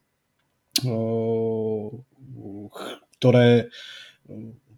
ktoré 3.18 3.72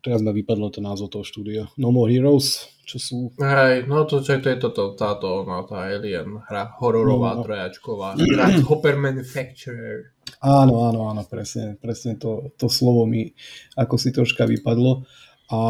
teraz 0.03 0.23
ma 0.23 0.33
vypadlo 0.33 0.71
to 0.71 0.81
názov 0.81 1.11
toho 1.11 1.25
štúdia. 1.27 1.67
No 1.77 1.91
More 1.91 2.09
Heroes, 2.09 2.71
čo 2.87 2.97
sú... 2.97 3.17
Hej, 3.37 3.85
no 3.91 4.07
to, 4.07 4.23
čo 4.23 4.39
to 4.39 4.49
je 4.49 4.59
toto, 4.59 4.95
táto, 4.95 5.45
no, 5.45 5.67
tá 5.67 5.91
Alien 5.91 6.39
hra, 6.47 6.79
hororová, 6.79 7.37
no, 7.37 7.43
no. 7.43 7.45
trojačková, 7.45 8.09
Hopper 8.71 8.97
Manufacturer. 8.97 10.15
Áno, 10.39 10.87
áno, 10.87 11.11
áno, 11.11 11.23
presne, 11.27 11.75
presne 11.83 12.15
to, 12.15 12.55
to 12.55 12.71
slovo 12.71 13.03
mi 13.11 13.35
ako 13.75 13.95
si 13.99 14.15
troška 14.15 14.47
vypadlo. 14.47 15.03
A 15.49 15.61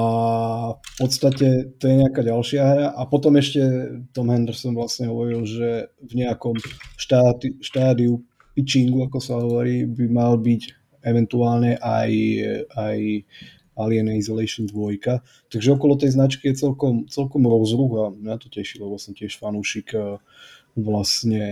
v 0.75 0.93
podstate 0.99 1.79
to 1.79 1.85
je 1.87 1.95
nejaká 2.03 2.21
ďalšia 2.27 2.63
hra. 2.67 2.87
A 2.99 3.07
potom 3.07 3.39
ešte 3.39 3.63
Tom 4.11 4.29
Henderson 4.29 4.75
vlastne 4.75 5.07
hovoril, 5.07 5.47
že 5.47 5.95
v 6.03 6.13
nejakom 6.19 6.59
štádi, 6.99 7.57
štádiu 7.63 8.21
pitchingu, 8.59 9.07
ako 9.07 9.19
sa 9.23 9.39
hovorí, 9.39 9.87
by 9.87 10.05
mal 10.11 10.35
byť 10.35 10.63
eventuálne 11.07 11.79
aj, 11.79 12.13
aj 12.75 12.99
Alien 13.79 14.11
Isolation 14.19 14.67
2. 14.67 14.99
Takže 15.47 15.69
okolo 15.79 15.95
tej 15.95 16.19
značky 16.19 16.51
je 16.51 16.67
celkom, 16.67 17.07
celkom 17.07 17.47
rozruch 17.47 17.95
a 18.03 18.05
mňa 18.11 18.35
to 18.43 18.51
teší, 18.51 18.83
lebo 18.83 18.99
som 18.99 19.15
tiež 19.15 19.39
fanúšik 19.39 19.95
eh, 19.95 20.19
vlastne 20.75 21.47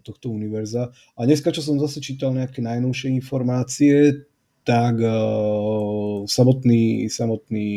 tohto 0.00 0.32
univerza. 0.32 0.88
A 1.16 1.28
dneska, 1.28 1.52
čo 1.52 1.60
som 1.60 1.76
zase 1.76 2.00
čítal 2.00 2.32
nejaké 2.32 2.64
najnovšie 2.64 3.12
informácie, 3.12 4.24
tak 4.64 5.00
uh, 5.00 6.24
samotný, 6.28 7.08
samotný 7.08 7.68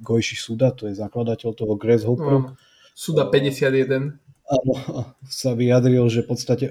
Gojši 0.00 0.36
Suda, 0.36 0.72
to 0.76 0.88
je 0.88 0.94
zakladateľ 0.96 1.50
toho 1.56 1.74
Grasshopper. 1.76 2.34
Mm, 2.44 2.48
Suda 2.92 3.24
51. 3.28 4.20
Áno, 4.50 4.74
sa 5.24 5.50
vyjadril, 5.56 6.04
že 6.12 6.24
v 6.24 6.28
podstate, 6.28 6.66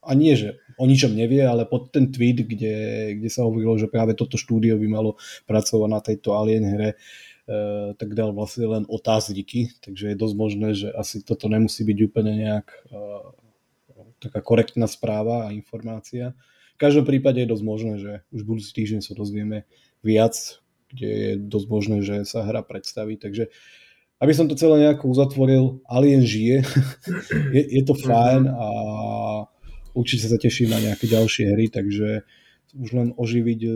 a 0.00 0.12
nie, 0.16 0.36
že 0.36 0.60
o 0.80 0.84
ničom 0.88 1.12
nevie, 1.12 1.44
ale 1.44 1.68
pod 1.68 1.92
ten 1.92 2.08
tweet, 2.08 2.44
kde, 2.44 2.74
kde 3.20 3.28
sa 3.28 3.44
hovorilo, 3.44 3.76
že 3.76 3.90
práve 3.90 4.16
toto 4.16 4.40
štúdio 4.40 4.80
by 4.80 4.88
malo 4.88 5.20
pracovať 5.44 5.88
na 5.90 6.00
tejto 6.00 6.36
Alien 6.36 6.66
hre, 6.76 6.92
Uh, 7.44 7.92
tak 8.00 8.16
dal 8.16 8.32
vlastne 8.32 8.64
len 8.64 8.84
otázniky, 8.88 9.76
takže 9.84 10.08
je 10.08 10.16
dosť 10.16 10.32
možné, 10.32 10.72
že 10.72 10.88
asi 10.96 11.20
toto 11.20 11.44
nemusí 11.52 11.84
byť 11.84 11.98
úplne 12.08 12.40
nejak 12.40 12.64
uh, 12.88 13.36
taká 14.20 14.40
korektná 14.40 14.86
správa 14.86 15.48
a 15.48 15.54
informácia. 15.54 16.34
V 16.74 16.78
každom 16.82 17.06
prípade 17.06 17.38
je 17.42 17.50
dosť 17.50 17.64
možné, 17.64 17.94
že 18.02 18.12
už 18.34 18.42
budúci 18.42 18.70
týždeň 18.74 19.00
sa 19.06 19.14
dozvieme 19.14 19.64
viac, 20.02 20.58
kde 20.90 21.08
je 21.08 21.30
dosť 21.38 21.66
možné, 21.70 21.96
že 22.02 22.26
sa 22.26 22.42
hra 22.42 22.66
predstaví, 22.66 23.18
takže 23.18 23.50
aby 24.22 24.32
som 24.32 24.46
to 24.46 24.54
celé 24.54 24.86
nejako 24.86 25.10
uzatvoril, 25.10 25.82
Alien 25.90 26.22
žije, 26.22 26.62
je, 27.56 27.62
je 27.62 27.82
to 27.82 27.94
fajn 27.98 28.46
a 28.50 28.68
určite 29.94 30.30
sa 30.30 30.38
teším 30.38 30.70
na 30.74 30.78
nejaké 30.80 31.06
ďalšie 31.10 31.50
hry, 31.50 31.66
takže 31.70 32.22
už 32.74 32.90
len 32.90 33.08
oživiť 33.14 33.60
e, 33.62 33.70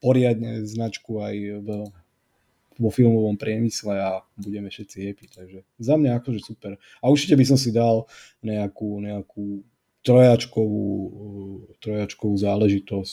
poriadne 0.00 0.68
značku 0.68 1.24
aj 1.24 1.36
v, 1.64 1.68
vo 2.80 2.88
filmovom 2.88 3.36
priemysle 3.36 3.94
a 4.00 4.24
budeme 4.40 4.72
všetci 4.72 4.96
happy, 5.04 5.26
takže 5.28 5.58
za 5.76 5.94
mňa 6.00 6.24
akože 6.24 6.40
super. 6.40 6.80
A 7.04 7.12
určite 7.12 7.36
by 7.36 7.44
som 7.44 7.60
si 7.60 7.68
dal 7.70 8.08
nejakú, 8.40 9.04
nejakú 9.04 9.60
trojačkovú, 10.00 10.84
trojačkovú 11.84 12.34
záležitosť 12.40 13.12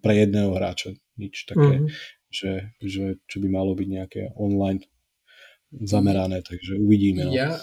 pre 0.00 0.24
jedného 0.24 0.56
hráča. 0.56 0.96
Nič 1.20 1.44
také, 1.44 1.84
mm-hmm. 1.84 1.88
že, 2.32 2.52
že, 2.80 3.04
čo 3.28 3.36
by 3.44 3.48
malo 3.52 3.76
byť 3.76 3.88
nejaké 3.88 4.20
online 4.40 4.84
zamerané, 5.72 6.40
takže 6.40 6.80
uvidíme. 6.80 7.28
No. 7.28 7.32
Ja, 7.36 7.60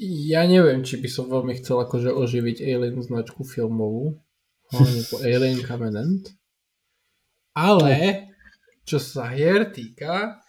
ja 0.00 0.42
neviem, 0.48 0.84
či 0.84 1.00
by 1.00 1.08
som 1.08 1.28
veľmi 1.28 1.60
chcel 1.60 1.84
akože 1.84 2.12
oživiť 2.12 2.64
Alien 2.64 3.00
značku 3.04 3.44
filmovú, 3.44 4.16
hlavne 4.72 5.02
po 5.08 5.16
Alien 5.20 5.60
Covenant, 5.64 6.24
ale 7.52 8.33
čo 8.84 9.00
sa 9.00 9.32
hier 9.32 9.72
týka, 9.72 10.44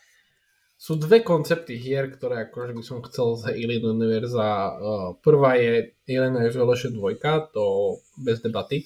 sú 0.75 0.99
dve 0.99 1.23
koncepty 1.23 1.79
hier, 1.79 2.11
ktoré 2.11 2.45
akože 2.45 2.75
by 2.75 2.83
som 2.83 2.99
chcel 3.07 3.39
z 3.39 3.55
Alien 3.55 3.95
Univerza. 3.95 4.75
Prvá 5.23 5.55
je 5.55 5.95
Alien 6.05 6.37
Isolation 6.43 6.93
2, 6.93 7.55
to 7.55 7.97
bez 8.19 8.43
debaty. 8.43 8.85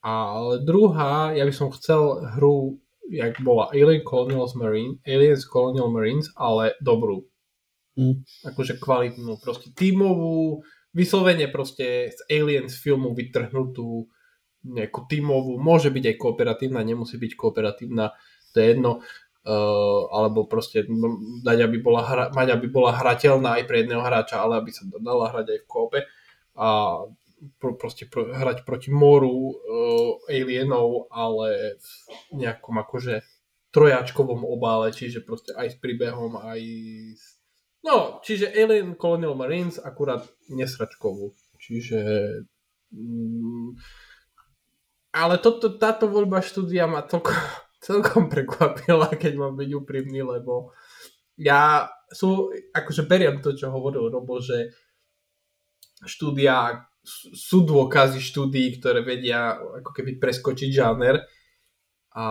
Ale 0.00 0.62
druhá, 0.62 1.34
ja 1.34 1.42
by 1.42 1.52
som 1.52 1.74
chcel 1.74 2.22
hru, 2.38 2.78
jak 3.10 3.36
bola 3.42 3.74
Alien 3.74 4.06
Colonial 4.06 4.46
Marine, 4.54 4.96
Aliens 5.04 5.44
Colonial 5.44 5.90
Marines, 5.90 6.30
ale 6.38 6.78
dobrú. 6.78 7.26
Mm. 7.98 8.22
Akože 8.54 8.78
kvalitnú, 8.78 9.38
proste 9.42 9.74
tímovú, 9.74 10.62
vyslovene 10.94 11.50
proste 11.50 12.14
z 12.14 12.20
Aliens 12.30 12.72
filmu 12.78 13.12
vytrhnutú 13.12 14.06
nejakú 14.64 15.04
tímovú, 15.04 15.60
môže 15.60 15.92
byť 15.92 16.04
aj 16.14 16.16
kooperatívna, 16.16 16.80
nemusí 16.80 17.20
byť 17.20 17.32
kooperatívna, 17.36 18.16
to 18.54 18.62
je 18.62 18.66
jedno, 18.70 19.02
uh, 19.02 20.00
alebo 20.14 20.46
proste 20.46 20.86
dať, 21.42 21.58
aby 21.66 21.76
bola 21.82 22.06
hra, 22.06 22.24
mať, 22.30 22.48
aby 22.54 22.66
bola 22.70 22.94
hrateľná 22.94 23.58
aj 23.58 23.64
pre 23.66 23.82
jedného 23.82 24.00
hráča, 24.00 24.38
ale 24.38 24.62
aby 24.62 24.70
sa 24.70 24.86
dala 24.86 25.34
hrať 25.34 25.46
aj 25.50 25.58
v 25.60 25.68
kópe 25.68 25.98
a 26.54 26.68
pro, 27.58 27.74
proste 27.74 28.06
pro, 28.06 28.30
hrať 28.30 28.62
proti 28.62 28.94
moru 28.94 29.52
uh, 29.52 30.30
alienov, 30.30 31.10
ale 31.10 31.76
v 32.30 32.46
nejakom 32.46 32.78
akože 32.78 33.26
trojačkovom 33.74 34.46
obále, 34.46 34.94
čiže 34.94 35.26
proste 35.26 35.50
aj 35.58 35.74
s 35.74 35.76
príbehom, 35.82 36.38
aj 36.38 36.60
s... 37.18 37.42
No, 37.82 38.22
čiže 38.22 38.54
Alien 38.54 38.94
Colonial 38.94 39.34
Marines 39.34 39.82
akurát 39.82 40.24
nesračkovú. 40.46 41.34
Čiže... 41.58 41.98
Mm, 42.94 43.74
ale 45.10 45.34
toto, 45.42 45.74
táto 45.74 46.06
voľba 46.06 46.38
štúdia 46.38 46.86
ma 46.86 47.02
toľko, 47.02 47.34
celkom 47.84 48.26
prekvapila, 48.32 49.12
keď 49.12 49.32
mám 49.36 49.54
byť 49.60 49.70
úprimný, 49.76 50.24
lebo 50.24 50.72
ja 51.36 51.84
sú, 52.08 52.48
akože 52.72 53.04
beriem 53.04 53.44
to, 53.44 53.52
čo 53.52 53.68
hovoril 53.68 54.08
Robo, 54.08 54.40
že 54.40 54.72
štúdia 56.08 56.86
sú 57.36 57.68
dôkazy 57.68 58.16
štúdií, 58.16 58.80
ktoré 58.80 59.04
vedia 59.04 59.60
ako 59.60 59.92
keby 59.92 60.16
preskočiť 60.16 60.70
žáner 60.72 61.20
a 62.16 62.24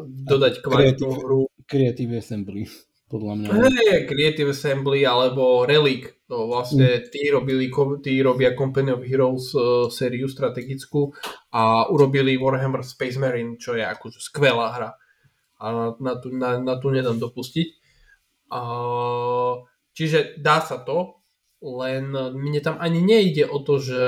dodať 0.00 0.64
kvalitnú 0.64 1.10
hru. 1.20 1.40
Creative 1.68 2.16
Assembly, 2.16 2.64
podľa 3.10 3.32
mňa. 3.36 3.48
Hey, 3.52 4.08
Creative 4.08 4.56
Assembly 4.56 5.04
alebo 5.04 5.68
Relic. 5.68 6.15
To 6.26 6.50
vlastne 6.50 6.98
mm. 6.98 7.02
tí, 7.14 7.30
robili, 7.30 7.70
tí 8.02 8.18
robia 8.18 8.58
Company 8.58 8.90
of 8.90 9.06
Heroes 9.06 9.54
uh, 9.54 9.86
sériu 9.86 10.26
strategickú 10.26 11.14
a 11.54 11.86
urobili 11.86 12.34
Warhammer 12.34 12.82
Space 12.82 13.14
Marine, 13.14 13.54
čo 13.54 13.78
je 13.78 13.86
akože 13.86 14.18
skvelá 14.18 14.74
hra. 14.74 14.90
A 15.62 15.64
na, 15.70 15.86
na, 16.02 16.12
tu, 16.18 16.34
na, 16.34 16.58
na 16.58 16.74
tu 16.82 16.90
nedám 16.90 17.22
dopustiť. 17.22 17.68
Uh, 18.50 19.62
čiže 19.94 20.42
dá 20.42 20.58
sa 20.58 20.82
to, 20.82 21.22
len 21.62 22.10
mne 22.12 22.60
tam 22.60 22.76
ani 22.82 23.00
nejde 23.06 23.46
o 23.46 23.62
to, 23.62 23.78
že, 23.78 24.06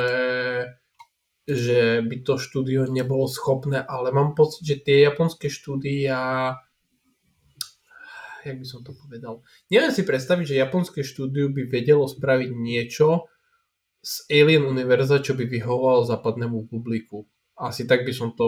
že 1.46 2.02
by 2.02 2.16
to 2.26 2.34
štúdio 2.36 2.90
nebolo 2.90 3.30
schopné, 3.30 3.80
ale 3.80 4.10
mám 4.10 4.34
pocit, 4.34 4.66
že 4.66 4.82
tie 4.82 5.06
japonské 5.06 5.48
štúdia 5.48 6.54
jak 8.44 8.58
by 8.58 8.66
som 8.66 8.80
to 8.86 8.94
povedal, 8.94 9.42
neviem 9.70 9.90
si 9.90 10.06
predstaviť, 10.06 10.44
že 10.54 10.62
japonské 10.62 11.00
štúdio 11.02 11.50
by 11.50 11.66
vedelo 11.66 12.06
spraviť 12.06 12.50
niečo 12.54 13.30
z 13.98 14.14
Alien 14.30 14.66
univerza, 14.66 15.18
čo 15.18 15.34
by 15.34 15.44
vyhovovalo 15.46 16.06
západnému 16.06 16.70
publiku. 16.70 17.26
Asi 17.58 17.84
tak 17.84 18.06
by 18.06 18.12
som 18.14 18.32
to 18.38 18.46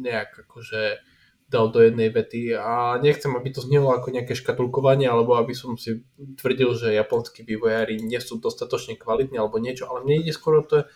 nejak 0.00 0.48
akože 0.48 1.04
dal 1.52 1.68
do 1.68 1.84
jednej 1.84 2.08
vety 2.08 2.56
a 2.56 2.96
nechcem, 2.96 3.28
aby 3.36 3.52
to 3.52 3.60
znelo 3.60 3.92
ako 3.92 4.08
nejaké 4.08 4.32
škatulkovanie 4.32 5.04
alebo 5.04 5.36
aby 5.36 5.52
som 5.52 5.76
si 5.76 6.00
tvrdil, 6.40 6.72
že 6.72 6.96
japonskí 6.96 7.44
vývojári 7.44 8.00
nie 8.00 8.16
sú 8.24 8.40
dostatočne 8.40 8.96
kvalitní 8.96 9.36
alebo 9.36 9.60
niečo, 9.60 9.84
ale 9.92 10.00
mne 10.00 10.24
ide 10.24 10.32
skoro 10.32 10.64
to 10.64 10.88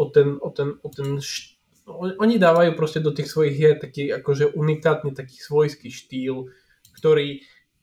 o 0.00 0.04
ten, 0.08 0.40
o 0.40 0.48
ten, 0.48 0.80
o 0.80 0.88
ten 0.88 1.20
št... 1.20 1.60
oni 1.86 2.38
dávajú 2.38 2.78
proste 2.78 3.02
do 3.02 3.10
tých 3.10 3.26
svojich 3.26 3.54
hier 3.58 3.74
taký 3.78 4.14
akože 4.14 4.54
unikátny 4.54 5.14
taký 5.14 5.36
svojský 5.38 5.90
štýl, 5.90 6.46
ktorý 6.94 7.42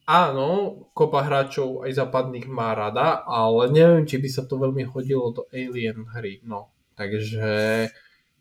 áno, 0.10 0.50
kopa 0.98 1.22
hráčov 1.22 1.86
aj 1.86 1.94
západných 1.94 2.50
má 2.50 2.74
rada, 2.74 3.22
ale 3.28 3.70
neviem, 3.70 4.10
či 4.10 4.18
by 4.18 4.30
sa 4.32 4.44
to 4.48 4.58
veľmi 4.58 4.90
hodilo 4.90 5.30
do 5.30 5.46
Alien 5.54 6.10
hry, 6.10 6.42
no. 6.42 6.74
Takže 6.98 7.52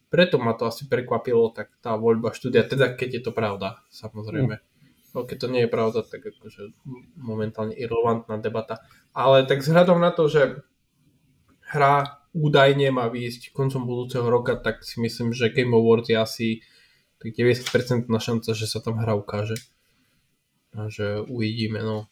preto 0.09 0.41
ma 0.41 0.57
to 0.57 0.65
asi 0.65 0.89
prekvapilo, 0.89 1.53
tak 1.53 1.77
tá 1.85 1.95
voľba 2.01 2.33
štúdia, 2.33 2.65
teda 2.65 2.97
keď 2.97 3.21
je 3.21 3.23
to 3.29 3.33
pravda, 3.37 3.85
samozrejme. 3.93 4.57
Mm. 4.57 4.65
No, 5.13 5.25
keď 5.25 5.37
to 5.45 5.49
nie 5.53 5.63
je 5.65 5.73
pravda, 5.73 6.01
tak 6.05 6.25
akože 6.25 6.73
momentálne 7.17 7.77
irrelevantná 7.77 8.41
debata. 8.41 8.85
Ale 9.13 9.45
tak 9.45 9.65
vzhľadom 9.65 10.01
na 10.01 10.13
to, 10.13 10.29
že 10.29 10.65
hra 11.69 12.18
údajne 12.37 12.91
má 12.93 13.09
výjsť 13.09 13.53
koncom 13.53 13.85
budúceho 13.85 14.27
roka, 14.27 14.57
tak 14.57 14.85
si 14.85 15.01
myslím, 15.01 15.33
že 15.33 15.53
Game 15.53 15.75
Awards 15.75 16.09
je 16.09 16.17
asi 16.17 16.49
tak 17.19 17.35
90% 17.35 18.07
na 18.07 18.21
šanca, 18.23 18.51
že 18.55 18.67
sa 18.69 18.79
tam 18.79 19.01
hra 19.01 19.19
ukáže. 19.19 19.59
A 20.77 20.87
že 20.93 21.25
uvidíme, 21.27 21.83
no. 21.83 22.07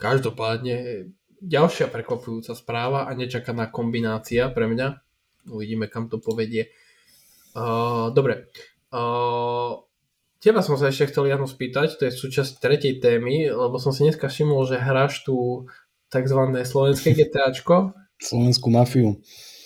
Každopádne 0.00 1.08
ďalšia 1.38 1.90
prekvapujúca 1.90 2.54
správa 2.54 3.06
a 3.06 3.14
nečakaná 3.14 3.70
kombinácia 3.70 4.50
pre 4.50 4.66
mňa. 4.66 4.88
Uvidíme, 5.48 5.86
kam 5.86 6.10
to 6.10 6.18
povedie 6.18 6.70
Uh, 7.58 8.14
dobre. 8.14 8.46
Uh, 8.92 9.82
teba 10.38 10.60
som 10.60 10.76
sa 10.76 10.92
ešte 10.92 11.12
chcel 11.12 11.32
Jano 11.32 11.48
spýtať, 11.48 11.96
to 11.96 12.06
je 12.08 12.12
súčasť 12.12 12.60
tretej 12.60 13.00
témy, 13.00 13.48
lebo 13.48 13.80
som 13.80 13.90
si 13.90 14.04
dneska 14.04 14.28
všimol, 14.28 14.68
že 14.68 14.80
hráš 14.80 15.24
tu 15.24 15.66
tzv. 16.12 16.40
slovenské 16.62 17.12
GTAčko. 17.18 17.96
Slovenskú 18.18 18.68
mafiu. 18.70 19.18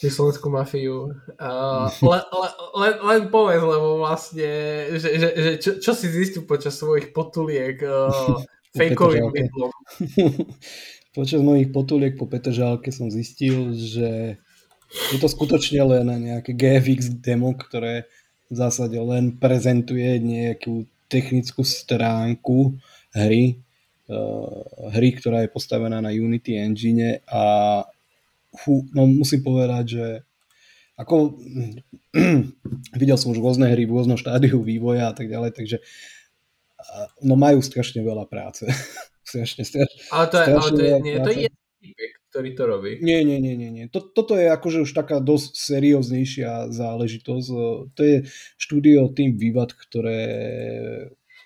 Ty 0.03 0.11
slovenskú 0.11 0.51
mafiu. 0.51 1.15
Uh, 1.39 1.87
le, 2.03 2.19
le, 2.19 2.49
len, 2.75 2.95
len 3.07 3.23
povedz, 3.31 3.63
lebo 3.63 4.03
vlastne, 4.03 4.51
že, 4.99 5.09
že, 5.15 5.29
že 5.31 5.51
čo, 5.63 5.71
čo 5.79 5.93
si 5.95 6.11
zistil 6.11 6.43
počas 6.43 6.75
svojich 6.75 7.15
potuliek 7.15 7.79
uh, 7.87 8.43
fejkovým 8.75 9.31
bydlom? 9.31 9.71
počas 11.17 11.39
mojich 11.39 11.71
potuliek 11.71 12.19
po 12.19 12.27
Petržálke 12.27 12.91
som 12.91 13.15
zistil, 13.15 13.79
že 13.79 14.43
je 15.15 15.19
to 15.23 15.31
skutočne 15.31 15.81
len 15.87 16.11
nejaké 16.11 16.51
GFX 16.51 17.23
demo, 17.23 17.55
ktoré 17.55 18.11
v 18.51 18.55
zásade 18.59 18.99
len 18.99 19.39
prezentuje 19.39 20.19
nejakú 20.19 20.85
technickú 21.07 21.63
stránku 21.63 22.75
hry, 23.15 23.63
uh, 24.11 24.67
hry, 24.93 25.15
ktorá 25.15 25.47
je 25.47 25.55
postavená 25.55 26.03
na 26.03 26.11
Unity 26.11 26.59
Engine 26.59 27.23
a 27.31 27.87
hu, 28.65 28.85
no 28.93 29.09
musím 29.09 29.41
povedať, 29.41 29.85
že 29.89 30.07
ako 31.01 31.41
videl 33.01 33.17
som 33.17 33.33
už 33.33 33.41
rôzne 33.41 33.73
hry 33.73 33.89
v 33.89 33.95
rôznom 33.97 34.21
štádiu 34.21 34.61
vývoja 34.61 35.11
a 35.11 35.15
tak 35.17 35.33
ďalej, 35.33 35.57
takže 35.57 35.81
no 37.25 37.35
majú 37.39 37.65
strašne 37.65 38.05
veľa 38.05 38.29
práce. 38.29 38.69
strašne, 39.29 39.65
strašne, 39.65 39.99
ale 40.13 40.27
to 40.29 40.37
je, 40.37 40.47
ale 40.53 40.71
to 40.71 40.83
je, 40.83 40.97
nie, 41.01 41.17
to 41.19 41.33
je 41.33 41.49
ktorý 42.33 42.51
to 42.57 42.65
robí. 42.65 42.93
Nie, 43.05 43.21
nie, 43.29 43.37
nie, 43.37 43.53
nie. 43.61 43.69
nie. 43.69 43.85
Toto 43.93 44.41
je 44.41 44.49
akože 44.49 44.89
už 44.89 44.97
taká 44.97 45.21
dosť 45.21 45.53
serióznejšia 45.53 46.73
záležitosť. 46.73 47.47
To 47.93 48.01
je 48.01 48.25
štúdio 48.57 49.13
Team 49.13 49.37
Vivat, 49.37 49.77
ktoré 49.77 50.25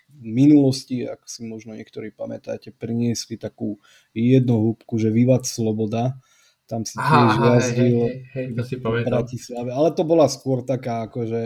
v 0.06 0.22
minulosti, 0.22 1.02
ak 1.02 1.26
si 1.26 1.42
možno 1.42 1.74
niektorí 1.74 2.14
pamätáte, 2.14 2.70
priniesli 2.70 3.34
takú 3.34 3.82
jednohúbku, 4.14 4.94
že 5.02 5.10
Vivat 5.10 5.42
Sloboda. 5.42 6.22
Tam 6.66 6.82
si 6.82 6.98
tiež 6.98 7.30
Aha, 7.38 7.62
jazdil 7.62 8.10
hej, 8.10 8.26
hej, 8.34 8.46
hej, 8.50 8.54
to 8.58 8.62
si 8.66 8.74
v 8.78 9.06
Bratislave. 9.06 9.70
Ale 9.70 9.94
to 9.94 10.02
bola 10.02 10.26
skôr 10.26 10.66
taká 10.66 11.06
akože... 11.06 11.42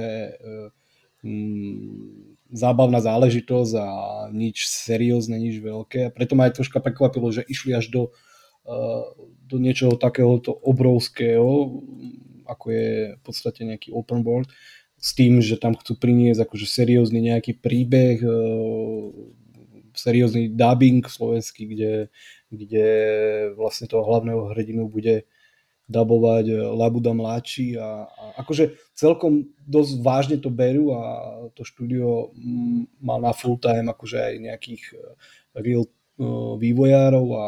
Um, 1.21 2.37
zábavná 2.51 2.99
záležitosť 2.99 3.73
a 3.79 3.89
nič 4.35 4.67
seriózne, 4.67 5.39
nič 5.39 5.63
veľké. 5.63 6.11
Preto 6.11 6.35
ma 6.35 6.51
aj 6.51 6.61
troška 6.61 6.83
prekvapilo, 6.83 7.31
že 7.31 7.47
išli 7.47 7.73
až 7.79 7.89
do, 7.95 8.03
do 9.47 9.57
niečoho 9.63 9.95
takéhoto 9.95 10.51
obrovského, 10.51 11.79
ako 12.51 12.65
je 12.75 12.91
v 13.15 13.21
podstate 13.23 13.63
nejaký 13.63 13.95
open 13.95 14.27
world, 14.27 14.51
s 15.01 15.17
tým, 15.17 15.41
že 15.41 15.57
tam 15.57 15.79
chcú 15.79 15.97
priniesť 15.97 16.45
akože 16.45 16.67
seriózny 16.67 17.31
nejaký 17.33 17.57
príbeh, 17.57 18.21
seriózny 19.95 20.53
dubbing 20.53 21.07
slovenský, 21.07 21.71
kde, 21.71 22.11
kde 22.51 22.89
vlastne 23.55 23.87
toho 23.87 24.03
hlavného 24.03 24.51
hrdinu 24.51 24.91
bude 24.91 25.25
dabovať 25.91 26.45
e, 26.47 26.55
Labuda 26.55 27.11
mladší 27.11 27.75
a, 27.79 28.07
a 28.07 28.23
akože 28.47 28.79
celkom 28.95 29.51
dosť 29.67 29.93
vážne 30.03 30.37
to 30.39 30.51
berú 30.51 30.95
a 30.95 31.03
to 31.59 31.67
štúdio 31.67 32.31
má 33.03 33.19
na 33.19 33.35
full 33.35 33.59
time 33.59 33.91
akože 33.91 34.19
aj 34.19 34.35
nejakých 34.39 34.83
e, 34.95 34.97
real 35.59 35.87
e, 35.87 35.93
vývojárov 36.63 37.27
a 37.35 37.45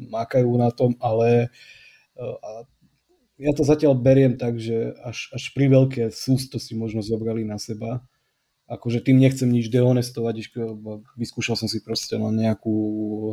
mákajú 0.00 0.50
na 0.56 0.70
tom, 0.72 0.96
ale 0.96 1.52
a 2.20 2.64
ja 3.40 3.52
to 3.56 3.64
zatiaľ 3.64 3.96
beriem 3.96 4.36
tak, 4.36 4.60
že 4.60 4.92
až, 5.00 5.32
až 5.32 5.44
pri 5.56 5.72
veľké 5.72 6.02
sústo 6.12 6.60
si 6.60 6.76
možno 6.76 7.00
zobrali 7.00 7.40
na 7.44 7.56
seba. 7.56 8.04
Akože 8.70 9.02
tým 9.02 9.18
nechcem 9.18 9.50
nič 9.50 9.66
dehonestovať, 9.66 10.34
vyskúšal 11.18 11.58
som 11.58 11.66
si 11.66 11.82
proste 11.82 12.14
na 12.22 12.30
nejakú 12.30 12.70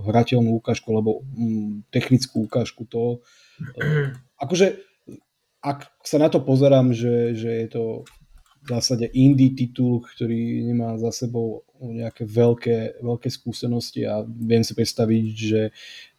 hrateľnú 0.10 0.58
ukážku 0.58 0.90
alebo 0.90 1.22
mm, 1.30 1.94
technickú 1.94 2.50
ukážku 2.50 2.90
toho, 2.90 3.22
akože, 4.44 4.82
ak 5.62 5.94
sa 6.02 6.18
na 6.18 6.34
to 6.34 6.42
pozerám, 6.42 6.90
že, 6.90 7.38
že 7.38 7.50
je 7.54 7.68
to 7.70 7.84
v 8.66 8.68
zásade 8.68 9.06
indie 9.14 9.54
titul, 9.54 10.02
ktorý 10.04 10.66
nemá 10.74 10.98
za 10.98 11.14
sebou 11.14 11.64
nejaké 11.80 12.26
veľké, 12.26 13.06
veľké 13.06 13.30
skúsenosti 13.30 14.10
a 14.10 14.26
viem 14.26 14.66
si 14.66 14.74
predstaviť, 14.74 15.26
že 15.38 15.62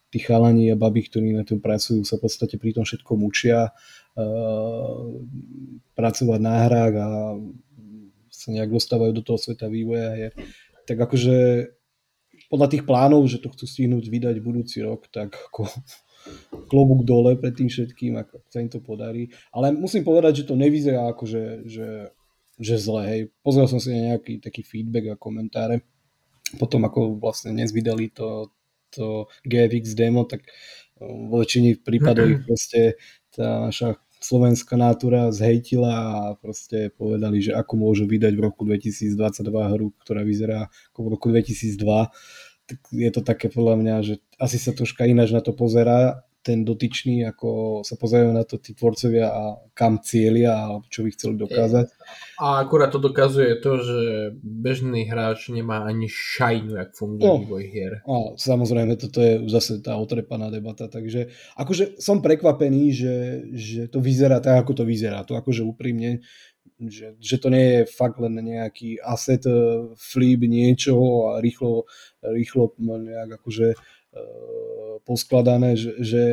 tí 0.09 0.17
chalani 0.17 0.73
a 0.73 0.79
baby, 0.79 1.05
ktorí 1.05 1.37
na 1.37 1.45
tom 1.45 1.61
pracujú, 1.61 2.01
sa 2.01 2.17
v 2.17 2.25
podstate 2.25 2.57
pri 2.57 2.73
tom 2.73 2.87
všetko 2.87 3.11
mučia 3.13 3.69
uh, 3.69 4.97
pracovať 5.93 6.39
na 6.41 6.55
hrách 6.65 6.95
a 6.97 7.09
sa 8.39 8.55
nejak 8.55 8.71
dostávajú 8.71 9.11
do 9.11 9.23
toho 9.23 9.35
sveta 9.35 9.67
vývoja 9.67 10.15
hier. 10.15 10.33
Tak 10.87 10.95
akože 10.95 11.67
podľa 12.49 12.67
tých 12.71 12.83
plánov, 12.87 13.27
že 13.27 13.43
to 13.43 13.51
chcú 13.51 13.67
stihnúť 13.67 14.09
vydať 14.09 14.35
budúci 14.41 14.81
rok, 14.81 15.05
tak 15.11 15.35
ako 15.35 15.67
klobúk 16.67 17.05
dole 17.05 17.35
pred 17.37 17.53
tým 17.53 17.69
všetkým, 17.69 18.17
ako 18.17 18.41
sa 18.49 18.59
im 18.63 18.69
to 18.71 18.79
podarí. 18.81 19.29
Ale 19.53 19.75
musím 19.75 20.01
povedať, 20.01 20.43
že 20.43 20.47
to 20.49 20.55
nevyzerá 20.57 21.11
ako, 21.11 21.29
že, 21.29 21.43
že, 21.69 21.89
že 22.57 22.75
zle. 22.79 23.01
Hej. 23.05 23.21
Pozrel 23.43 23.67
som 23.69 23.77
si 23.77 23.93
na 23.93 24.15
nejaký 24.15 24.41
taký 24.41 24.65
feedback 24.65 25.13
a 25.13 25.21
komentáre. 25.21 25.85
Potom 26.57 26.81
ako 26.83 27.21
vlastne 27.21 27.53
dnes 27.53 27.69
vydali 27.69 28.09
to, 28.09 28.49
to 28.89 29.29
GFX 29.45 29.93
demo, 29.93 30.25
tak 30.25 30.47
vo 30.99 31.39
väčšine 31.39 31.79
prípadov 31.85 32.25
ich 32.33 32.41
proste 32.43 32.97
tá 33.29 33.69
naša 33.69 33.95
slovenská 34.19 34.75
nátura 34.75 35.31
zhejtila 35.31 35.93
a 35.95 36.13
proste 36.37 36.91
povedali, 36.91 37.39
že 37.39 37.55
ako 37.55 37.73
môžu 37.79 38.03
vydať 38.05 38.33
v 38.35 38.41
roku 38.43 38.67
2022 38.67 39.15
hru, 39.47 39.95
ktorá 40.03 40.21
vyzerá 40.27 40.67
ako 40.91 40.99
v 41.03 41.09
roku 41.15 41.25
2002 41.31 42.11
tak 42.69 42.85
je 42.93 43.09
to 43.09 43.25
také 43.25 43.49
podľa 43.49 43.75
mňa, 43.81 43.95
že 44.05 44.13
asi 44.37 44.61
sa 44.61 44.69
troška 44.77 45.09
ináč 45.09 45.33
na 45.33 45.41
to 45.41 45.57
pozerá 45.57 46.28
ten 46.39 46.63
dotyčný, 46.63 47.27
ako 47.27 47.81
sa 47.83 47.99
pozerajú 47.99 48.31
na 48.31 48.47
to 48.47 48.55
tí 48.55 48.71
tvorcovia 48.71 49.27
a 49.27 49.43
kam 49.75 49.99
cieľia 49.99 50.55
a 50.55 50.65
čo 50.87 51.03
by 51.03 51.09
chceli 51.11 51.35
dokázať. 51.35 51.87
A 52.39 52.63
akurát 52.63 52.95
to 52.95 52.99
dokazuje 52.99 53.59
to, 53.59 53.71
že 53.83 53.99
bežný 54.39 55.03
hráč 55.03 55.51
nemá 55.51 55.83
ani 55.83 56.07
šajnu, 56.07 56.79
jak 56.79 56.95
funguje 56.95 57.27
no, 57.27 57.43
vývoj 57.43 57.63
hier. 57.67 57.93
A 58.07 58.39
samozrejme, 58.39 58.95
toto 58.95 59.19
je 59.19 59.43
zase 59.51 59.83
tá 59.83 59.99
otrepaná 59.99 60.47
debata, 60.47 60.87
takže 60.87 61.27
akože 61.59 61.99
som 61.99 62.23
prekvapený, 62.23 62.83
že, 62.95 63.15
že 63.51 63.81
to 63.91 63.99
vyzerá 63.99 64.39
tak, 64.39 64.63
ako 64.63 64.79
to 64.79 64.83
vyzerá. 64.87 65.27
To 65.27 65.35
akože 65.35 65.67
úprimne 65.67 66.23
že, 66.79 67.19
že 67.19 67.35
to 67.43 67.51
nie 67.51 67.83
je 67.83 67.91
fakt 67.91 68.23
len 68.23 68.39
nejaký 68.39 69.03
asset 69.03 69.43
eh, 69.43 69.91
flip 69.99 70.39
niečoho 70.47 71.35
a 71.35 71.43
rýchlo, 71.43 71.83
rýchlo 72.23 72.71
nejak 72.79 73.35
akože 73.43 73.75
poskladané, 75.05 75.77
že, 75.77 75.91
že 76.01 76.23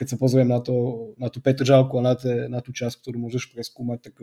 keď 0.00 0.16
sa 0.16 0.16
pozriem 0.16 0.48
na, 0.48 0.64
to, 0.64 1.12
na 1.20 1.28
tú 1.28 1.44
Petržálku 1.44 1.92
a 2.00 2.06
na, 2.12 2.14
te, 2.16 2.48
na 2.48 2.64
tú 2.64 2.72
časť, 2.72 3.04
ktorú 3.04 3.20
môžeš 3.20 3.52
preskúmať, 3.52 4.08
tak 4.08 4.14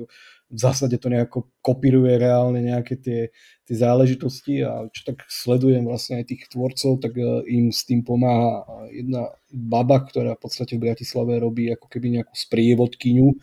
v 0.49 0.57
zásade 0.57 0.97
to 0.97 1.05
nejako 1.05 1.53
kopíruje 1.61 2.17
reálne 2.17 2.65
nejaké 2.65 2.97
tie, 2.97 3.30
tie 3.61 3.75
záležitosti 3.78 4.65
a 4.65 4.89
čo 4.89 5.13
tak 5.13 5.21
sledujem 5.30 5.86
vlastne 5.86 6.17
aj 6.17 6.34
tých 6.34 6.49
tvorcov, 6.49 6.97
tak 6.97 7.13
eh, 7.21 7.45
im 7.53 7.69
s 7.69 7.86
tým 7.86 8.01
pomáha 8.01 8.65
jedna 8.89 9.30
baba, 9.53 10.01
ktorá 10.01 10.34
v 10.34 10.41
podstate 10.49 10.82
v 10.82 10.89
Bratislave 10.89 11.38
robí 11.38 11.69
ako 11.69 11.86
keby 11.86 12.17
nejakú 12.17 12.34
sprievodkyňu, 12.34 13.38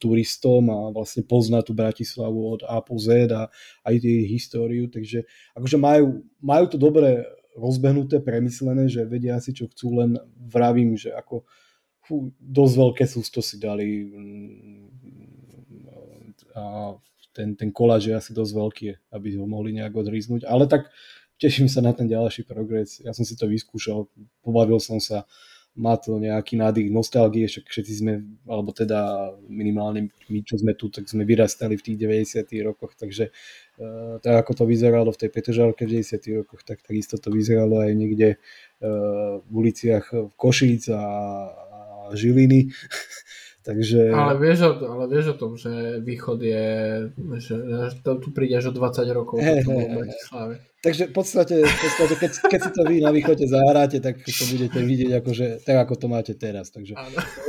turistom 0.00 0.64
a 0.72 0.78
vlastne 0.90 1.22
pozná 1.22 1.62
tú 1.62 1.76
Bratislavu 1.76 2.56
od 2.56 2.62
A 2.66 2.80
po 2.82 2.98
Z 2.98 3.30
a 3.30 3.46
aj 3.86 3.94
tie 4.02 4.26
históriu, 4.26 4.88
takže 4.90 5.28
akože 5.54 5.76
majú, 5.78 6.24
majú 6.40 6.64
to 6.66 6.78
dobre 6.80 7.22
rozbehnuté, 7.56 8.20
premyslené, 8.20 8.86
že 8.86 9.08
vedia 9.08 9.40
si 9.40 9.56
čo 9.56 9.66
chcú, 9.66 9.98
len 9.98 10.20
vravím, 10.36 10.94
že 10.94 11.10
ako 11.16 11.42
fú, 12.04 12.30
dosť 12.38 12.74
veľké 12.76 13.04
sústo 13.08 13.40
si 13.40 13.56
dali 13.58 14.06
mm, 14.06 14.86
a 16.56 16.96
ten, 17.36 17.52
ten 17.52 17.68
koláž 17.68 18.08
je 18.08 18.14
asi 18.16 18.32
dosť 18.32 18.52
veľký, 18.56 18.86
aby 19.12 19.36
ho 19.36 19.44
mohli 19.44 19.76
nejak 19.76 19.92
odriznúť, 19.92 20.48
ale 20.48 20.64
tak 20.64 20.88
teším 21.36 21.68
sa 21.68 21.84
na 21.84 21.92
ten 21.92 22.08
ďalší 22.08 22.48
progres. 22.48 23.04
Ja 23.04 23.12
som 23.12 23.28
si 23.28 23.36
to 23.36 23.44
vyskúšal, 23.44 24.08
pobavil 24.40 24.80
som 24.80 24.96
sa, 24.96 25.28
má 25.76 26.00
to 26.00 26.16
nejaký 26.16 26.56
nádych 26.56 26.88
nostalgie, 26.88 27.44
však 27.44 27.68
všetci 27.68 27.92
sme, 28.00 28.24
alebo 28.48 28.72
teda 28.72 29.30
minimálne 29.46 30.08
my, 30.32 30.40
čo 30.40 30.56
sme 30.56 30.72
tu, 30.72 30.88
tak 30.88 31.04
sme 31.04 31.28
vyrastali 31.28 31.76
v 31.76 31.84
tých 31.84 31.96
90 32.00 32.48
rokoch, 32.64 32.96
takže 32.96 33.28
uh, 33.28 34.16
tak 34.24 34.44
ako 34.44 34.52
to 34.52 34.64
vyzeralo 34.64 35.12
v 35.12 35.20
tej 35.20 35.30
Petržalke 35.30 35.84
v 35.84 36.00
90 36.00 36.40
rokoch, 36.42 36.64
tak 36.64 36.80
takisto 36.80 37.20
to 37.20 37.28
vyzeralo 37.28 37.84
aj 37.84 37.92
niekde 37.92 38.40
uh, 38.40 39.38
v 39.44 39.52
uliciach 39.52 40.12
v 40.12 40.32
Košíc 40.34 40.88
a, 40.88 41.04
a 41.52 41.80
Žiliny. 42.16 42.72
Takže... 43.66 44.14
Ale, 44.14 44.38
vieš 44.38 44.58
o, 44.62 44.72
ale 44.86 45.10
vieš 45.10 45.34
o 45.34 45.36
tom, 45.42 45.58
že 45.58 45.98
východ 45.98 46.38
je, 46.38 46.66
že, 47.42 47.54
že 47.90 47.98
tu 47.98 48.30
príde 48.30 48.54
až 48.62 48.70
o 48.70 48.72
20 48.78 49.02
rokov 49.10 49.42
hey, 49.42 49.58
hey, 49.58 49.66
v 49.66 50.06
Bratislave. 50.06 50.54
Takže 50.86 51.10
v 51.10 51.14
podstate, 51.18 51.56
v 51.66 51.78
podstate 51.82 52.14
keď, 52.14 52.30
keď 52.46 52.60
si 52.62 52.70
to 52.70 52.82
vy 52.86 53.02
na 53.02 53.10
východe 53.10 53.42
zahráte, 53.42 53.98
tak 53.98 54.22
to 54.22 54.44
budete 54.54 54.78
vidieť 54.78 55.18
akože, 55.18 55.46
tak, 55.66 55.82
ako 55.82 55.94
to 55.98 56.06
máte 56.06 56.38
teraz. 56.38 56.70
Takže 56.70 56.94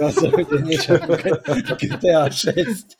vlastne 0.01 0.33
niečo 0.65 0.97
ako 0.97 1.21
GTA 1.77 2.33
6. 2.33 2.97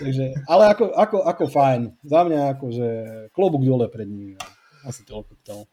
Takže, 0.00 0.24
ale 0.48 0.62
ako, 0.72 0.96
ako, 0.96 1.16
ako 1.20 1.44
fajn. 1.52 2.00
Za 2.00 2.24
mňa 2.24 2.40
akože 2.56 2.88
klobúk 3.36 3.60
dole 3.60 3.92
pred 3.92 4.08
nimi. 4.08 4.40
Asi 4.88 5.04
toľko 5.04 5.36
k 5.36 5.42
tomu. 5.44 5.68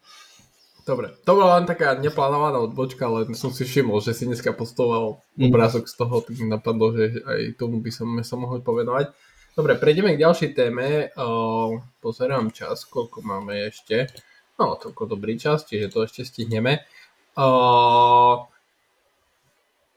Dobre, 0.84 1.16
to 1.24 1.32
bola 1.32 1.56
len 1.56 1.64
taká 1.64 1.96
neplánovaná 1.96 2.60
odbočka, 2.60 3.08
ale 3.08 3.24
som 3.32 3.48
si 3.48 3.64
všimol, 3.64 4.04
že 4.04 4.12
si 4.12 4.28
dneska 4.28 4.52
postoval 4.52 5.24
mm. 5.32 5.48
obrázok 5.48 5.88
z 5.88 5.94
toho, 5.96 6.20
tak 6.20 6.36
mi 6.36 6.44
napadlo, 6.44 6.92
že 6.92 7.24
aj 7.24 7.56
tomu 7.56 7.80
by 7.80 7.88
som 7.88 8.08
sa 8.20 8.36
mohol 8.36 8.60
povedať. 8.60 9.08
Dobre, 9.56 9.80
prejdeme 9.80 10.12
k 10.12 10.20
ďalšej 10.20 10.50
téme. 10.52 11.08
Uh, 11.16 11.80
pozerám 12.04 12.52
čas, 12.52 12.84
koľko 12.84 13.24
máme 13.24 13.70
ešte. 13.72 14.12
No, 14.60 14.76
toľko 14.76 15.16
dobrý 15.16 15.40
čas, 15.40 15.64
čiže 15.64 15.88
to 15.88 16.04
ešte 16.04 16.26
stihneme. 16.26 16.84
Uh, 17.32 18.44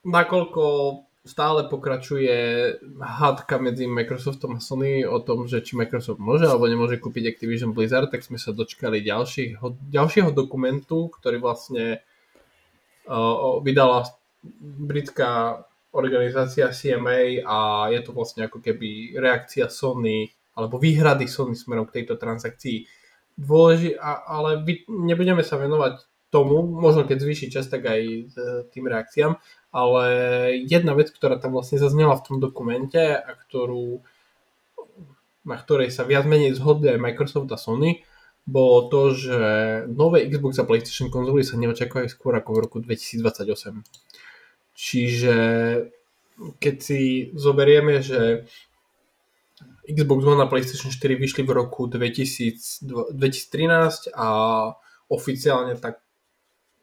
nakoľko 0.08 0.64
stále 1.28 1.68
pokračuje 1.68 2.36
hádka 2.98 3.60
medzi 3.60 3.86
Microsoftom 3.86 4.58
a 4.58 4.64
Sony 4.64 5.04
o 5.04 5.20
tom, 5.20 5.46
že 5.46 5.62
či 5.62 5.76
Microsoft 5.76 6.18
môže 6.18 6.48
alebo 6.48 6.66
nemôže 6.66 6.98
kúpiť 6.98 7.36
Activision 7.36 7.76
Blizzard, 7.76 8.10
tak 8.10 8.24
sme 8.24 8.40
sa 8.40 8.56
dočkali 8.56 9.04
ďalšieho, 9.04 9.92
ďalšieho 9.92 10.32
dokumentu, 10.32 11.12
ktorý 11.12 11.44
vlastne 11.44 12.02
uh, 13.06 13.60
vydala 13.60 14.08
britská 14.88 15.62
organizácia 15.92 16.72
CMA 16.72 17.44
a 17.44 17.88
je 17.92 18.00
to 18.02 18.12
vlastne 18.16 18.48
ako 18.48 18.64
keby 18.64 19.20
reakcia 19.20 19.68
Sony 19.68 20.32
alebo 20.58 20.82
výhrady 20.82 21.30
Sony 21.30 21.54
smerom 21.54 21.86
k 21.86 22.02
tejto 22.02 22.18
transakcii. 22.18 22.88
Dôleži, 23.38 23.94
a, 23.94 24.26
ale 24.26 24.66
vy, 24.66 24.90
nebudeme 24.90 25.46
sa 25.46 25.62
venovať 25.62 26.02
tomu, 26.28 26.66
možno 26.66 27.08
keď 27.08 27.18
zvýši 27.24 27.48
čas, 27.48 27.72
tak 27.72 27.88
aj 27.88 28.02
tým 28.74 28.86
reakciám, 28.90 29.40
ale 29.78 30.06
jedna 30.66 30.98
vec, 30.98 31.14
ktorá 31.14 31.38
tam 31.38 31.54
vlastne 31.54 31.78
zaznela 31.78 32.18
v 32.18 32.26
tom 32.26 32.38
dokumente 32.42 32.98
a 32.98 33.30
ktorú, 33.38 34.02
na 35.46 35.54
ktorej 35.62 35.94
sa 35.94 36.02
viac 36.02 36.26
menej 36.26 36.58
zhodli 36.58 36.90
aj 36.90 36.98
Microsoft 36.98 37.54
a 37.54 37.62
Sony, 37.62 38.02
bolo 38.50 38.90
to, 38.90 39.14
že 39.14 39.40
nové 39.92 40.26
Xbox 40.26 40.58
a 40.58 40.66
PlayStation 40.66 41.14
konzoly 41.14 41.46
sa 41.46 41.62
neočakávajú 41.62 42.10
skôr 42.10 42.34
ako 42.34 42.50
v 42.58 42.62
roku 42.64 42.78
2028. 42.82 43.86
Čiže 44.74 45.36
keď 46.58 46.76
si 46.82 47.30
zoberieme, 47.38 48.02
že 48.02 48.50
Xbox 49.86 50.20
One 50.26 50.42
a 50.42 50.50
PlayStation 50.50 50.90
4 50.90 51.22
vyšli 51.22 51.44
v 51.46 51.52
roku 51.54 51.86
2000, 51.86 53.14
2013 53.14 54.16
a 54.16 54.30
oficiálne 55.12 55.76
tak 55.78 56.02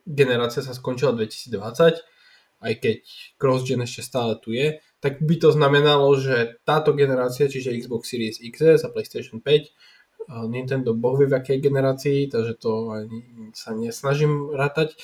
generácia 0.04 0.60
sa 0.60 0.76
skončila 0.76 1.16
2020, 1.16 2.13
aj 2.60 2.74
keď 2.78 2.96
cross-gen 3.40 3.82
ešte 3.82 4.02
stále 4.04 4.36
tu 4.38 4.54
je, 4.54 4.78
tak 5.02 5.20
by 5.20 5.36
to 5.36 5.50
znamenalo, 5.50 6.14
že 6.16 6.60
táto 6.62 6.94
generácia, 6.94 7.50
čiže 7.50 7.74
Xbox 7.76 8.12
Series 8.12 8.40
XS 8.40 8.86
a 8.86 8.92
PlayStation 8.92 9.42
5, 9.42 10.48
Nintendo 10.48 10.96
boh 10.96 11.20
vie 11.20 11.28
v 11.28 11.36
akej 11.36 11.60
generácii, 11.60 12.32
takže 12.32 12.56
to 12.56 12.96
ani 12.96 13.20
sa 13.52 13.76
nesnažím 13.76 14.56
rátať, 14.56 14.96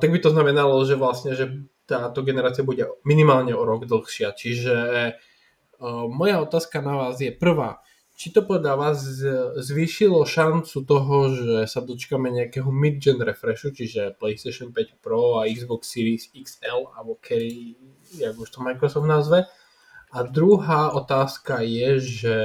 tak 0.00 0.08
by 0.08 0.18
to 0.20 0.32
znamenalo, 0.32 0.80
že 0.88 0.96
vlastne, 0.96 1.36
že 1.36 1.68
táto 1.84 2.24
generácia 2.24 2.64
bude 2.64 2.88
minimálne 3.04 3.52
o 3.52 3.64
rok 3.68 3.84
dlhšia. 3.84 4.32
Čiže 4.32 4.76
moja 6.08 6.40
otázka 6.40 6.80
na 6.80 6.96
vás 6.96 7.20
je 7.20 7.32
prvá. 7.32 7.84
Či 8.18 8.34
to 8.34 8.42
podľa 8.42 8.74
vás 8.74 8.98
zvýšilo 9.62 10.26
šancu 10.26 10.82
toho, 10.82 11.16
že 11.38 11.70
sa 11.70 11.78
dočkame 11.78 12.34
nejakého 12.34 12.66
mid-gen 12.66 13.22
refreshu, 13.22 13.70
čiže 13.70 14.18
PlayStation 14.18 14.74
5 14.74 14.98
Pro 14.98 15.38
a 15.38 15.46
Xbox 15.46 15.86
Series 15.86 16.26
XL, 16.34 16.90
alebo 16.98 17.14
kedy, 17.22 17.78
jak 18.18 18.34
už 18.34 18.50
to 18.50 18.58
Microsoft 18.58 19.06
nazve. 19.06 19.46
A 20.10 20.26
druhá 20.26 20.90
otázka 20.98 21.62
je, 21.62 21.90
že 22.02 22.36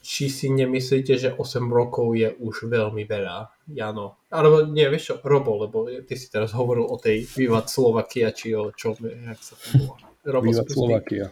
či 0.00 0.32
si 0.32 0.48
nemyslíte, 0.48 1.20
že 1.20 1.36
8 1.36 1.68
rokov 1.68 2.16
je 2.16 2.32
už 2.40 2.72
veľmi 2.72 3.04
veľa, 3.04 3.52
Jano. 3.76 4.24
Alebo 4.32 4.64
nie, 4.64 4.88
vieš 4.88 5.12
čo, 5.12 5.14
Robo, 5.20 5.68
lebo 5.68 5.84
ty 6.00 6.16
si 6.16 6.32
teraz 6.32 6.56
hovoril 6.56 6.88
o 6.88 6.96
tej 6.96 7.28
Vivat 7.28 7.68
Slovakia, 7.68 8.32
či 8.32 8.56
o 8.56 8.72
čom, 8.72 8.96
jak 9.04 9.36
sa 9.36 9.52
to 9.52 9.84
volá. 9.84 10.13
Vivat 10.24 10.68
Slovakia. 10.72 11.26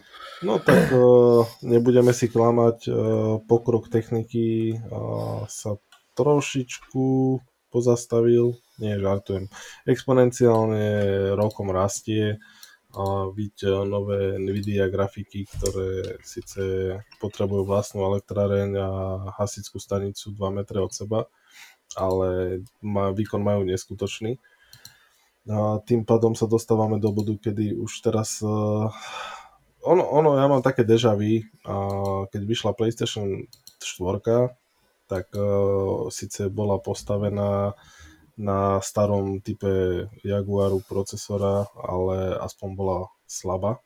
No 0.45 0.61
tak 0.61 0.93
uh, 0.93 1.47
nebudeme 1.73 2.13
si 2.13 2.29
klamať, 2.29 2.77
uh, 2.87 2.95
pokrok 3.49 3.89
techniky 3.89 4.77
uh, 4.77 5.49
sa 5.49 5.81
trošičku 6.13 7.05
pozastavil, 7.73 8.53
nie 8.77 8.93
žartujem, 9.01 9.49
exponenciálne 9.89 10.85
rokom 11.33 11.73
rastie 11.73 12.37
a 12.93 13.33
byť 13.33 13.89
nové 13.89 14.37
Nvidia 14.37 14.85
grafiky, 14.85 15.49
ktoré 15.49 16.21
síce 16.21 16.61
potrebujú 17.17 17.65
vlastnú 17.65 18.05
elektráreň 18.05 18.69
a 18.77 18.89
hasickú 19.41 19.81
stanicu 19.81 20.29
2 20.37 20.57
metre 20.61 20.77
od 20.77 20.93
seba, 20.93 21.25
ale 21.97 22.61
má, 22.85 23.09
výkon 23.09 23.41
majú 23.41 23.65
neskutočný. 23.65 24.37
A 25.43 25.83
tým 25.83 26.07
pádom 26.07 26.39
sa 26.39 26.47
dostávame 26.47 27.03
do 27.03 27.11
bodu, 27.11 27.35
kedy 27.35 27.75
už 27.75 27.91
teraz 27.99 28.39
uh, 28.39 28.87
ono, 29.83 30.03
ono, 30.07 30.39
ja 30.39 30.47
mám 30.47 30.63
také 30.63 30.87
deja 30.87 31.11
vu, 31.11 31.43
a 31.67 31.75
keď 32.31 32.41
vyšla 32.47 32.71
PlayStation 32.79 33.43
4, 33.83 34.55
tak 35.11 35.27
uh, 35.35 36.07
síce 36.07 36.47
bola 36.47 36.79
postavená 36.79 37.75
na 38.39 38.79
starom 38.79 39.43
type 39.43 40.07
Jaguaru 40.23 40.81
procesora, 40.87 41.67
ale 41.75 42.39
aspoň 42.39 42.69
bola 42.73 42.97
slabá. 43.27 43.83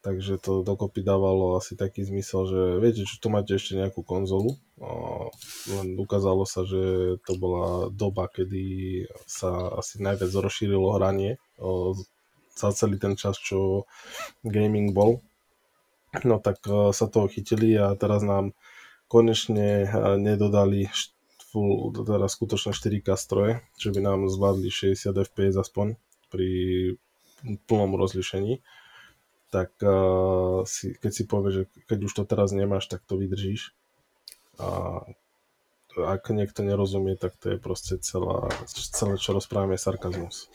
Takže 0.00 0.40
to 0.40 0.64
dokopy 0.64 1.04
dávalo 1.04 1.60
asi 1.60 1.76
taký 1.76 2.08
zmysel, 2.08 2.48
že 2.48 2.60
viete, 2.80 3.04
že 3.04 3.20
tu 3.20 3.28
máte 3.28 3.52
ešte 3.52 3.76
nejakú 3.76 4.00
konzolu. 4.00 4.56
Len 5.68 5.92
ukázalo 6.00 6.48
sa, 6.48 6.64
že 6.64 7.16
to 7.28 7.36
bola 7.36 7.92
doba, 7.92 8.32
kedy 8.32 9.04
sa 9.28 9.76
asi 9.76 10.00
najviac 10.00 10.32
rozšírilo 10.32 10.96
hranie 10.96 11.36
za 12.56 12.72
celý 12.72 12.96
ten 12.96 13.12
čas, 13.12 13.36
čo 13.36 13.84
gaming 14.40 14.96
bol. 14.96 15.20
No 16.24 16.40
tak 16.40 16.64
sa 16.96 17.06
toho 17.06 17.28
chytili 17.28 17.76
a 17.76 17.92
teraz 17.92 18.24
nám 18.24 18.56
konečne 19.10 19.84
e, 19.84 19.88
nedodali 20.22 20.86
full, 21.50 21.90
teda 21.90 22.30
skutočné 22.30 22.70
4K 22.70 23.08
stroje, 23.18 23.52
že 23.74 23.90
by 23.90 24.00
nám 24.02 24.30
zvládli 24.30 24.70
60 24.70 25.10
fps 25.10 25.58
aspoň 25.58 25.98
pri 26.30 26.50
plnom 27.66 27.98
rozlišení. 27.98 28.62
Tak 29.50 29.82
uh, 29.82 30.62
si, 30.62 30.94
keď 30.94 31.10
si 31.10 31.22
povieš, 31.26 31.54
že 31.54 31.64
keď 31.90 31.98
už 32.06 32.12
to 32.14 32.22
teraz 32.22 32.54
nemáš, 32.54 32.86
tak 32.86 33.02
to 33.02 33.18
vydržíš. 33.18 33.74
A 34.62 35.02
ak 35.98 36.30
niekto 36.30 36.62
nerozumie, 36.62 37.18
tak 37.18 37.34
to 37.42 37.54
je 37.54 37.58
proste 37.58 37.98
celá, 37.98 38.46
celé, 38.70 39.18
čo 39.18 39.34
rozprávame, 39.34 39.74
je 39.74 39.82
sarkazmus 39.82 40.46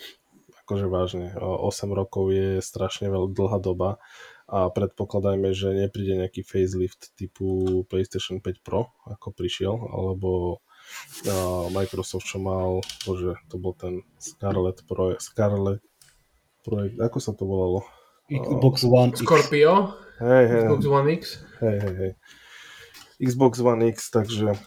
akože 0.66 0.90
vážne, 0.90 1.30
8 1.38 1.94
rokov 1.94 2.34
je 2.34 2.58
strašne 2.58 3.06
veľ, 3.14 3.30
dlhá 3.30 3.62
doba 3.62 4.02
a 4.50 4.74
predpokladajme, 4.74 5.54
že 5.54 5.78
nepríde 5.78 6.18
nejaký 6.18 6.42
facelift 6.42 7.14
typu 7.14 7.86
PlayStation 7.86 8.42
5 8.42 8.66
Pro, 8.66 8.90
ako 9.06 9.30
prišiel, 9.30 9.78
alebo 9.78 10.58
uh, 10.58 11.70
Microsoft, 11.70 12.26
čo 12.26 12.42
mal, 12.42 12.82
bože, 13.06 13.38
to 13.46 13.62
bol 13.62 13.78
ten 13.78 14.02
Scarlet 14.18 14.82
Projekt, 14.90 15.22
Scarlet 15.22 15.82
projekt, 16.66 16.98
ako 16.98 17.18
sa 17.22 17.38
to 17.38 17.46
volalo? 17.46 17.86
Xbox 18.30 18.84
One 18.84 19.14
X. 19.14 19.22
Scorpio? 19.22 19.94
Hej, 20.18 20.46
hej. 20.48 20.64
Xbox 20.66 20.82
One 20.86 21.10
X? 21.14 21.22
Hej, 21.62 21.78
hej, 21.82 21.96
hej. 21.96 22.12
Xbox 23.22 23.54
One 23.62 23.82
X, 23.94 23.98
takže 24.12 24.58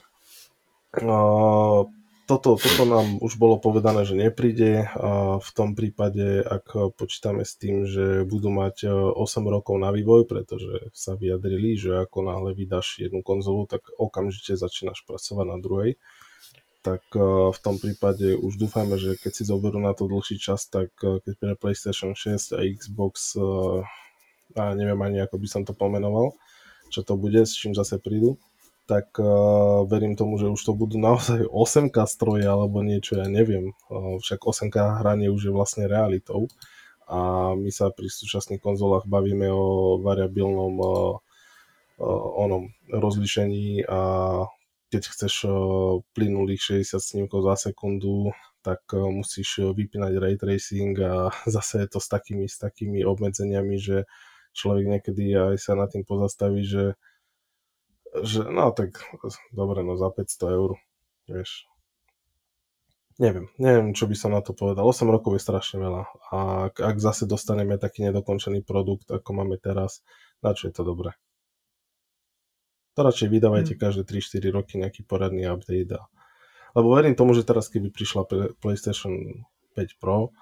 uh, 1.03 1.83
toto, 2.29 2.61
toto 2.61 2.85
nám 2.85 3.17
už 3.25 3.41
bolo 3.41 3.57
povedané, 3.57 4.05
že 4.05 4.13
nepríde 4.13 4.85
a 4.93 5.41
v 5.41 5.51
tom 5.57 5.73
prípade, 5.73 6.45
ak 6.45 6.93
počítame 7.01 7.49
s 7.49 7.57
tým, 7.57 7.89
že 7.89 8.29
budú 8.29 8.53
mať 8.53 8.85
8 8.85 9.17
e, 9.17 9.49
rokov 9.49 9.81
na 9.81 9.89
vývoj, 9.89 10.29
pretože 10.29 10.93
sa 10.93 11.17
vyjadrili, 11.17 11.81
že 11.81 12.05
ako 12.05 12.29
náhle 12.29 12.53
vydáš 12.53 13.01
jednu 13.01 13.25
konzolu, 13.25 13.65
tak 13.65 13.89
okamžite 13.97 14.61
začínaš 14.61 15.09
pracovať 15.09 15.47
na 15.49 15.57
druhej, 15.57 15.97
tak 16.89 17.05
e, 17.12 17.20
v 17.53 17.59
tom 17.61 17.76
prípade 17.76 18.32
už 18.41 18.57
dúfajme, 18.57 18.97
že 18.97 19.20
keď 19.20 19.32
si 19.36 19.45
zoberú 19.45 19.76
na 19.76 19.93
to 19.93 20.09
dlhší 20.09 20.41
čas, 20.41 20.64
tak 20.72 20.89
e, 21.05 21.20
keď 21.20 21.34
pre 21.36 21.53
PlayStation 21.61 22.16
6 22.16 22.57
a 22.57 22.64
Xbox, 22.64 23.36
a 24.57 24.72
neviem 24.72 24.97
ani 25.05 25.20
ako 25.20 25.36
by 25.36 25.49
som 25.49 25.62
to 25.68 25.76
pomenoval, 25.76 26.32
čo 26.89 27.05
to 27.05 27.20
bude, 27.20 27.45
s 27.45 27.53
čím 27.53 27.76
zase 27.76 28.01
prídu, 28.01 28.41
tak 28.89 29.20
verím 29.93 30.16
tomu, 30.16 30.41
že 30.41 30.49
už 30.49 30.64
to 30.64 30.72
budú 30.72 30.97
naozaj 30.97 31.45
8K 31.53 31.97
stroje 32.09 32.49
alebo 32.49 32.80
niečo, 32.80 33.20
ja 33.20 33.28
neviem. 33.28 33.76
Však 34.24 34.41
8K 34.41 35.05
hranie 35.05 35.28
už 35.28 35.53
je 35.53 35.53
vlastne 35.53 35.84
realitou 35.84 36.49
a 37.09 37.53
my 37.57 37.68
sa 37.72 37.89
pri 37.93 38.09
súčasných 38.09 38.61
konzolách 38.61 39.09
bavíme 39.09 39.49
o 39.49 39.97
variabilnom 40.01 40.74
uh, 40.76 41.16
onom 42.36 42.70
rozlišení 42.93 43.89
a 43.89 44.01
keď 44.89 45.03
chceš 45.05 45.34
uh, 45.49 46.01
plynulých 46.16 46.84
60 46.84 46.99
snímkov 47.01 47.45
za 47.45 47.70
sekundu, 47.70 48.32
tak 48.64 48.80
uh, 48.97 49.09
musíš 49.09 49.61
vypínať 49.72 50.12
ray 50.16 50.34
tracing 50.41 50.97
a 51.01 51.28
zase 51.55 51.84
je 51.84 51.89
to 51.93 51.99
s 52.01 52.09
takými, 52.09 52.49
s 52.49 52.57
takými 52.57 53.05
obmedzeniami, 53.05 53.76
že 53.76 54.09
človek 54.57 54.84
niekedy 54.89 55.32
aj 55.36 55.57
sa 55.61 55.76
nad 55.76 55.93
tým 55.93 56.03
pozastaví, 56.03 56.64
že 56.64 56.97
že 58.24 58.41
no 58.49 58.72
tak 58.72 59.05
dobre, 59.53 59.84
no 59.84 60.01
za 60.01 60.09
500 60.09 60.57
eur, 60.57 60.70
vieš. 61.28 61.68
Neviem, 63.18 63.51
neviem, 63.59 63.91
čo 63.99 64.07
by 64.07 64.14
som 64.14 64.30
na 64.30 64.39
to 64.39 64.55
povedal. 64.55 64.86
8 64.86 65.11
rokov 65.11 65.34
je 65.34 65.43
strašne 65.43 65.82
veľa. 65.82 66.03
A 66.30 66.36
ak, 66.70 66.78
ak 66.78 66.97
zase 67.03 67.26
dostaneme 67.26 67.74
taký 67.74 68.07
nedokončený 68.07 68.62
produkt, 68.62 69.11
ako 69.11 69.43
máme 69.43 69.59
teraz, 69.59 70.07
na 70.39 70.55
čo 70.55 70.70
je 70.70 70.74
to 70.78 70.86
dobré? 70.86 71.18
To 72.99 73.07
radšej 73.07 73.30
vydávajte 73.30 73.78
hmm. 73.78 73.82
každé 73.86 74.03
3-4 74.11 74.51
roky 74.51 74.74
nejaký 74.74 75.07
poradný 75.07 75.46
update. 75.46 75.94
A... 75.94 76.11
Lebo 76.74 76.99
verím 76.99 77.14
tomu, 77.14 77.30
že 77.30 77.46
teraz 77.46 77.70
keby 77.70 77.94
prišla 77.94 78.26
PlayStation 78.59 79.46
5 79.78 80.03
Pro 80.03 80.34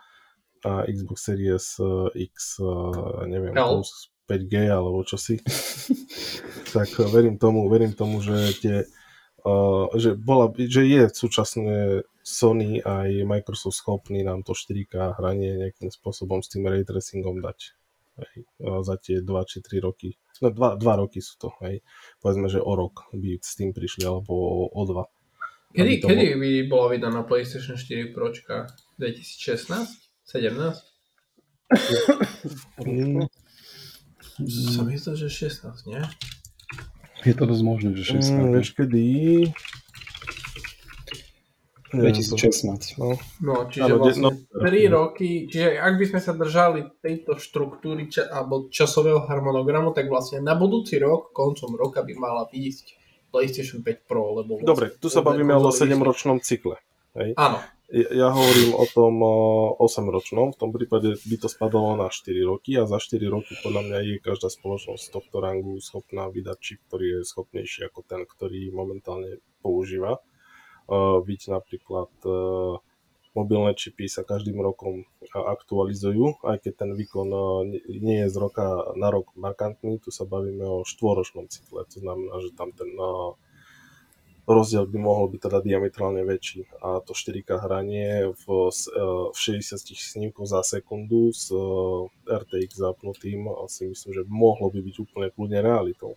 a 0.65 0.89
Xbox 0.89 1.21
Series 1.21 1.77
eh, 1.77 2.33
X, 2.33 2.57
eh, 2.65 3.29
neviem, 3.29 3.53
plus 3.53 4.09
5G 4.25 4.73
alebo 4.73 5.05
čo 5.05 5.21
si, 5.21 5.37
tak 6.77 6.89
verím 7.13 7.37
tomu, 7.37 7.69
verím 7.69 7.93
tomu, 7.93 8.25
že 8.25 8.57
tie 8.65 8.77
Uh, 9.47 9.87
že, 9.95 10.19
bola, 10.19 10.51
že 10.59 10.83
je 10.91 11.07
súčasné 11.07 12.03
Sony 12.27 12.83
aj 12.83 13.23
Microsoft 13.23 13.79
schopný 13.79 14.27
nám 14.27 14.43
to 14.43 14.59
4K 14.59 15.15
hranie 15.15 15.55
nejakým 15.63 15.95
spôsobom 15.95 16.43
s 16.43 16.51
tým 16.51 16.67
ray 16.67 16.83
tracingom 16.83 17.39
dať. 17.39 17.79
Hej, 18.17 18.49
za 18.81 18.97
tie 18.97 19.21
2 19.21 19.29
či 19.45 19.61
3 19.61 19.85
roky. 19.85 20.17
No 20.41 20.49
2, 20.49 20.81
2 20.81 21.01
roky 21.05 21.21
sú 21.21 21.37
to, 21.37 21.53
hej. 21.61 21.85
Povedzme, 22.21 22.49
že 22.49 22.65
o 22.65 22.73
rok 22.73 23.13
by 23.13 23.37
s 23.37 23.61
tým 23.61 23.77
prišli, 23.77 24.09
alebo 24.09 24.33
o, 24.33 24.73
o 24.73 24.83
2. 24.89 25.77
Kedy, 25.77 25.93
to 26.01 26.09
kedy 26.09 26.41
by 26.41 26.51
bola 26.65 26.97
vydaná 26.97 27.21
PlayStation 27.29 27.77
4 27.77 28.17
Pročka? 28.17 28.73
2016? 28.97 30.09
17? 30.25 30.81
Sa 34.49 34.83
mi 34.85 34.97
zdá, 34.97 35.13
že 35.13 35.29
16, 35.29 35.93
nie? 35.93 36.01
Je 37.29 37.35
to 37.37 37.45
dosť 37.45 37.63
možné, 37.65 37.89
že 37.99 38.17
16. 38.17 38.33
Mm, 38.33 38.49
vieš 38.57 38.69
kedy? 38.73 39.05
2016. 42.01 43.01
No, 43.01 43.17
no 43.43 43.55
čiže 43.69 43.93
ano, 43.93 43.97
vlastne 44.03 44.23
no, 44.29 44.31
3 44.61 44.89
roky, 44.93 45.49
čiže 45.49 45.81
ak 45.81 45.95
by 45.97 46.05
sme 46.11 46.21
sa 46.21 46.33
držali 46.37 46.81
tejto 47.01 47.41
štruktúry 47.41 48.13
ča, 48.13 48.29
alebo 48.29 48.69
časového 48.69 49.25
harmonogramu, 49.25 49.97
tak 49.97 50.11
vlastne 50.13 50.45
na 50.45 50.53
budúci 50.59 51.01
rok, 51.01 51.33
koncom 51.33 51.75
roka 51.75 52.05
by 52.05 52.13
mala 52.17 52.45
výjsť 52.49 52.87
PlayStation 53.33 53.81
5 53.85 54.09
Pro. 54.09 54.37
Lebo 54.41 54.61
vlastne 54.61 54.71
Dobre, 54.73 54.87
tu 54.97 55.09
sa 55.13 55.21
bavíme 55.21 55.53
o 55.57 55.69
7-ročnom 55.69 56.41
cykle. 56.41 56.81
Hej? 57.17 57.37
Áno. 57.37 57.59
Ja, 57.87 58.11
ja 58.11 58.29
hovorím 58.35 58.75
o 58.75 58.85
tom 58.91 59.23
8-ročnom, 59.79 60.51
v 60.51 60.59
tom 60.59 60.75
prípade 60.75 61.23
by 61.23 61.37
to 61.39 61.47
spadalo 61.47 61.95
na 61.95 62.11
4 62.11 62.35
roky 62.43 62.75
a 62.75 62.83
za 62.83 62.99
4 62.99 63.23
roky 63.31 63.55
podľa 63.63 63.83
mňa 63.87 63.99
je 64.03 64.15
každá 64.19 64.51
spoločnosť 64.51 65.15
tohto 65.15 65.39
rangu 65.39 65.79
schopná 65.79 66.27
vydať 66.27 66.59
čip, 66.59 66.83
ktorý 66.91 67.23
je 67.23 67.31
schopnejší 67.31 67.87
ako 67.87 68.03
ten, 68.03 68.27
ktorý 68.27 68.75
momentálne 68.75 69.39
používa. 69.63 70.19
Byť 70.89 71.43
napríklad 71.51 72.13
uh, 72.25 72.79
mobilné 73.37 73.77
čipy 73.77 74.09
sa 74.09 74.25
každým 74.25 74.57
rokom 74.57 75.05
aktualizujú, 75.37 76.41
aj 76.49 76.65
keď 76.65 76.73
ten 76.73 76.91
výkon 76.97 77.29
nie 77.85 78.25
je 78.25 78.33
z 78.33 78.37
roka 78.41 78.65
na 78.97 79.13
rok 79.13 79.37
markantný, 79.37 80.01
tu 80.01 80.09
sa 80.09 80.25
bavíme 80.25 80.65
o 80.65 80.89
štvoročnom 80.89 81.45
cykle, 81.53 81.85
to 81.85 82.01
znamená, 82.01 82.41
že 82.41 82.57
tam 82.57 82.73
ten 82.73 82.89
rozdiel 84.49 84.87
by 84.89 84.99
mohol 85.03 85.27
byť 85.29 85.41
teda 85.43 85.59
diametrálne 85.61 86.23
väčší 86.23 86.71
a 86.81 87.03
to 87.05 87.13
4K 87.13 87.51
hranie 87.61 88.31
v, 88.33 88.45
v 89.35 89.37
60 89.37 89.85
snímkoch 89.85 90.49
za 90.49 90.63
sekundu 90.63 91.35
s 91.35 91.51
RTX 92.25 92.79
zapnutým 92.79 93.51
si 93.67 93.91
myslím, 93.91 94.11
že 94.17 94.23
mohlo 94.31 94.71
by 94.71 94.81
byť 94.81 94.97
úplne 95.03 95.29
kľudne 95.35 95.61
realitou. 95.61 96.15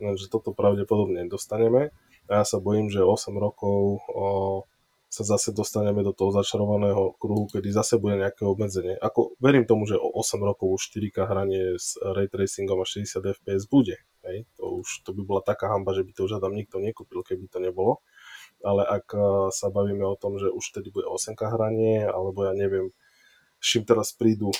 Lenže 0.00 0.32
toto 0.32 0.56
pravdepodobne 0.56 1.28
dostaneme 1.28 1.92
a 2.28 2.42
ja 2.42 2.44
sa 2.44 2.58
bojím, 2.58 2.90
že 2.90 3.02
8 3.02 3.34
rokov 3.38 4.02
o, 4.10 4.26
sa 5.06 5.22
zase 5.24 5.54
dostaneme 5.54 6.02
do 6.02 6.12
toho 6.12 6.34
začarovaného 6.34 7.14
kruhu, 7.16 7.46
kedy 7.48 7.72
zase 7.72 7.96
bude 7.96 8.18
nejaké 8.18 8.42
obmedzenie. 8.44 8.98
Ako, 8.98 9.38
verím 9.38 9.64
tomu, 9.64 9.86
že 9.86 9.96
o 9.96 10.10
8 10.12 10.42
rokov 10.42 10.76
už 10.76 10.82
4K 10.92 11.16
hranie 11.24 11.62
s 11.78 11.96
ray 12.02 12.26
tracingom 12.26 12.82
a 12.82 12.86
60 12.86 13.22
fps 13.40 13.64
bude. 13.70 13.96
Hej? 14.26 14.44
To 14.58 14.82
už 14.82 15.06
to 15.06 15.14
by 15.14 15.22
bola 15.22 15.42
taká 15.46 15.70
hamba, 15.70 15.94
že 15.94 16.02
by 16.02 16.12
to 16.12 16.26
už 16.26 16.42
tam 16.42 16.52
nikto 16.52 16.82
nekúpil, 16.82 17.22
keby 17.22 17.46
to 17.46 17.62
nebolo. 17.62 18.02
Ale 18.60 18.82
ak 18.82 19.06
sa 19.54 19.70
bavíme 19.70 20.02
o 20.02 20.18
tom, 20.18 20.42
že 20.42 20.50
už 20.50 20.74
tedy 20.74 20.90
bude 20.90 21.06
8K 21.06 21.42
hranie, 21.54 22.04
alebo 22.04 22.44
ja 22.44 22.52
neviem, 22.52 22.90
s 23.62 23.66
čím 23.72 23.86
teraz 23.86 24.12
prídu, 24.12 24.50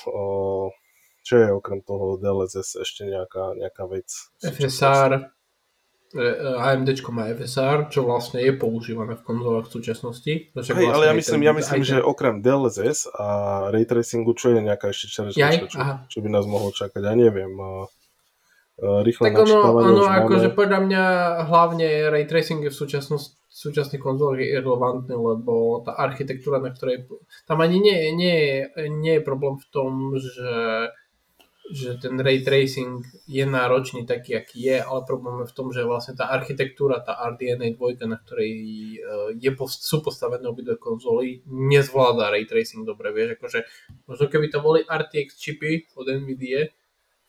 čo 1.27 1.33
je 1.35 1.47
okrem 1.51 1.83
toho 1.83 2.15
DLSS 2.15 2.81
ešte 2.81 3.03
nejaká, 3.03 3.53
nejaká 3.59 3.83
vec? 3.91 4.07
FSR. 4.39 5.36
E, 6.15 6.23
AMD 6.55 6.87
má 7.11 7.27
FSR, 7.35 7.91
čo 7.91 8.07
vlastne 8.07 8.39
je 8.39 8.55
používané 8.55 9.19
v 9.19 9.23
konzolách 9.27 9.67
v 9.67 9.73
súčasnosti. 9.75 10.33
Hej, 10.47 10.55
vlastne 10.55 10.87
ale 10.87 11.05
ja 11.11 11.13
myslím, 11.17 11.41
ja 11.43 11.53
myslím 11.55 11.81
že 11.83 11.99
okrem 11.99 12.39
DLSS 12.39 13.11
a 13.11 13.27
Ray 13.75 13.83
Tracingu, 13.83 14.31
čo 14.31 14.55
je 14.55 14.63
nejaká 14.63 14.95
ešte 14.95 15.11
čerečka, 15.11 15.67
čo, 15.67 15.79
čo 16.07 16.17
by 16.23 16.29
nás 16.31 16.47
mohlo 16.47 16.71
čakať, 16.71 17.01
ja 17.03 17.15
neviem. 17.17 17.51
Rýchle 18.77 19.33
tak 19.33 19.41
ono, 19.41 19.57
ono 19.73 20.05
akože 20.05 20.53
podľa 20.53 20.79
mňa 20.85 21.03
hlavne 21.49 22.13
Ray 22.13 22.29
Tracing 22.29 22.61
je 22.61 22.71
v 22.71 22.77
súčasnosti 22.77 23.37
súčasných 23.57 23.97
konzolách 23.97 24.37
je 24.37 24.53
irrelevantný, 24.53 25.17
lebo 25.17 25.81
tá 25.81 25.97
architektúra, 25.97 26.61
na 26.61 26.69
ktorej... 26.69 27.09
Tam 27.49 27.57
ani 27.57 27.81
nie, 27.81 28.13
nie, 28.13 28.69
nie 29.01 29.17
je 29.17 29.25
problém 29.25 29.57
v 29.57 29.67
tom, 29.73 30.13
že 30.13 30.51
že 31.67 31.99
ten 31.99 32.15
ray 32.15 32.39
tracing 32.39 33.03
je 33.27 33.43
náročný 33.43 34.07
taký, 34.07 34.39
aký 34.39 34.71
je, 34.71 34.77
ale 34.79 35.03
problém 35.03 35.43
je 35.43 35.51
v 35.51 35.55
tom, 35.55 35.67
že 35.75 35.83
vlastne 35.83 36.15
tá 36.15 36.31
architektúra, 36.31 37.03
tá 37.03 37.19
RDNA 37.35 37.75
2, 37.75 38.07
na 38.07 38.15
ktorej 38.15 38.53
eh, 38.53 39.35
je, 39.35 39.51
sú 39.67 39.99
postavené 39.99 40.47
obidve 40.47 40.79
konzoly, 40.79 41.43
nezvláda 41.47 42.31
ray 42.31 42.47
tracing 42.47 42.87
dobre, 42.87 43.11
vieš, 43.11 43.35
akože 43.35 43.59
možno 44.07 44.25
keby 44.31 44.47
to 44.47 44.59
boli 44.63 44.79
RTX 44.87 45.35
čipy 45.35 45.91
od 45.99 46.07
NVIDIA, 46.07 46.71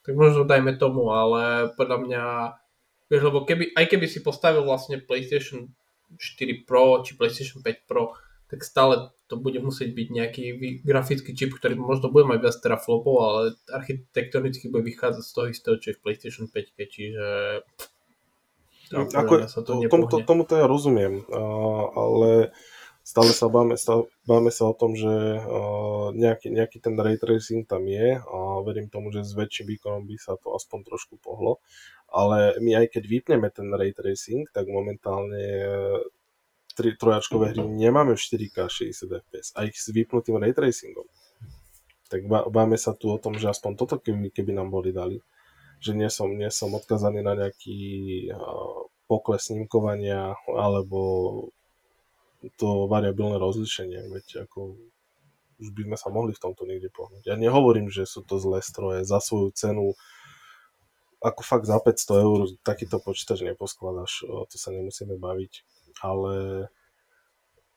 tak 0.06 0.14
možno 0.14 0.46
dajme 0.46 0.78
tomu, 0.78 1.10
ale 1.10 1.74
podľa 1.74 1.98
mňa, 1.98 2.22
vieš, 3.10 3.22
lebo 3.26 3.42
keby, 3.42 3.74
aj 3.74 3.86
keby 3.90 4.06
si 4.06 4.22
postavil 4.22 4.62
vlastne 4.62 5.02
PlayStation 5.02 5.74
4 6.14 6.64
Pro 6.64 7.02
či 7.02 7.18
PlayStation 7.18 7.60
5 7.60 7.90
Pro, 7.90 8.14
tak 8.48 8.64
stále 8.64 9.12
to 9.28 9.36
bude 9.36 9.60
musieť 9.60 9.92
byť 9.92 10.08
nejaký 10.08 10.44
grafický 10.80 11.36
čip, 11.36 11.52
ktorý 11.52 11.76
možno 11.76 12.08
bude 12.08 12.24
mať 12.24 12.38
viac 12.40 12.56
teraflopov, 12.64 13.14
ale 13.20 13.42
architektonicky 13.68 14.72
bude 14.72 14.88
vychádzať 14.88 15.24
z 15.24 15.32
toho 15.36 15.46
istého, 15.52 15.76
čo 15.76 15.92
je 15.92 15.96
v 16.00 16.02
PlayStation 16.02 16.46
5, 16.48 16.56
čiže 16.88 17.26
ako, 18.88 19.44
sa 19.44 19.60
to 19.60 19.84
tomuto, 19.84 20.16
tomuto 20.24 20.56
ja 20.56 20.64
rozumiem, 20.64 21.28
ale 21.92 22.56
stále 23.04 23.36
sa 23.36 23.52
báme, 23.52 23.76
stále 23.76 24.08
báme 24.24 24.48
sa 24.48 24.68
o 24.68 24.74
tom, 24.76 24.96
že 24.96 25.12
nejaký, 26.16 26.48
nejaký 26.48 26.80
ten 26.80 26.96
ray 26.96 27.20
tracing 27.20 27.68
tam 27.68 27.84
je 27.84 28.16
a 28.16 28.36
verím 28.64 28.88
tomu, 28.88 29.12
že 29.12 29.28
s 29.28 29.36
väčším 29.36 29.76
výkonom 29.76 30.08
by 30.08 30.16
sa 30.16 30.40
to 30.40 30.56
aspoň 30.56 30.88
trošku 30.88 31.20
pohlo. 31.20 31.60
Ale 32.08 32.56
my 32.64 32.80
aj 32.80 32.96
keď 32.96 33.04
vypneme 33.04 33.52
ten 33.52 33.68
ray 33.76 33.92
tracing, 33.92 34.48
tak 34.48 34.64
momentálne 34.72 35.44
tri, 36.78 36.94
trojačkové 36.94 37.50
hry 37.50 37.66
nemáme 37.66 38.14
v 38.14 38.22
4K 38.22 38.70
60 38.70 39.10
fps 39.26 39.46
a 39.58 39.66
ich 39.66 39.74
s 39.74 39.90
vypnutým 39.90 40.38
ray 40.38 40.54
tracingom. 40.54 41.10
Tak 42.06 42.24
báme 42.30 42.78
sa 42.78 42.94
tu 42.94 43.10
o 43.10 43.18
tom, 43.18 43.34
že 43.34 43.50
aspoň 43.50 43.74
toto 43.74 43.98
keby, 43.98 44.30
keby 44.30 44.54
nám 44.54 44.70
boli 44.70 44.94
dali. 44.94 45.18
Že 45.82 45.92
nie 45.98 46.08
som, 46.08 46.30
nie 46.30 46.48
som 46.54 46.70
odkazaný 46.72 47.20
na 47.20 47.34
nejaký 47.34 47.78
uh, 48.30 48.86
pokles 49.10 49.50
snímkovania 49.50 50.38
alebo 50.46 51.00
to 52.56 52.86
variabilné 52.86 53.36
rozlišenie. 53.42 54.08
Veď 54.14 54.48
ako 54.48 54.78
už 55.58 55.74
by 55.74 55.90
sme 55.90 55.96
sa 55.98 56.08
mohli 56.14 56.32
v 56.32 56.42
tomto 56.46 56.62
niekde 56.64 56.86
pohnúť. 56.94 57.26
Ja 57.26 57.34
nehovorím, 57.34 57.90
že 57.90 58.06
sú 58.06 58.22
to 58.22 58.38
zlé 58.38 58.62
stroje 58.62 59.02
za 59.02 59.18
svoju 59.18 59.50
cenu 59.52 59.98
ako 61.18 61.42
fakt 61.42 61.66
za 61.66 61.82
500 61.82 62.24
eur 62.24 62.38
takýto 62.62 63.02
počítač 63.02 63.42
neposkladaš, 63.42 64.22
to 64.22 64.56
sa 64.56 64.70
nemusíme 64.70 65.18
baviť 65.18 65.52
ale 66.02 66.66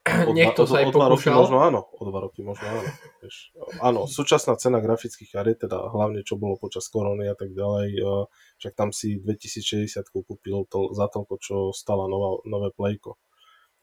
o 0.29 0.33
Niekto 0.33 0.65
sa 0.65 0.81
aj 0.81 0.89
o 0.89 0.93
dva 0.97 1.13
roky 1.13 1.29
možno 1.29 1.61
áno, 1.61 1.85
o 1.85 2.01
dva 2.09 2.25
roky 2.25 2.41
možno 2.41 2.65
áno. 2.65 2.89
Vieš. 3.21 3.53
Áno, 3.77 4.09
súčasná 4.09 4.57
cena 4.57 4.81
grafických 4.81 5.29
kariet, 5.29 5.61
teda 5.61 5.77
hlavne 5.93 6.25
čo 6.25 6.41
bolo 6.41 6.57
počas 6.57 6.89
korony 6.89 7.29
a 7.29 7.37
tak 7.37 7.53
ďalej, 7.53 8.01
však 8.57 8.73
tam 8.73 8.89
si 8.89 9.21
2060 9.21 10.01
kúpil 10.09 10.65
to, 10.65 10.89
za 10.97 11.05
toľko, 11.05 11.33
čo 11.37 11.55
stala 11.69 12.09
nová, 12.09 12.41
nové 12.49 12.73
plejko. 12.73 13.21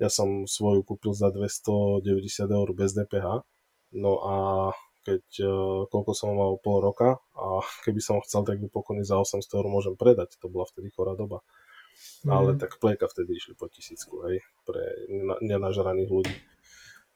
Ja 0.03 0.11
som 0.11 0.51
svoju 0.51 0.83
kúpil 0.83 1.15
za 1.15 1.31
290 1.31 2.03
eur 2.51 2.69
bez 2.75 2.99
DPH, 2.99 3.47
no 3.95 4.13
a 4.19 4.35
keď 5.07 5.23
koľko 5.87 6.13
som 6.19 6.35
mal 6.35 6.59
pol 6.59 6.83
roka 6.83 7.23
a 7.39 7.63
keby 7.87 8.03
som 8.03 8.19
chcel, 8.27 8.43
tak 8.43 8.59
ju 8.59 8.67
pokojne 8.67 9.07
za 9.07 9.23
800 9.23 9.47
eur 9.55 9.67
môžem 9.71 9.95
predať, 9.95 10.35
to 10.43 10.51
bola 10.51 10.67
vtedy 10.67 10.91
chorá 10.91 11.15
doba. 11.15 11.47
Mm. 12.27 12.31
Ale 12.35 12.51
tak 12.59 12.79
plejka 12.83 13.07
vtedy 13.07 13.39
išli 13.39 13.55
po 13.55 13.71
tisícku, 13.71 14.27
hej, 14.27 14.43
pre 14.67 14.83
nenažraných 15.43 16.11
ľudí. 16.11 16.37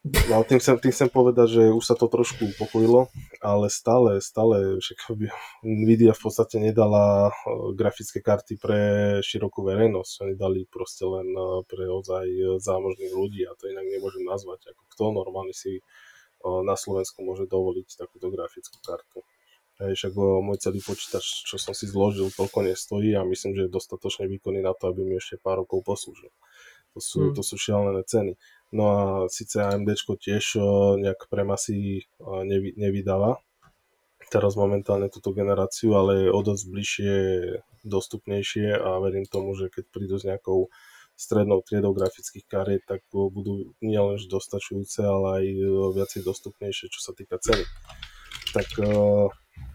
No 0.03 0.43
tým 0.43 0.59
chcem, 0.59 0.83
tým 0.83 0.91
chcem 0.91 1.07
povedať, 1.07 1.62
že 1.62 1.62
už 1.70 1.85
sa 1.87 1.95
to 1.95 2.11
trošku 2.11 2.43
upokojilo, 2.59 3.07
ale 3.39 3.70
stále, 3.70 4.18
stále, 4.18 4.83
však 4.83 5.14
Nvidia 5.62 6.11
v 6.11 6.22
podstate 6.26 6.59
nedala 6.59 7.30
e, 7.30 7.33
grafické 7.78 8.18
karty 8.18 8.59
pre 8.59 8.80
širokú 9.22 9.62
verejnosť, 9.62 10.26
oni 10.26 10.35
dali 10.35 10.66
proste 10.66 11.07
len 11.07 11.30
e, 11.30 11.62
pre 11.70 11.87
ozaj 11.87 12.26
zámožných 12.59 13.14
ľudí 13.14 13.47
a 13.47 13.55
to 13.55 13.70
inak 13.70 13.87
nemôžem 13.87 14.26
nazvať, 14.26 14.74
ako 14.74 14.83
kto 14.91 15.05
normálne 15.14 15.55
si 15.55 15.78
e, 15.78 15.83
na 16.43 16.74
Slovensku 16.74 17.22
môže 17.22 17.47
dovoliť 17.47 17.95
takúto 17.95 18.26
grafickú 18.26 18.83
kartu. 18.83 19.22
Hej, 19.83 19.99
však 19.99 20.12
môj 20.14 20.59
celý 20.62 20.78
počítač, 20.78 21.43
čo 21.43 21.59
som 21.59 21.74
si 21.74 21.91
zložil, 21.91 22.30
toľko 22.30 22.62
nestojí 22.70 23.18
a 23.18 23.26
myslím, 23.26 23.59
že 23.59 23.62
je 23.66 23.74
dostatočne 23.74 24.30
výkonný 24.30 24.62
na 24.62 24.72
to, 24.78 24.95
aby 24.95 25.03
mi 25.03 25.18
ešte 25.18 25.43
pár 25.43 25.66
rokov 25.66 25.83
poslúžil. 25.83 26.30
To 26.95 27.01
sú, 27.03 27.18
hmm. 27.28 27.35
to 27.35 27.43
sú 27.43 27.59
šialené 27.59 28.07
ceny. 28.07 28.39
No 28.70 28.85
a 28.89 28.99
síce 29.26 29.59
AMD 29.59 29.91
tiež 29.97 30.61
nejak 31.03 31.26
pre 31.26 31.43
masy 31.43 32.07
nevy, 32.20 32.78
nevydáva 32.78 33.43
teraz 34.33 34.57
momentálne 34.57 35.12
túto 35.12 35.37
generáciu, 35.37 35.93
ale 35.93 36.24
je 36.24 36.28
o 36.33 36.41
dosť 36.41 36.64
bližšie, 36.72 37.16
dostupnejšie 37.85 38.72
a 38.72 38.97
verím 39.05 39.28
tomu, 39.28 39.53
že 39.53 39.68
keď 39.68 39.85
prídu 39.93 40.16
s 40.16 40.24
nejakou 40.24 40.72
strednou 41.12 41.61
triedou 41.61 41.93
grafických 41.93 42.49
kariet, 42.49 42.83
tak 42.89 43.05
budú 43.12 43.76
nielen 43.85 44.16
dostačujúce, 44.16 45.05
ale 45.05 45.28
aj 45.37 45.45
viacej 46.01 46.20
dostupnejšie, 46.24 46.89
čo 46.89 47.01
sa 47.05 47.12
týka 47.12 47.37
ceny. 47.37 47.64
Tak 48.57 48.68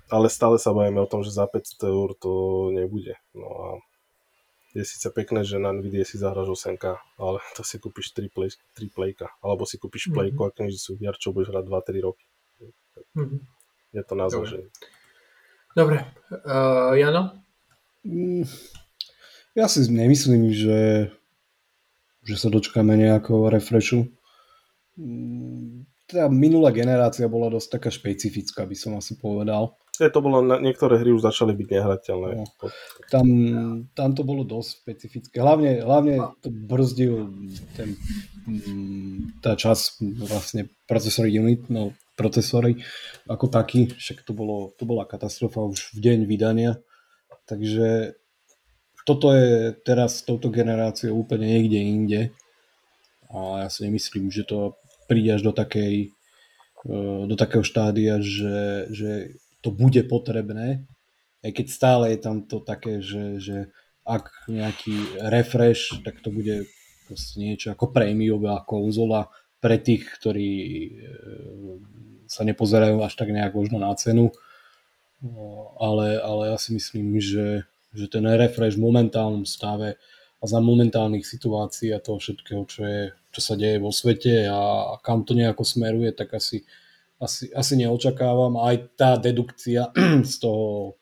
ale 0.07 0.27
stále 0.31 0.55
sa 0.59 0.71
bavíme 0.71 1.03
o 1.03 1.09
tom, 1.09 1.23
že 1.23 1.35
za 1.35 1.47
500 1.47 1.91
eur 1.91 2.09
to 2.15 2.31
nebude. 2.71 3.15
No 3.35 3.47
a 3.47 3.67
je 4.77 4.83
síce 4.85 5.09
pekné, 5.09 5.41
že 5.41 5.57
na 5.57 5.73
Nvidia 5.73 6.05
si 6.05 6.21
zahraš 6.21 6.53
8K, 6.53 7.01
ale 7.17 7.41
to 7.57 7.65
si 7.65 7.81
kúpiš 7.81 8.13
3, 8.13 8.29
play, 8.29 8.53
3 8.77 8.93
playka, 8.93 9.33
alebo 9.41 9.65
si 9.65 9.81
kúpiš 9.81 10.07
mm-hmm. 10.07 10.15
playku 10.15 10.41
a 10.45 10.53
knižnicu 10.53 10.89
VR, 11.01 11.17
čo 11.17 11.33
budeš 11.33 11.49
hrať 11.49 11.65
2-3 11.65 12.05
roky. 12.05 12.25
Mm-hmm. 13.17 13.39
Je 13.97 14.03
to 14.05 14.13
na 14.13 14.25
zloženie. 14.29 14.69
Dobre, 15.73 16.05
uh, 16.29 16.93
Jano? 16.93 17.41
Mm, 18.05 18.45
ja 19.57 19.65
si 19.65 19.81
nemyslím, 19.89 20.53
že, 20.53 21.09
že 22.21 22.35
sa 22.37 22.53
dočkáme 22.53 22.93
nejakého 22.93 23.49
refreshu. 23.49 24.13
mm, 24.93 25.89
tá 26.07 26.31
minulá 26.31 26.71
generácia 26.71 27.27
bola 27.27 27.51
dosť 27.51 27.77
taká 27.77 27.89
špecifická, 27.91 28.63
by 28.63 28.77
som 28.79 28.95
asi 28.95 29.19
povedal. 29.19 29.75
Je 29.97 30.11
to 30.13 30.21
bolo, 30.21 30.45
niektoré 30.45 31.01
hry 31.01 31.09
už 31.09 31.25
začali 31.25 31.57
byť 31.57 31.67
nehrateľné. 31.73 32.29
No, 32.37 32.45
tam, 33.09 33.27
tam 33.97 34.09
to 34.13 34.21
bolo 34.21 34.45
dosť 34.45 34.69
špecifické. 34.85 35.41
Hlavne, 35.41 35.81
hlavne 35.81 36.37
to 36.45 36.53
brzdil 36.53 37.33
ten, 37.73 37.97
mm, 38.45 39.41
tá 39.41 39.57
čas 39.57 39.97
vlastne 40.01 40.69
procesor 40.85 41.25
unit, 41.25 41.65
no 41.73 41.97
procesory 42.17 42.81
ako 43.29 43.49
taký, 43.49 43.93
však 43.93 44.25
to, 44.25 44.33
bolo, 44.33 44.73
to 44.77 44.89
bola 44.89 45.05
katastrofa 45.05 45.61
už 45.61 45.93
v 45.93 45.99
deň 46.01 46.19
vydania. 46.25 46.81
Takže 47.45 48.17
toto 49.07 49.31
je 49.31 49.71
teraz 49.87 50.19
s 50.19 50.25
touto 50.27 50.51
generáciou 50.51 51.15
úplne 51.15 51.47
niekde 51.47 51.79
inde. 51.79 52.21
A 53.31 53.63
ja 53.63 53.69
si 53.71 53.87
nemyslím, 53.87 54.27
že 54.33 54.43
to 54.43 54.75
príde 55.07 55.39
až 55.39 55.47
do 55.47 55.53
takej 55.55 56.11
e, 56.83 56.97
do 57.23 57.35
takého 57.39 57.63
štádia, 57.63 58.19
že, 58.19 58.91
že 58.91 59.39
to 59.61 59.69
bude 59.73 59.99
potrebné, 60.07 60.85
aj 61.45 61.51
keď 61.53 61.67
stále 61.69 62.03
je 62.13 62.19
tam 62.19 62.45
to 62.45 62.59
také, 62.59 63.01
že, 63.01 63.39
že 63.39 63.57
ak 64.07 64.47
nejaký 64.47 65.19
refresh, 65.27 65.99
tak 66.01 66.23
to 66.23 66.31
bude 66.31 66.67
niečo 67.39 67.71
ako 67.71 67.91
prémiová 67.91 68.63
konzola 68.67 69.31
pre 69.63 69.79
tých, 69.79 70.07
ktorí 70.19 70.51
e, 70.59 70.91
sa 72.27 72.43
nepozerajú 72.43 72.99
až 73.03 73.13
tak 73.15 73.31
nejak 73.31 73.55
možno 73.55 73.79
na 73.79 73.91
cenu. 73.95 74.31
Ale, 75.81 76.21
ale 76.21 76.53
ja 76.53 76.57
si 76.61 76.77
myslím, 76.77 77.17
že, 77.17 77.65
že 77.95 78.05
ten 78.05 78.21
refresh 78.21 78.77
v 78.77 78.85
momentálnom 78.85 79.49
stave 79.49 79.97
a 80.37 80.43
za 80.45 80.61
momentálnych 80.61 81.25
situácií 81.25 81.89
a 81.89 82.03
toho 82.03 82.21
všetkého, 82.21 82.61
čo, 82.69 82.85
je, 82.85 83.01
čo 83.33 83.41
sa 83.41 83.57
deje 83.57 83.81
vo 83.81 83.89
svete 83.89 84.45
a 84.45 84.93
kam 85.01 85.25
to 85.25 85.33
nejako 85.33 85.65
smeruje, 85.65 86.13
tak 86.13 86.37
asi, 86.37 86.61
asi, 87.17 87.49
asi 87.53 87.73
neočakávam. 87.77 88.57
Aj 88.61 88.77
tá 88.97 89.17
dedukcia 89.17 89.89
z 90.31 90.33
toho 90.41 90.97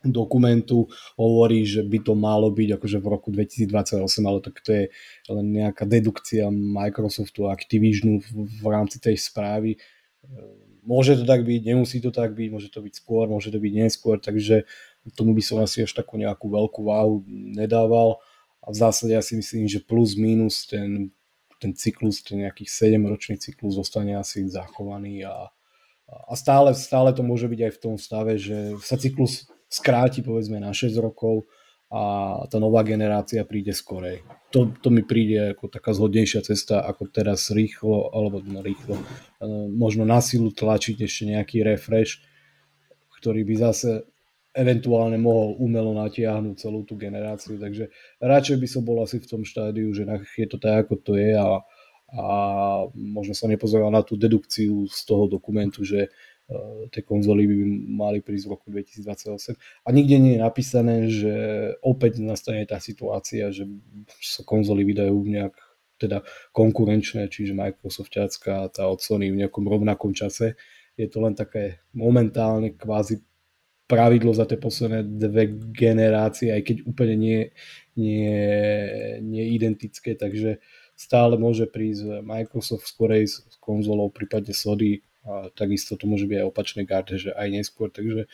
dokumentu 0.00 0.88
hovorí, 1.20 1.68
že 1.68 1.84
by 1.84 2.00
to 2.00 2.16
malo 2.16 2.48
byť 2.48 2.80
akože 2.80 2.98
v 3.04 3.06
roku 3.06 3.28
2028, 3.28 4.00
ale 4.24 4.38
tak 4.40 4.56
to 4.64 4.70
je 4.72 4.84
len 5.28 5.46
nejaká 5.52 5.84
dedukcia 5.84 6.48
Microsoftu 6.48 7.44
a 7.44 7.52
Activisionu 7.52 8.24
v, 8.24 8.48
v 8.48 8.64
rámci 8.64 8.96
tej 8.96 9.20
správy. 9.20 9.76
Môže 10.80 11.20
to 11.20 11.28
tak 11.28 11.44
byť, 11.44 11.60
nemusí 11.60 12.00
to 12.00 12.08
tak 12.08 12.32
byť, 12.32 12.48
môže 12.48 12.72
to 12.72 12.80
byť 12.80 12.94
skôr, 12.96 13.28
môže 13.28 13.52
to 13.52 13.60
byť 13.60 13.72
neskôr, 13.76 14.16
takže 14.16 14.64
tomu 15.12 15.36
by 15.36 15.44
som 15.44 15.60
asi 15.60 15.84
až 15.84 15.92
takú 15.92 16.16
nejakú 16.16 16.48
veľkú 16.48 16.80
váhu 16.80 17.20
nedával 17.28 18.24
a 18.64 18.72
v 18.72 18.76
zásade 18.76 19.12
ja 19.12 19.20
si 19.20 19.36
myslím, 19.36 19.68
že 19.68 19.84
plus 19.84 20.16
minus 20.16 20.64
ten, 20.64 21.12
ten 21.60 21.76
cyklus, 21.76 22.24
ten 22.24 22.40
nejakých 22.40 22.96
7 22.96 23.04
ročný 23.04 23.36
cyklus 23.36 23.76
zostane 23.76 24.16
asi 24.16 24.48
zachovaný 24.48 25.28
a, 25.28 25.52
a 26.08 26.32
stále, 26.34 26.72
stále 26.72 27.12
to 27.12 27.20
môže 27.20 27.46
byť 27.46 27.60
aj 27.68 27.72
v 27.76 27.82
tom 27.84 27.94
stave, 28.00 28.40
že 28.40 28.80
sa 28.80 28.96
cyklus 28.96 29.46
skráti 29.68 30.24
povedzme 30.24 30.58
na 30.58 30.72
6 30.72 30.96
rokov 30.98 31.44
a 31.90 32.02
tá 32.46 32.62
nová 32.62 32.86
generácia 32.86 33.42
príde 33.42 33.74
skorej. 33.74 34.22
To, 34.54 34.70
to 34.78 34.94
mi 34.94 35.02
príde 35.02 35.58
ako 35.58 35.66
taká 35.66 35.90
zhodnejšia 35.90 36.46
cesta, 36.46 36.86
ako 36.86 37.10
teraz 37.10 37.50
rýchlo, 37.50 38.14
alebo 38.14 38.38
no 38.46 38.62
rýchlo, 38.62 38.94
e, 38.94 39.04
možno 39.74 40.06
na 40.06 40.22
silu 40.22 40.54
tlačiť 40.54 41.02
ešte 41.02 41.34
nejaký 41.34 41.66
refresh, 41.66 42.22
ktorý 43.18 43.42
by 43.42 43.54
zase 43.58 44.06
eventuálne 44.50 45.14
mohol 45.14 45.54
umelo 45.62 45.94
natiahnuť 45.94 46.54
celú 46.58 46.82
tú 46.82 46.98
generáciu, 46.98 47.54
takže 47.54 47.90
radšej 48.18 48.56
by 48.58 48.66
som 48.66 48.82
bol 48.82 48.98
asi 49.02 49.22
v 49.22 49.28
tom 49.30 49.42
štádiu, 49.46 49.94
že 49.94 50.02
je 50.34 50.46
to 50.50 50.58
tak, 50.58 50.86
ako 50.86 50.94
to 50.98 51.12
je 51.14 51.38
a, 51.38 51.62
a 52.18 52.24
možno 52.94 53.34
sa 53.34 53.46
nepozeral 53.46 53.94
na 53.94 54.02
tú 54.02 54.18
dedukciu 54.18 54.90
z 54.90 55.00
toho 55.06 55.30
dokumentu, 55.30 55.86
že 55.86 56.10
uh, 56.10 56.90
tie 56.90 57.06
konzoly 57.06 57.46
by 57.46 57.56
mali 57.94 58.18
prísť 58.18 58.44
v 58.50 58.52
roku 58.58 58.66
2028 58.74 59.54
a 59.86 59.88
nikde 59.94 60.16
nie 60.18 60.34
je 60.34 60.40
napísané, 60.42 60.94
že 61.06 61.34
opäť 61.86 62.18
nastane 62.18 62.66
tá 62.66 62.82
situácia, 62.82 63.54
že 63.54 63.70
sa 64.18 64.42
konzoly 64.42 64.82
vydajú 64.82 65.14
nejak 65.14 65.54
teda 66.00 66.24
konkurenčné, 66.56 67.28
čiže 67.28 67.52
Microsoftiacká 67.52 68.72
tá 68.72 68.88
od 68.88 69.04
Sony 69.04 69.28
v 69.28 69.44
nejakom 69.44 69.68
rovnakom 69.68 70.16
čase. 70.16 70.56
Je 70.96 71.06
to 71.06 71.20
len 71.20 71.36
také 71.36 71.84
momentálne 71.92 72.72
kvázi 72.72 73.20
pravidlo 73.90 74.30
za 74.30 74.46
tie 74.46 74.54
posledné 74.54 75.02
dve 75.02 75.50
generácie, 75.74 76.54
aj 76.54 76.62
keď 76.62 76.76
úplne 76.86 77.18
nie, 77.18 77.40
nie, 77.98 78.38
nie 79.18 79.44
identické, 79.58 80.14
takže 80.14 80.62
stále 80.94 81.34
môže 81.34 81.66
prísť 81.66 82.22
Microsoft 82.22 82.86
skorej 82.86 83.26
s 83.26 83.42
konzolou, 83.58 84.14
prípadne 84.14 84.54
Sony 84.54 85.02
a 85.26 85.50
takisto 85.50 85.98
to 85.98 86.06
môže 86.06 86.30
byť 86.30 86.38
aj 86.38 86.46
opačné 86.46 86.82
garde, 86.86 87.18
že 87.18 87.34
aj 87.34 87.48
neskôr, 87.50 87.90
takže 87.90 88.30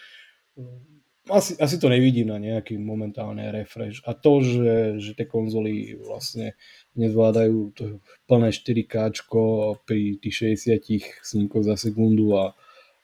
mm, 0.61 0.97
asi, 1.27 1.59
asi 1.59 1.77
to 1.83 1.91
nevidím 1.91 2.31
na 2.31 2.39
nejaký 2.39 2.79
momentálny 2.79 3.51
refresh. 3.51 3.99
A 4.07 4.15
to, 4.15 4.39
že, 4.47 5.03
že 5.03 5.19
tie 5.19 5.27
konzoly 5.27 5.99
vlastne 5.99 6.55
nezvládajú 6.95 7.59
to 7.75 7.99
plné 8.31 8.55
4K 8.55 9.35
pri 9.83 10.23
tých 10.23 10.55
60 10.63 11.27
snímkoch 11.27 11.67
za 11.67 11.75
sekundu 11.75 12.39
a 12.39 12.55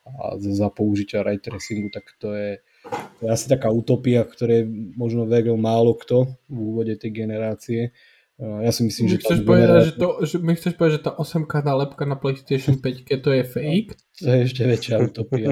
a 0.03 0.34
za 0.38 0.68
použitia 0.68 1.22
ray 1.22 1.38
tracingu, 1.38 1.88
tak 1.94 2.11
to 2.18 2.34
je, 2.34 2.59
to 3.18 3.20
je 3.26 3.30
asi 3.30 3.46
taká 3.46 3.70
utopia, 3.70 4.26
ktoré 4.26 4.66
možno 4.98 5.26
veril 5.30 5.55
málo 5.55 5.94
kto 5.94 6.26
v 6.50 6.59
úvode 6.59 6.98
tej 6.98 7.11
generácie. 7.14 7.94
Ja 8.42 8.74
si 8.74 8.82
myslím, 8.82 9.07
my 9.07 9.12
že... 9.12 9.16
Chceš 9.22 9.40
povedať, 9.46 9.82
že, 9.86 9.94
to, 10.03 10.09
že 10.26 10.36
my 10.42 10.53
chceš 10.59 10.74
povedať, 10.74 10.94
že 10.98 11.05
tá 11.07 11.12
8K 11.14 11.53
nálepka 11.62 12.03
na 12.03 12.18
PlayStation 12.18 12.74
5 12.74 13.07
to 13.22 13.30
je 13.30 13.42
fake? 13.46 13.94
To 14.18 14.26
je 14.26 14.38
ešte 14.50 14.62
väčšia 14.66 14.96
utopia. 14.98 15.48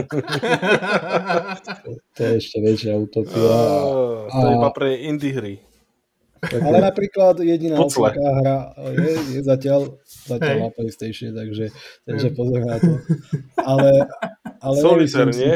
to 2.18 2.20
je 2.26 2.32
ešte 2.42 2.58
väčšia 2.58 2.94
utopia. 2.98 3.46
A, 3.46 4.34
to 4.34 4.46
je 4.50 4.54
iba 4.58 4.70
pre 4.74 4.88
indie 5.06 5.30
hry. 5.30 5.54
Ale 6.40 6.76
napríklad 6.80 7.36
jediná 7.44 7.76
8K 7.76 8.16
hra 8.16 8.72
je, 8.96 9.12
je 9.36 9.40
zatiaľ, 9.44 10.00
zatiaľ 10.24 10.56
na 10.56 10.70
PlayStation, 10.72 11.36
takže, 11.36 11.68
takže 12.08 12.32
pozor 12.32 12.64
na 12.64 12.80
to. 12.80 12.96
Ale, 13.60 14.08
ale 14.64 14.76
Solitaire, 14.80 15.32
nie? 15.36 15.54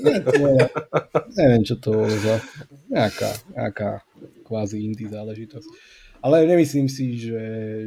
nie 0.00 0.18
to 0.24 0.32
je, 0.32 0.64
neviem, 1.36 1.62
čo 1.66 1.76
to 1.76 1.88
bolo 1.92 2.08
za 2.08 2.36
nejaká, 2.88 3.30
nejaká 3.52 3.90
kvázi 4.48 4.80
indie 4.80 5.12
záležitosť. 5.12 5.68
Ale 6.24 6.48
nemyslím 6.48 6.88
si, 6.88 7.20
že, 7.20 7.38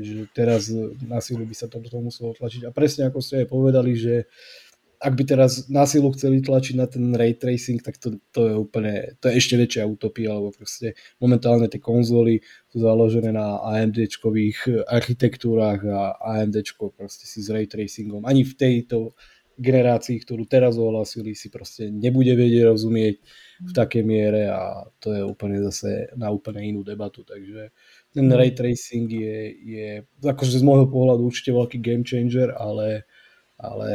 že 0.06 0.30
teraz 0.32 0.70
na 1.04 1.20
silu 1.20 1.44
by 1.44 1.56
sa 1.58 1.66
to 1.68 1.82
muselo 2.00 2.32
tlačiť. 2.38 2.70
A 2.70 2.72
presne 2.72 3.10
ako 3.10 3.20
ste 3.20 3.44
aj 3.44 3.48
povedali, 3.50 3.98
že 3.98 4.30
ak 5.00 5.14
by 5.16 5.24
teraz 5.24 5.72
na 5.72 5.88
silu 5.88 6.12
chceli 6.12 6.44
tlačiť 6.44 6.76
na 6.76 6.84
ten 6.84 7.16
ray 7.16 7.32
tracing, 7.32 7.80
tak 7.80 7.96
to, 7.96 8.20
to 8.36 8.52
je 8.52 8.56
úplne, 8.60 9.16
to 9.24 9.32
je 9.32 9.40
ešte 9.40 9.56
väčšia 9.56 9.88
utopia, 9.88 10.36
lebo 10.36 10.52
proste 10.52 11.00
momentálne 11.24 11.72
tie 11.72 11.80
konzoly 11.80 12.44
sú 12.68 12.84
založené 12.84 13.32
na 13.32 13.64
AMD-čkových 13.64 14.88
architektúrach 14.92 15.80
a 15.88 16.20
AMD 16.20 16.60
proste 17.00 17.24
si 17.24 17.40
s 17.40 17.48
ray 17.48 17.64
tracingom. 17.64 18.28
Ani 18.28 18.44
v 18.44 18.54
tejto 18.60 19.16
generácii, 19.60 20.20
ktorú 20.24 20.44
teraz 20.48 20.76
ohlasili, 20.76 21.32
si 21.32 21.48
proste 21.48 21.88
nebude 21.92 22.36
vedieť 22.36 22.64
rozumieť 22.68 23.16
v 23.60 23.72
takej 23.76 24.04
miere 24.04 24.52
a 24.52 24.88
to 25.00 25.16
je 25.16 25.24
úplne 25.24 25.64
zase 25.64 26.12
na 26.16 26.32
úplne 26.32 26.64
inú 26.64 26.84
debatu, 26.84 27.28
takže 27.28 27.72
ten 28.12 28.26
mhm. 28.28 28.36
ray 28.36 28.52
tracing 28.52 29.08
je, 29.08 29.40
je 29.64 29.88
akože 30.28 30.60
z 30.60 30.64
môjho 30.64 30.92
pohľadu 30.92 31.24
určite 31.24 31.56
veľký 31.56 31.78
game 31.80 32.04
changer, 32.04 32.52
ale 32.52 33.08
ale 33.60 33.92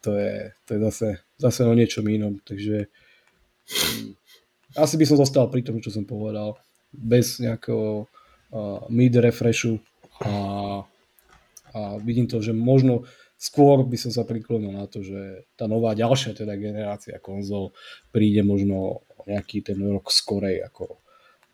to 0.00 0.16
je, 0.16 0.52
to 0.64 0.70
je 0.74 0.80
zase, 0.88 1.08
zase 1.36 1.60
o 1.68 1.76
niečom 1.76 2.08
inom, 2.08 2.40
takže 2.40 2.88
um, 2.88 4.16
asi 4.80 4.94
by 4.96 5.04
som 5.04 5.20
zostal 5.20 5.52
pri 5.52 5.60
tom, 5.60 5.84
čo 5.84 5.92
som 5.92 6.08
povedal, 6.08 6.56
bez 6.90 7.38
nejakého 7.44 8.08
uh, 8.08 8.80
mid 8.88 9.12
refreshu 9.20 9.78
a, 10.24 10.34
a 11.76 11.80
vidím 12.00 12.24
to, 12.24 12.40
že 12.40 12.56
možno 12.56 13.04
skôr 13.40 13.84
by 13.84 13.96
som 13.96 14.12
sa 14.12 14.28
priklonil 14.28 14.76
na 14.76 14.84
to, 14.84 15.00
že 15.00 15.48
tá 15.56 15.64
nová 15.64 15.96
ďalšia 15.96 16.36
teda 16.36 16.60
generácia 16.60 17.16
konzol 17.16 17.72
príde 18.12 18.44
možno 18.44 19.04
nejaký 19.24 19.64
ten 19.64 19.80
rok 19.80 20.12
skorej, 20.12 20.60
ako, 20.60 21.00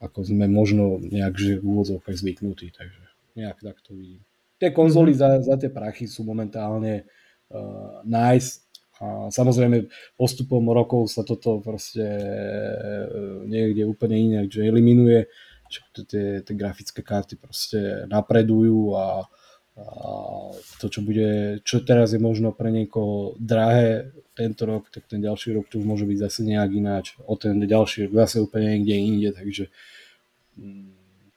ako 0.03 0.19
sme 0.27 0.51
možno 0.51 0.99
nejak 0.99 1.35
že 1.39 1.63
v 1.63 1.65
úvodzovkách 1.67 2.17
zvyknutí, 2.19 2.75
takže 2.75 3.03
nejak 3.39 3.63
tak 3.63 3.79
to 3.87 3.95
vidím. 3.95 4.26
Tie 4.57 4.73
konzoly 4.73 5.13
mm-hmm. 5.13 5.45
za, 5.45 5.53
za 5.53 5.55
tie 5.61 5.71
prachy 5.71 6.09
sú 6.09 6.25
momentálne 6.25 7.05
uh, 7.53 8.01
nice. 8.05 8.65
A 8.97 9.29
samozrejme 9.29 9.93
postupom 10.17 10.65
rokov 10.73 11.13
sa 11.13 11.21
toto 11.21 11.61
proste 11.61 12.01
uh, 12.01 13.45
niekde 13.45 13.85
úplne 13.85 14.17
inak, 14.17 14.49
že 14.49 14.65
eliminuje, 14.65 15.29
že 15.69 15.81
tie, 16.09 16.27
tie 16.41 16.55
grafické 16.57 17.05
karty 17.05 17.37
proste 17.37 18.09
napredujú 18.09 18.97
a, 18.97 19.29
a 19.77 19.85
to, 20.81 20.87
čo 20.89 21.05
bude, 21.05 21.61
čo 21.61 21.85
teraz 21.85 22.17
je 22.17 22.21
možno 22.23 22.57
pre 22.57 22.73
niekoho 22.73 23.37
drahé 23.37 24.17
tento 24.33 24.65
rok, 24.65 24.89
tak 24.89 25.09
ten 25.09 25.21
ďalší 25.21 25.53
rok 25.57 25.69
to 25.69 25.81
už 25.81 25.85
môže 25.85 26.05
byť 26.09 26.19
zase 26.21 26.41
nejak 26.45 26.71
ináč. 26.73 27.07
O 27.25 27.37
ten 27.37 27.61
ďalší 27.61 28.09
rok 28.09 28.25
zase 28.25 28.41
úplne 28.45 28.77
niekde 28.81 28.97
inde, 28.97 29.29
takže 29.37 29.65
mm, 30.57 30.96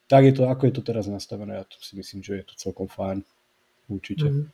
tak 0.09 0.25
je 0.25 0.33
to, 0.33 0.49
ako 0.49 0.65
je 0.65 0.73
to 0.73 0.81
teraz 0.81 1.05
nastavené, 1.05 1.61
ja 1.61 1.65
to 1.69 1.77
si 1.77 1.93
myslím, 1.93 2.25
že 2.25 2.41
je 2.41 2.45
to 2.49 2.55
celkom 2.57 2.89
fajn. 2.89 3.21
určite. 3.89 4.25
Mm-hmm. 4.25 4.45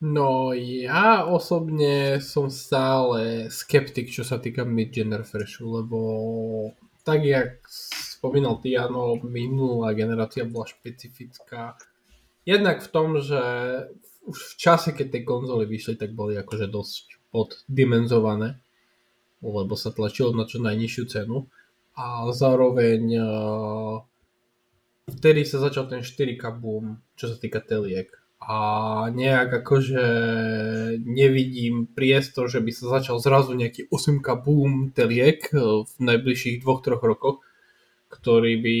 No 0.00 0.56
ja 0.56 1.28
osobne 1.28 2.24
som 2.24 2.48
stále 2.48 3.52
skeptik, 3.52 4.08
čo 4.08 4.24
sa 4.24 4.40
týka 4.40 4.64
mid-gen 4.64 5.12
refreshu, 5.12 5.68
lebo 5.68 5.98
tak 7.04 7.20
jak 7.26 7.60
spomínal 7.68 8.56
ty, 8.64 8.80
áno, 8.80 9.20
minulá 9.20 9.92
generácia 9.92 10.48
bola 10.48 10.64
špecifická. 10.64 11.76
Jednak 12.48 12.80
v 12.80 12.88
tom, 12.88 13.20
že 13.20 13.42
už 14.24 14.36
v 14.36 14.54
čase, 14.56 14.96
keď 14.96 15.06
tie 15.12 15.22
konzoly 15.24 15.68
vyšli, 15.68 16.00
tak 16.00 16.16
boli 16.16 16.36
akože 16.36 16.72
dosť 16.72 17.20
poddimenzované, 17.28 18.56
lebo 19.44 19.74
sa 19.76 19.92
tlačilo 19.92 20.32
na 20.32 20.48
čo 20.48 20.64
najnižšiu 20.64 21.04
cenu. 21.12 21.44
A 21.96 22.32
zároveň 22.32 23.02
uh, 23.20 24.00
vtedy 25.10 25.42
sa 25.44 25.58
začal 25.58 25.90
ten 25.90 26.06
4K 26.06 26.42
boom, 26.54 27.02
čo 27.18 27.30
sa 27.30 27.36
týka 27.36 27.58
teliek 27.60 28.20
a 28.40 28.56
nejak 29.12 29.52
akože 29.62 30.04
nevidím 31.04 31.84
priestor, 31.84 32.48
že 32.48 32.64
by 32.64 32.72
sa 32.72 32.98
začal 33.00 33.20
zrazu 33.20 33.52
nejaký 33.52 33.92
8K 33.92 34.28
boom 34.40 34.96
teliek 34.96 35.44
e, 35.52 35.84
v 35.84 35.92
najbližších 36.00 36.64
dvoch, 36.64 36.80
troch 36.80 37.04
rokoch, 37.04 37.44
ktorý 38.08 38.56
by 38.64 38.78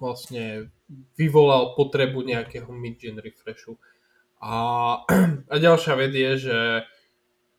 vlastne 0.00 0.72
vyvolal 1.20 1.76
potrebu 1.76 2.24
nejakého 2.24 2.72
mid-gen 2.72 3.20
refreshu. 3.20 3.76
A, 4.40 4.56
a 5.52 5.54
ďalšia 5.60 5.94
vec 6.00 6.12
je, 6.16 6.32
že 6.48 6.58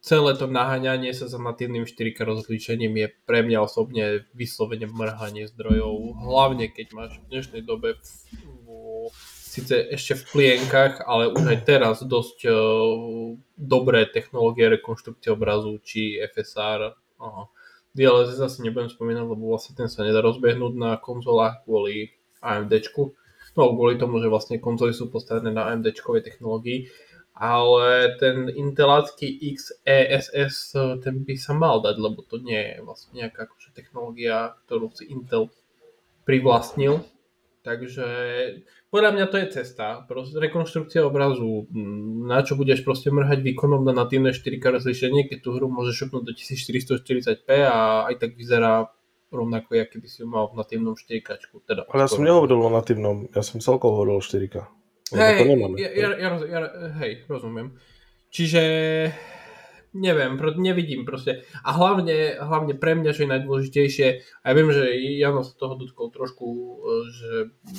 celé 0.01 0.33
to 0.33 0.49
naháňanie 0.49 1.13
sa 1.13 1.29
za 1.29 1.37
natívnym 1.37 1.85
4K 1.85 2.25
rozlíšením 2.25 2.93
je 2.97 3.07
pre 3.29 3.45
mňa 3.45 3.61
osobne 3.61 4.25
vyslovene 4.33 4.89
mrhanie 4.89 5.45
zdrojov, 5.45 6.17
hlavne 6.25 6.73
keď 6.73 6.87
máš 6.97 7.21
v 7.21 7.29
dnešnej 7.29 7.61
dobe 7.61 8.01
v, 8.01 8.05
v 8.65 9.15
síce 9.51 9.77
ešte 9.93 10.17
v 10.17 10.23
plienkach, 10.33 11.05
ale 11.05 11.29
už 11.29 11.43
aj 11.53 11.59
teraz 11.69 11.95
dosť 12.01 12.49
uh, 12.49 12.55
dobré 13.59 14.09
technológie 14.09 14.73
rekonštrukcie 14.73 15.29
obrazu, 15.29 15.77
či 15.85 16.17
FSR. 16.17 16.97
Aha. 17.21 17.43
DLSS 17.91 18.39
asi 18.39 18.59
nebudem 18.63 18.87
spomínať, 18.87 19.27
lebo 19.27 19.51
vlastne 19.51 19.75
ten 19.75 19.91
sa 19.91 20.07
nedá 20.07 20.23
rozbehnúť 20.23 20.73
na 20.79 20.95
konzolách 20.95 21.67
kvôli 21.67 22.15
AMD. 22.39 22.71
No 23.51 23.75
kvôli 23.75 23.99
tomu, 23.99 24.23
že 24.23 24.31
vlastne 24.31 24.63
konzoly 24.63 24.95
sú 24.95 25.11
postavené 25.11 25.51
na 25.51 25.67
AMD 25.67 25.91
technológii. 26.23 26.87
Ale 27.41 28.21
ten 28.21 28.53
Intelácky 28.53 29.33
XESS, 29.33 30.77
ten 31.01 31.25
by 31.25 31.33
sa 31.41 31.57
mal 31.57 31.81
dať, 31.81 31.97
lebo 31.97 32.21
to 32.21 32.37
nie 32.37 32.77
je 32.77 32.77
vlastne 32.85 33.17
nejaká 33.17 33.49
akože 33.49 33.73
technológia, 33.73 34.53
ktorú 34.69 34.93
si 34.93 35.09
Intel 35.09 35.49
privlastnil. 36.21 37.01
Takže 37.65 38.05
podľa 38.93 39.11
mňa 39.17 39.25
to 39.29 39.37
je 39.41 39.47
cesta. 39.57 40.05
Proste 40.05 40.37
rekonštrukcia 40.37 41.01
obrazu. 41.01 41.65
Mm, 41.69 42.29
na 42.29 42.45
čo 42.45 42.53
budeš 42.57 42.85
proste 42.85 43.13
mrhať 43.13 43.41
výkonom 43.41 43.85
na 43.85 43.93
natívne 43.93 44.33
4K 44.33 44.81
rozlišenie, 44.81 45.25
keď 45.25 45.37
tú 45.41 45.57
hru 45.57 45.65
môžeš 45.69 46.05
šupnúť 46.05 46.23
do 46.25 46.33
1440p 46.37 47.49
a 47.65 48.05
aj 48.09 48.21
tak 48.21 48.37
vyzerá 48.37 48.89
rovnako, 49.31 49.79
aký 49.79 49.97
by 49.97 50.07
si 50.09 50.21
ju 50.21 50.27
mal 50.27 50.49
v 50.49 50.61
natívnom 50.61 50.93
4K. 50.93 51.29
Teda, 51.65 51.89
Ale 51.89 52.05
ja 52.05 52.09
som 52.09 52.25
nehovoril 52.25 52.59
o 52.59 52.69
natívnom, 52.69 53.29
ja 53.31 53.41
som 53.41 53.63
celkovo 53.63 54.01
hovoril 54.01 54.19
o 54.19 54.23
4K. 54.25 54.80
Hej, 55.11 55.43
ja, 55.75 55.89
ja, 55.91 56.09
ja, 56.15 56.29
ja, 56.47 56.59
hej, 57.03 57.27
rozumiem. 57.27 57.75
Čiže 58.31 58.63
neviem, 59.91 60.39
nevidím 60.55 61.03
proste. 61.03 61.43
A 61.67 61.75
hlavne, 61.75 62.39
hlavne 62.39 62.73
pre 62.79 62.95
mňa, 62.95 63.11
čo 63.11 63.27
je 63.27 63.33
najdôležitejšie, 63.35 64.07
a 64.39 64.45
ja 64.47 64.53
viem, 64.55 64.71
že 64.71 64.87
Jano 65.19 65.43
sa 65.43 65.51
toho 65.55 65.75
dotkol 65.75 66.15
trošku, 66.15 66.47
e, 66.47 66.75
že 67.11 67.31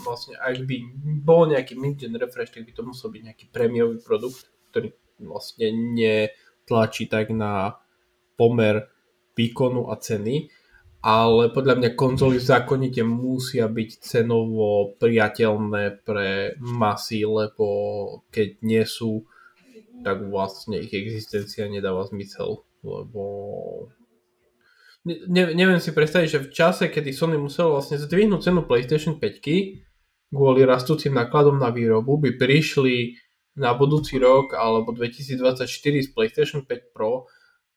vlastne 0.04 0.36
ak 0.36 0.60
by 0.68 0.76
bol 1.24 1.48
nejaký 1.48 1.76
mid-gen 1.80 2.12
refresh, 2.20 2.52
tak 2.52 2.68
by 2.68 2.72
to 2.76 2.84
musel 2.84 3.08
byť 3.08 3.22
nejaký 3.32 3.44
prémiový 3.48 3.96
produkt, 4.04 4.52
ktorý 4.70 4.92
vlastne 5.24 5.72
netlačí 5.72 7.08
tak 7.08 7.32
na 7.32 7.80
pomer 8.36 8.92
výkonu 9.32 9.88
a 9.88 9.96
ceny, 9.96 10.52
ale 11.02 11.50
podľa 11.50 11.82
mňa 11.82 11.90
konzoly 11.98 12.38
zákonite 12.38 13.02
musia 13.02 13.66
byť 13.66 13.90
cenovo 13.98 14.94
priateľné 15.02 16.06
pre 16.06 16.54
masy, 16.62 17.26
lebo 17.26 17.66
keď 18.30 18.62
nie 18.62 18.86
sú 18.86 19.26
tak 20.02 20.18
vlastne 20.26 20.82
ich 20.82 20.90
existencia 20.92 21.70
nedáva 21.70 22.06
zmysel, 22.10 22.66
lebo 22.82 23.22
ne, 25.06 25.44
neviem 25.54 25.78
si 25.78 25.94
predstaviť, 25.94 26.28
že 26.28 26.42
v 26.42 26.52
čase, 26.52 26.84
kedy 26.90 27.14
Sony 27.14 27.38
musel 27.38 27.70
vlastne 27.70 27.98
zdvihnúť 28.02 28.50
cenu 28.50 28.66
PlayStation 28.66 29.16
5 29.16 30.32
kvôli 30.32 30.66
rastúcim 30.66 31.14
nákladom 31.14 31.60
na 31.60 31.70
výrobu, 31.70 32.18
by 32.18 32.34
prišli 32.34 33.14
na 33.58 33.76
budúci 33.76 34.16
rok 34.16 34.56
alebo 34.56 34.96
2024 34.96 35.68
s 36.02 36.08
PlayStation 36.10 36.64
5 36.64 36.94
Pro 36.96 37.28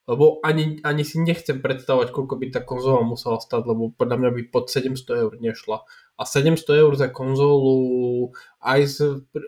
lebo 0.06 0.38
ani, 0.46 0.86
ani 0.86 1.02
si 1.02 1.18
nechcem 1.18 1.66
predstavovať, 1.66 2.14
koľko 2.14 2.38
by 2.38 2.46
tá 2.54 2.62
konzola 2.62 3.02
musela 3.02 3.42
stať, 3.42 3.66
lebo 3.66 3.90
podľa 3.90 4.22
mňa 4.22 4.32
by 4.38 4.42
pod 4.54 4.70
700 4.70 5.02
eur 5.26 5.34
nešla. 5.42 5.82
A 6.16 6.24
700 6.24 6.62
eur 6.86 6.94
za 6.94 7.10
konzolu 7.10 8.32
aj 8.62 8.82
s, 8.86 8.98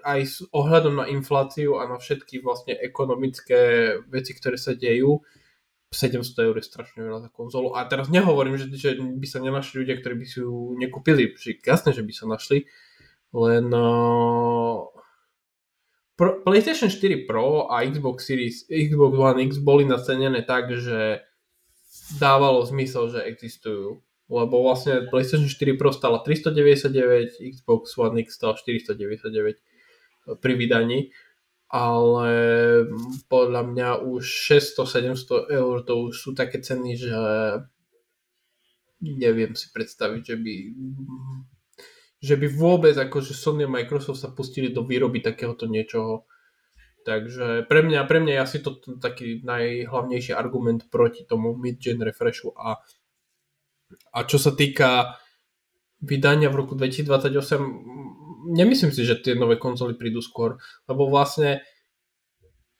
aj 0.01 0.19
s 0.25 0.35
ohľadom 0.49 0.99
na 0.99 1.05
infláciu 1.13 1.77
a 1.77 1.85
na 1.85 2.01
všetky 2.01 2.41
vlastne 2.41 2.73
ekonomické 2.73 3.95
veci, 4.09 4.33
ktoré 4.33 4.57
sa 4.57 4.73
dejú, 4.73 5.21
700 5.93 6.51
eur 6.51 6.55
je 6.59 6.65
strašne 6.65 6.99
veľa 7.05 7.29
za 7.29 7.31
konzolu. 7.31 7.77
A 7.77 7.85
teraz 7.87 8.11
nehovorím, 8.11 8.59
že, 8.59 8.67
že 8.75 8.99
by 8.99 9.27
sa 9.29 9.39
nenašli 9.39 9.85
ľudia, 9.85 9.95
ktorí 10.01 10.19
by 10.19 10.25
si 10.27 10.43
ju 10.43 10.75
nekúpili. 10.75 11.31
Jasné, 11.63 11.95
že 11.95 12.03
by 12.03 12.13
sa 12.17 12.25
našli. 12.27 12.67
Len 13.31 13.69
uh, 13.71 14.83
Pro, 16.17 16.41
PlayStation 16.41 16.89
4 16.89 17.29
Pro 17.29 17.69
a 17.69 17.85
Xbox 17.85 18.25
Series, 18.25 18.65
Xbox 18.65 19.13
One 19.13 19.45
X 19.45 19.61
boli 19.61 19.85
nacenené 19.85 20.41
tak, 20.41 20.73
že 20.73 21.21
dávalo 22.17 22.65
zmysel, 22.65 23.13
že 23.13 23.21
existujú. 23.21 24.01
Lebo 24.27 24.59
vlastne 24.65 25.07
PlayStation 25.07 25.47
4 25.47 25.79
Pro 25.79 25.93
stala 25.93 26.19
399, 26.25 27.37
Xbox 27.37 27.95
One 27.95 28.25
X 28.25 28.35
stala 28.35 28.57
499 28.57 30.41
pri 30.41 30.53
vydaní. 30.57 31.13
Ale 31.67 32.31
podľa 33.27 33.61
mňa 33.67 33.89
už 34.07 34.23
600-700 34.23 35.51
eur 35.51 35.75
to 35.83 35.93
už 36.09 36.13
sú 36.15 36.31
také 36.31 36.63
ceny, 36.63 36.95
že 36.95 37.11
neviem 39.03 39.53
si 39.53 39.69
predstaviť, 39.69 40.21
že 40.23 40.35
by 40.39 40.53
že 42.27 42.35
by 42.35 42.47
vôbec 42.51 42.91
akože 42.91 43.31
Sony 43.31 43.63
a 43.63 43.71
Microsoft 43.71 44.19
sa 44.19 44.35
pustili 44.35 44.75
do 44.75 44.83
výroby 44.83 45.23
takéhoto 45.23 45.63
niečoho. 45.63 46.27
Takže 47.07 47.63
pre 47.71 47.87
mňa, 47.87 48.03
pre 48.03 48.19
mňa 48.19 48.33
je 48.35 48.43
asi 48.43 48.57
to 48.59 48.83
taký 48.99 49.39
najhlavnejší 49.47 50.35
argument 50.35 50.91
proti 50.91 51.23
tomu 51.23 51.55
mid-gen 51.55 52.03
refreshu. 52.03 52.51
A, 52.59 52.83
a 54.11 54.19
čo 54.27 54.35
sa 54.35 54.51
týka 54.51 55.15
vydania 56.03 56.51
v 56.51 56.67
roku 56.67 56.75
2028, 56.75 58.51
nemyslím 58.51 58.91
si, 58.91 59.07
že 59.07 59.23
tie 59.23 59.39
nové 59.39 59.55
konzoly 59.55 59.95
prídu 59.95 60.19
skôr, 60.19 60.59
lebo 60.91 61.07
vlastne 61.07 61.63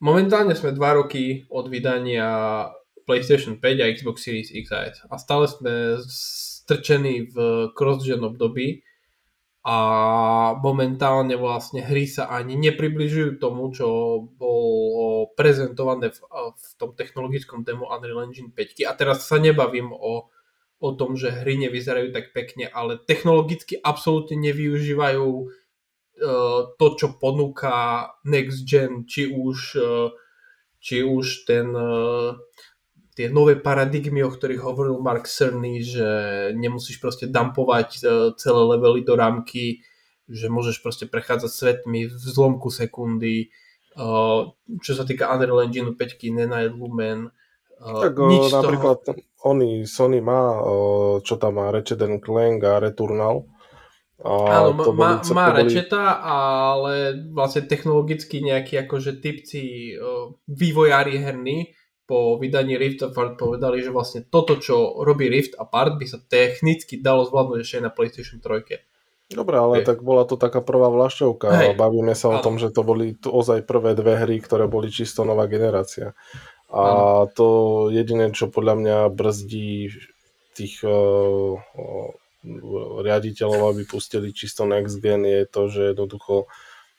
momentálne 0.04 0.60
sme 0.60 0.76
2 0.76 1.00
roky 1.00 1.48
od 1.48 1.72
vydania 1.72 2.28
PlayStation 3.08 3.64
5 3.64 3.64
a 3.64 3.90
Xbox 3.96 4.28
Series 4.28 4.52
X 4.52 4.76
a 5.08 5.16
stále 5.16 5.48
sme 5.48 6.04
strčení 6.04 7.32
v 7.32 7.72
cross-gen 7.72 8.20
období, 8.28 8.84
a 9.68 9.78
momentálne 10.64 11.36
vlastne 11.36 11.84
hry 11.84 12.08
sa 12.08 12.32
ani 12.32 12.56
nepribližujú 12.56 13.36
tomu, 13.36 13.68
čo 13.76 14.24
bolo 14.40 15.36
prezentované 15.36 16.08
v, 16.08 16.20
v 16.56 16.68
tom 16.80 16.96
technologickom 16.96 17.68
demo 17.68 17.92
Unreal 17.92 18.32
Engine 18.32 18.48
5. 18.48 18.88
A 18.88 18.96
teraz 18.96 19.28
sa 19.28 19.36
nebavím 19.36 19.92
o, 19.92 20.32
o 20.80 20.90
tom, 20.96 21.20
že 21.20 21.36
hry 21.44 21.60
nevyzerajú 21.68 22.16
tak 22.16 22.32
pekne, 22.32 22.72
ale 22.72 22.96
technologicky 22.96 23.76
absolútne 23.76 24.40
nevyužívajú 24.40 25.28
uh, 25.28 26.62
to, 26.80 26.88
čo 26.96 27.20
ponúka 27.20 28.08
Next 28.24 28.64
Gen, 28.64 29.04
či 29.04 29.28
už, 29.28 29.58
uh, 29.84 30.16
či 30.80 31.04
už 31.04 31.44
ten 31.44 31.76
uh, 31.76 32.40
tie 33.18 33.34
nové 33.34 33.58
paradigmy, 33.58 34.22
o 34.22 34.30
ktorých 34.30 34.62
hovoril 34.62 35.02
Mark 35.02 35.26
Cerny, 35.26 35.82
že 35.82 36.06
nemusíš 36.54 37.02
proste 37.02 37.26
dumpovať 37.26 37.90
e, 37.98 38.00
celé 38.38 38.62
levely 38.78 39.02
do 39.02 39.18
rámky, 39.18 39.82
že 40.30 40.54
môžeš 40.54 40.86
proste 40.86 41.10
prechádzať 41.10 41.50
svetmi 41.50 42.06
v 42.06 42.14
zlomku 42.14 42.70
sekundy, 42.70 43.50
e, 43.98 44.08
čo 44.86 44.92
sa 44.94 45.02
týka 45.02 45.34
Unreal 45.34 45.66
Engine 45.66 45.98
5, 45.98 46.30
Nenai 46.30 46.70
Lumen, 46.70 47.34
e, 47.82 47.90
tak 48.06 48.22
nič 48.22 48.54
napríklad 48.54 49.02
toho... 49.02 49.18
oni, 49.50 49.90
Sony 49.90 50.22
má, 50.22 50.62
čo 51.26 51.42
tam 51.42 51.58
má, 51.58 51.74
Ratchet 51.74 51.98
Clank 52.22 52.62
a 52.70 52.78
Returnal. 52.78 53.50
A 54.22 54.34
Áno, 54.62 54.78
to 54.82 54.94
má, 54.94 55.18
boli, 55.18 55.34
má 55.34 55.46
boli... 55.50 55.58
Ratcheta, 55.66 56.22
ale 56.22 57.18
vlastne 57.34 57.66
technologicky 57.66 58.46
nejakí 58.46 58.78
akože 58.78 59.22
typci 59.22 59.94
vývojári 60.50 61.22
herní 61.22 61.77
po 62.08 62.40
vydaní 62.40 62.80
Rift 62.80 63.04
Apart 63.04 63.36
povedali, 63.36 63.84
že 63.84 63.92
vlastne 63.92 64.24
toto, 64.24 64.56
čo 64.58 65.04
robí 65.04 65.28
Rift 65.28 65.60
Apart, 65.60 66.00
by 66.00 66.06
sa 66.08 66.24
technicky 66.24 67.04
dalo 67.04 67.28
zvládnuť 67.28 67.60
ešte 67.60 67.84
na 67.84 67.92
PlayStation 67.92 68.40
3. 68.40 68.80
Dobre, 69.28 69.60
ale 69.60 69.84
tak 69.84 70.08
bola 70.08 70.24
to 70.24 70.40
taká 70.40 70.64
prvá 70.64 70.88
vlašťovka. 70.88 71.48
Hej. 71.52 71.72
Bavíme 71.76 72.16
sa 72.16 72.32
o 72.32 72.40
tom, 72.40 72.56
že 72.56 72.72
to 72.72 72.88
boli 72.88 73.20
ozaj 73.20 73.68
prvé 73.68 73.92
dve 73.92 74.16
hry, 74.24 74.40
ktoré 74.40 74.72
boli 74.72 74.88
čisto 74.88 75.28
nová 75.28 75.52
generácia. 75.52 76.16
A 76.72 76.84
ano. 76.84 77.32
to 77.36 77.48
jediné, 77.92 78.32
čo 78.32 78.48
podľa 78.48 78.76
mňa 78.80 78.98
brzdí 79.12 79.92
tých 80.56 80.80
uh, 80.88 81.60
uh, 81.60 82.12
riaditeľov, 83.04 83.76
aby 83.76 83.84
pustili 83.84 84.32
čisto 84.32 84.64
next 84.64 85.04
gen, 85.04 85.28
je 85.28 85.44
to, 85.44 85.68
že 85.68 85.82
jednoducho 85.92 86.48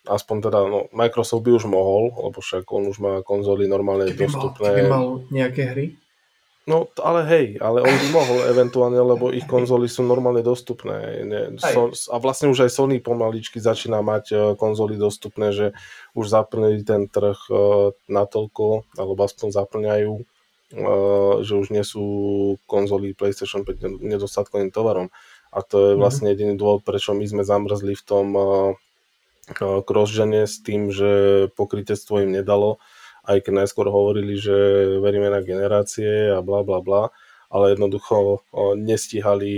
aspoň 0.08 0.36
teda, 0.48 0.58
no, 0.64 0.88
Microsoft 0.96 1.44
by 1.44 1.52
už 1.60 1.68
mohol, 1.68 2.10
lebo 2.16 2.40
však 2.40 2.64
on 2.72 2.88
už 2.88 2.98
má 2.98 3.14
konzoly 3.20 3.68
normálne 3.68 4.08
keby 4.08 4.24
dostupné. 4.24 4.68
Mal, 4.68 4.76
keby 4.76 4.88
mal 4.88 5.04
nejaké 5.28 5.62
hry? 5.68 5.86
No, 6.68 6.84
ale 7.00 7.24
hej, 7.24 7.46
ale 7.64 7.80
on 7.80 7.96
by 7.96 8.08
mohol 8.12 8.38
eventuálne, 8.44 9.00
lebo 9.00 9.32
ich 9.32 9.48
konzoly 9.48 9.88
sú 9.88 10.04
normálne 10.04 10.44
dostupné. 10.44 11.24
Ne, 11.24 11.42
so, 11.56 11.88
a 12.12 12.20
vlastne 12.20 12.52
už 12.52 12.68
aj 12.68 12.70
Sony 12.76 13.00
pomaličky 13.00 13.56
začína 13.56 14.04
mať 14.04 14.24
uh, 14.36 14.40
konzoly 14.52 15.00
dostupné, 15.00 15.48
že 15.48 15.72
už 16.12 16.28
zaplnili 16.28 16.84
ten 16.84 17.08
trh 17.08 17.40
uh, 17.48 17.96
natoľko, 18.12 18.84
alebo 19.00 19.20
aspoň 19.24 19.48
zaplňajú, 19.48 20.12
uh, 20.12 21.40
že 21.40 21.56
už 21.56 21.72
nie 21.72 21.80
sú 21.80 22.04
konzoly 22.68 23.16
PlayStation 23.16 23.64
5 23.64 24.04
nedostatkovým 24.04 24.68
tovarom. 24.68 25.08
A 25.48 25.64
to 25.64 25.80
je 25.80 25.92
mhm. 25.96 26.00
vlastne 26.04 26.28
jediný 26.28 26.52
dôvod, 26.52 26.84
prečo 26.84 27.16
my 27.16 27.24
sme 27.24 27.48
zamrzli 27.48 27.96
v 27.96 28.04
tom 28.04 28.26
uh, 29.56 29.80
crossgene 29.84 30.44
s 30.44 30.60
tým, 30.60 30.92
že 30.92 31.46
pokrytectvo 31.56 32.24
im 32.26 32.32
nedalo 32.32 32.82
aj 33.28 33.44
keď 33.44 33.52
najskôr 33.64 33.86
hovorili, 33.92 34.40
že 34.40 34.56
veríme 35.04 35.28
na 35.28 35.44
generácie 35.44 36.32
a 36.32 36.40
bla 36.40 36.64
bla 36.64 36.80
bla, 36.80 37.12
ale 37.52 37.76
jednoducho 37.76 38.40
nestihali 38.80 39.52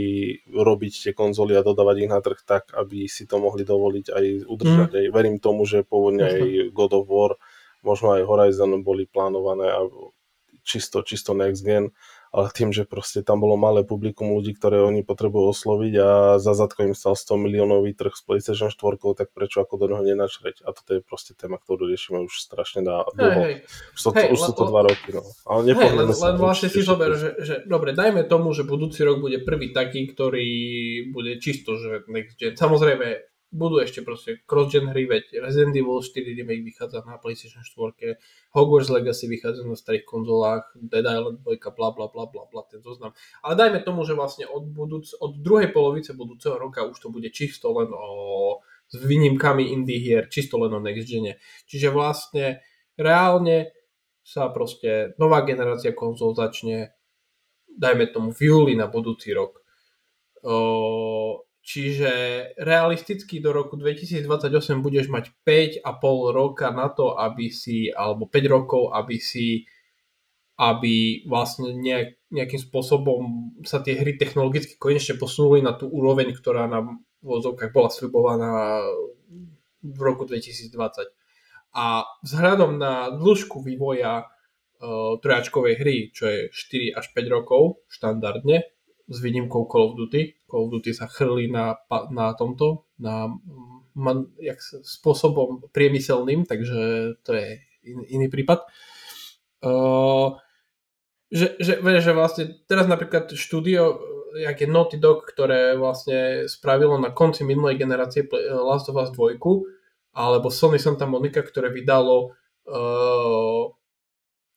robiť 0.51 0.93
tie 1.07 1.13
konzoly 1.15 1.55
a 1.55 1.63
dodávať 1.63 1.97
ich 2.03 2.11
na 2.11 2.19
trh 2.19 2.43
tak, 2.43 2.75
aby 2.75 3.07
si 3.07 3.31
to 3.31 3.39
mohli 3.39 3.63
dovoliť 3.63 4.07
aj 4.11 4.25
udržať. 4.51 4.91
Mm. 4.91 5.11
Verím 5.15 5.37
tomu, 5.39 5.63
že 5.71 5.87
pôvodne 5.87 6.27
aj 6.27 6.41
God 6.75 6.93
of 6.99 7.07
War, 7.07 7.39
možno 7.87 8.19
aj 8.19 8.27
Horizon 8.27 8.83
boli 8.83 9.07
plánované 9.07 9.71
a 9.71 9.87
čisto, 10.67 11.07
čisto 11.07 11.31
next 11.35 11.63
gen 11.63 11.95
ale 12.31 12.47
tým, 12.55 12.71
že 12.71 12.87
proste 12.87 13.27
tam 13.27 13.43
bolo 13.43 13.59
malé 13.59 13.83
publikum 13.83 14.31
ľudí, 14.39 14.55
ktoré 14.55 14.79
oni 14.87 15.03
potrebujú 15.03 15.51
osloviť 15.51 15.95
a 15.99 16.09
za 16.39 16.55
zadko 16.55 16.87
im 16.87 16.95
stal 16.95 17.19
100 17.19 17.35
miliónový 17.43 17.91
trh 17.91 18.15
s 18.15 18.23
PlayStation 18.23 18.71
4, 18.71 19.19
tak 19.19 19.35
prečo 19.35 19.67
ako 19.67 19.75
do 19.83 19.87
neho 19.91 20.03
nenačreť? 20.07 20.63
A 20.63 20.71
toto 20.71 20.95
je 20.95 21.03
proste 21.03 21.35
téma, 21.35 21.59
ktorú 21.59 21.91
riešime 21.91 22.23
už 22.23 22.35
strašne 22.39 22.87
dá, 22.87 23.03
dlho. 23.19 23.43
Hey. 23.43 23.55
Už, 23.99 24.01
to, 24.01 24.11
hey, 24.15 24.31
už 24.31 24.39
sú 24.39 24.53
to 24.55 24.71
dva 24.71 24.87
roky. 24.87 25.11
No. 25.11 25.27
Ale 25.43 25.75
hey, 25.75 25.91
len, 25.91 26.09
len 26.15 26.37
vlastne 26.39 26.71
si 26.71 26.87
zober, 26.87 27.19
že, 27.19 27.35
že 27.43 27.55
dobre, 27.67 27.99
dajme 27.99 28.23
tomu, 28.31 28.55
že 28.55 28.63
budúci 28.63 29.03
rok 29.03 29.19
bude 29.19 29.43
prvý 29.43 29.75
taký, 29.75 30.07
ktorý 30.07 30.49
bude 31.11 31.43
čisto, 31.43 31.75
že 31.83 32.07
next 32.07 32.39
gen. 32.39 32.55
Samozrejme, 32.55 33.27
budú 33.51 33.83
ešte 33.83 34.07
proste 34.07 34.39
cross-gen 34.47 34.91
hry, 34.95 35.11
veď 35.11 35.43
Resident 35.43 35.75
Evil 35.75 35.99
4 35.99 36.39
remake 36.39 36.63
vychádza 36.63 37.03
na 37.03 37.19
PlayStation 37.19 37.67
4, 37.67 38.55
Hogwarts 38.55 38.91
Legacy 38.91 39.27
vychádza 39.27 39.67
na 39.67 39.75
starých 39.75 40.07
konzolách, 40.07 40.71
Dead 40.79 41.03
Island 41.03 41.43
2, 41.43 41.59
bla 41.59 41.91
bla 41.91 42.07
bla 42.07 42.25
bla 42.31 42.45
bla, 42.47 42.63
ten 42.71 42.79
zoznam. 42.83 43.11
Ale 43.43 43.55
dajme 43.59 43.83
tomu, 43.83 44.07
že 44.07 44.15
vlastne 44.15 44.47
od, 44.47 44.71
budúc, 44.71 45.19
od 45.19 45.43
druhej 45.43 45.75
polovice 45.75 46.15
budúceho 46.15 46.55
roka 46.59 46.87
už 46.87 46.99
to 47.03 47.11
bude 47.11 47.27
čisto 47.35 47.75
len 47.75 47.91
o 47.91 48.63
s 48.91 48.99
výnimkami 49.07 49.71
indie 49.71 50.03
hier, 50.03 50.27
čisto 50.27 50.59
len 50.59 50.75
o 50.75 50.83
next 50.83 51.07
gene. 51.07 51.39
Čiže 51.71 51.95
vlastne 51.95 52.59
reálne 52.99 53.71
sa 54.27 54.51
proste 54.51 55.15
nová 55.19 55.47
generácia 55.47 55.95
konzol 55.95 56.35
začne 56.35 56.91
dajme 57.71 58.11
tomu 58.11 58.35
v 58.35 58.41
júli 58.51 58.75
na 58.75 58.91
budúci 58.91 59.31
rok. 59.31 59.63
O, 60.43 61.47
Čiže 61.71 62.11
realisticky 62.59 63.39
do 63.39 63.55
roku 63.55 63.79
2028 63.79 64.27
budeš 64.83 65.07
mať 65.07 65.31
5,5 65.47 65.87
roka 66.35 66.75
na 66.75 66.91
to, 66.91 67.15
aby 67.15 67.47
si, 67.47 67.87
alebo 67.95 68.27
5 68.27 68.43
rokov, 68.51 68.91
aby 68.91 69.23
si 69.23 69.63
aby 70.61 71.25
vlastne 71.25 71.73
nejak, 71.73 72.21
nejakým 72.29 72.61
spôsobom 72.61 73.21
sa 73.65 73.81
tie 73.81 73.97
hry 73.97 74.21
technologicky 74.21 74.77
konečne 74.77 75.17
posunuli 75.17 75.65
na 75.65 75.73
tú 75.73 75.89
úroveň, 75.89 76.37
ktorá 76.37 76.69
nám 76.69 77.01
v 77.25 77.27
vozovkách 77.33 77.73
bola 77.73 77.89
slibovaná 77.89 78.85
v 79.81 80.01
roku 80.05 80.29
2020. 80.29 80.75
A 81.73 82.05
vzhľadom 82.27 82.77
na 82.77 83.09
dĺžku 83.09 83.65
vývoja 83.65 84.29
uh, 84.29 85.17
trojačkovej 85.23 85.75
hry, 85.81 85.97
čo 86.13 86.29
je 86.29 86.41
4 86.53 86.99
až 86.99 87.07
5 87.17 87.37
rokov 87.41 87.81
štandardne, 87.89 88.69
s 89.11 89.19
výnimkou 89.19 89.67
Call 89.67 89.91
of 89.91 89.99
Duty. 89.99 90.47
Call 90.47 90.71
of 90.71 90.73
Duty 90.79 90.95
sa 90.95 91.11
chrlí 91.11 91.51
na, 91.51 91.75
na 92.15 92.31
tomto, 92.39 92.87
na 93.03 93.27
man, 93.99 94.31
jak, 94.39 94.63
spôsobom 94.87 95.67
priemyselným, 95.75 96.47
takže 96.47 96.79
to 97.27 97.31
je 97.35 97.59
in, 97.91 98.07
iný 98.07 98.31
prípad. 98.31 98.63
Uh, 99.61 100.39
že, 101.31 101.59
že, 101.59 101.83
že 101.83 102.13
vlastne 102.15 102.63
teraz 102.71 102.87
napríklad 102.87 103.35
štúdio, 103.35 103.99
jak 104.39 104.63
je 104.63 104.69
Naughty 104.71 104.99
Dog, 105.03 105.27
ktoré 105.27 105.75
vlastne 105.75 106.47
spravilo 106.47 106.95
na 106.99 107.11
konci 107.11 107.43
minulej 107.43 107.83
generácie 107.83 108.31
Last 108.51 108.91
of 108.91 108.99
Us 108.99 109.11
2, 109.11 109.43
alebo 110.15 110.51
Sony 110.51 110.79
Santa 110.79 111.07
Monica, 111.07 111.43
ktoré 111.43 111.71
vydalo 111.71 112.35
uh, 112.67 113.65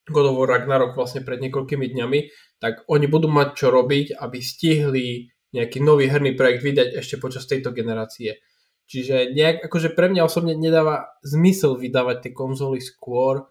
God 0.09 0.31
of 0.31 0.35
War 0.35 0.49
Ragnarok 0.59 0.99
vlastne 0.99 1.23
pred 1.23 1.39
niekoľkými 1.39 1.87
dňami, 1.95 2.19
tak 2.59 2.83
oni 2.91 3.07
budú 3.07 3.31
mať 3.31 3.49
čo 3.55 3.67
robiť, 3.71 4.19
aby 4.19 4.37
stihli 4.43 5.31
nejaký 5.53 5.79
nový 5.79 6.09
herný 6.09 6.35
projekt 6.35 6.65
vydať 6.65 6.87
ešte 6.99 7.21
počas 7.21 7.47
tejto 7.47 7.71
generácie. 7.71 8.41
Čiže 8.83 9.31
nejak, 9.31 9.71
akože 9.71 9.95
pre 9.95 10.11
mňa 10.11 10.27
osobne 10.27 10.59
nedáva 10.59 11.15
zmysel 11.23 11.79
vydávať 11.79 12.27
tie 12.27 12.31
konzoly 12.35 12.83
skôr 12.83 13.47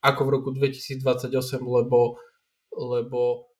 ako 0.00 0.20
v 0.24 0.32
roku 0.32 0.48
2028, 0.56 1.60
lebo, 1.60 2.16
lebo 2.72 3.50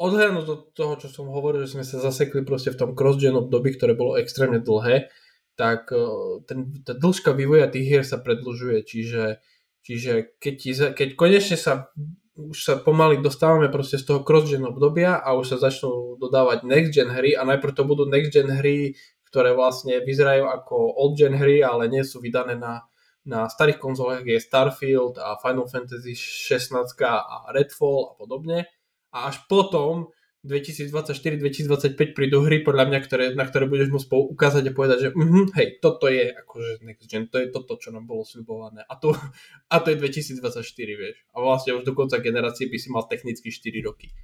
odhľadnúť 0.00 0.46
do 0.48 0.56
toho, 0.72 0.94
čo 0.96 1.12
som 1.12 1.28
hovoril, 1.28 1.68
že 1.68 1.76
sme 1.76 1.84
sa 1.84 2.00
zasekli 2.00 2.46
proste 2.46 2.72
v 2.72 2.80
tom 2.80 2.90
cross-gen 2.96 3.36
období, 3.36 3.76
ktoré 3.76 3.92
bolo 3.92 4.16
extrémne 4.16 4.62
dlhé, 4.62 5.12
tak 5.58 5.92
eh, 5.92 6.00
ten, 6.48 6.80
tá 6.86 6.96
dĺžka 6.96 7.34
vývoja 7.34 7.68
tých 7.68 7.84
hier 7.84 8.04
sa 8.06 8.16
predlžuje, 8.16 8.86
čiže 8.86 9.42
Čiže 9.86 10.36
keď, 10.42 10.54
ti, 10.58 10.70
keď 10.74 11.08
konečne 11.16 11.56
sa 11.56 11.90
už 12.38 12.58
sa 12.62 12.74
pomaly 12.78 13.18
dostávame 13.18 13.66
proste 13.66 13.98
z 13.98 14.06
toho 14.06 14.20
cross-gen 14.22 14.62
obdobia 14.62 15.18
a 15.18 15.34
už 15.34 15.58
sa 15.58 15.58
začnú 15.58 16.14
dodávať 16.22 16.62
next-gen 16.62 17.10
hry 17.10 17.34
a 17.34 17.42
najprv 17.42 17.74
to 17.74 17.82
budú 17.82 18.06
next-gen 18.06 18.62
hry, 18.62 18.94
ktoré 19.26 19.58
vlastne 19.58 19.98
vyzerajú 19.98 20.46
ako 20.46 20.76
old-gen 20.94 21.34
hry, 21.34 21.66
ale 21.66 21.90
nie 21.90 22.06
sú 22.06 22.22
vydané 22.22 22.54
na, 22.54 22.86
na 23.26 23.50
starých 23.50 23.82
konzolách, 23.82 24.22
je 24.22 24.38
Starfield 24.38 25.18
a 25.18 25.34
Final 25.42 25.66
Fantasy 25.66 26.14
16 26.14 26.78
a 27.02 27.50
Redfall 27.50 28.08
a 28.08 28.12
podobne. 28.14 28.70
A 29.10 29.34
až 29.34 29.42
potom 29.50 30.14
2024-2025 30.46 32.14
prídu 32.14 32.46
hry 32.46 32.62
podľa 32.62 32.86
mňa, 32.86 32.98
ktoré, 33.02 33.24
na 33.34 33.42
ktoré 33.42 33.66
budeš 33.66 33.90
môcť 33.90 34.06
ukázať 34.06 34.70
a 34.70 34.72
povedať, 34.72 34.98
že 35.02 35.08
uh, 35.10 35.46
hej, 35.58 35.82
toto 35.82 36.06
je 36.06 36.30
akože 36.30 36.86
next 36.86 37.10
gen, 37.10 37.26
to 37.26 37.42
je 37.42 37.50
toto, 37.50 37.74
čo 37.74 37.90
nám 37.90 38.06
bolo 38.06 38.22
sľubované. 38.22 38.86
A 38.86 38.94
to, 38.94 39.18
a 39.74 39.76
to 39.82 39.90
je 39.90 39.98
2024, 39.98 40.62
vieš. 40.94 41.16
A 41.34 41.42
vlastne 41.42 41.74
už 41.74 41.82
do 41.82 41.90
konca 41.90 42.22
generácie 42.22 42.70
by 42.70 42.78
si 42.78 42.88
mal 42.94 43.10
technicky 43.10 43.50
4 43.50 43.82
roky. 43.82 44.14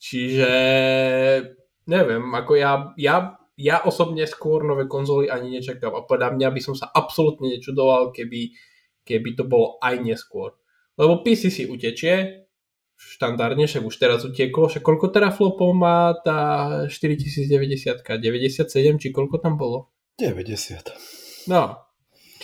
Čiže 0.00 0.50
neviem, 1.90 2.24
ako 2.30 2.52
ja, 2.54 2.94
ja, 2.94 3.34
ja 3.58 3.76
osobne 3.82 4.24
skôr 4.30 4.62
nové 4.62 4.86
konzoly 4.86 5.28
ani 5.28 5.58
nečakám 5.58 5.92
a 5.92 6.06
podľa 6.06 6.38
mňa 6.38 6.48
by 6.54 6.60
som 6.62 6.74
sa 6.78 6.88
absolútne 6.94 7.50
nečudoval, 7.58 8.14
keby, 8.14 8.54
keby 9.02 9.34
to 9.34 9.44
bolo 9.44 9.82
aj 9.82 9.98
neskôr. 9.98 10.54
Lebo 10.94 11.20
PC 11.26 11.50
si 11.50 11.66
utečie, 11.66 12.46
štandardne, 13.00 13.64
však 13.64 13.80
už 13.80 13.96
teraz 13.96 14.20
utieklo, 14.28 14.68
však 14.68 14.84
koľko 14.84 15.08
teraflopov 15.08 15.72
má 15.72 16.12
tá 16.20 16.40
4090, 16.92 18.04
97 18.04 19.00
či 19.00 19.08
koľko 19.08 19.40
tam 19.40 19.56
bolo? 19.56 19.88
90. 20.20 21.48
No, 21.48 21.80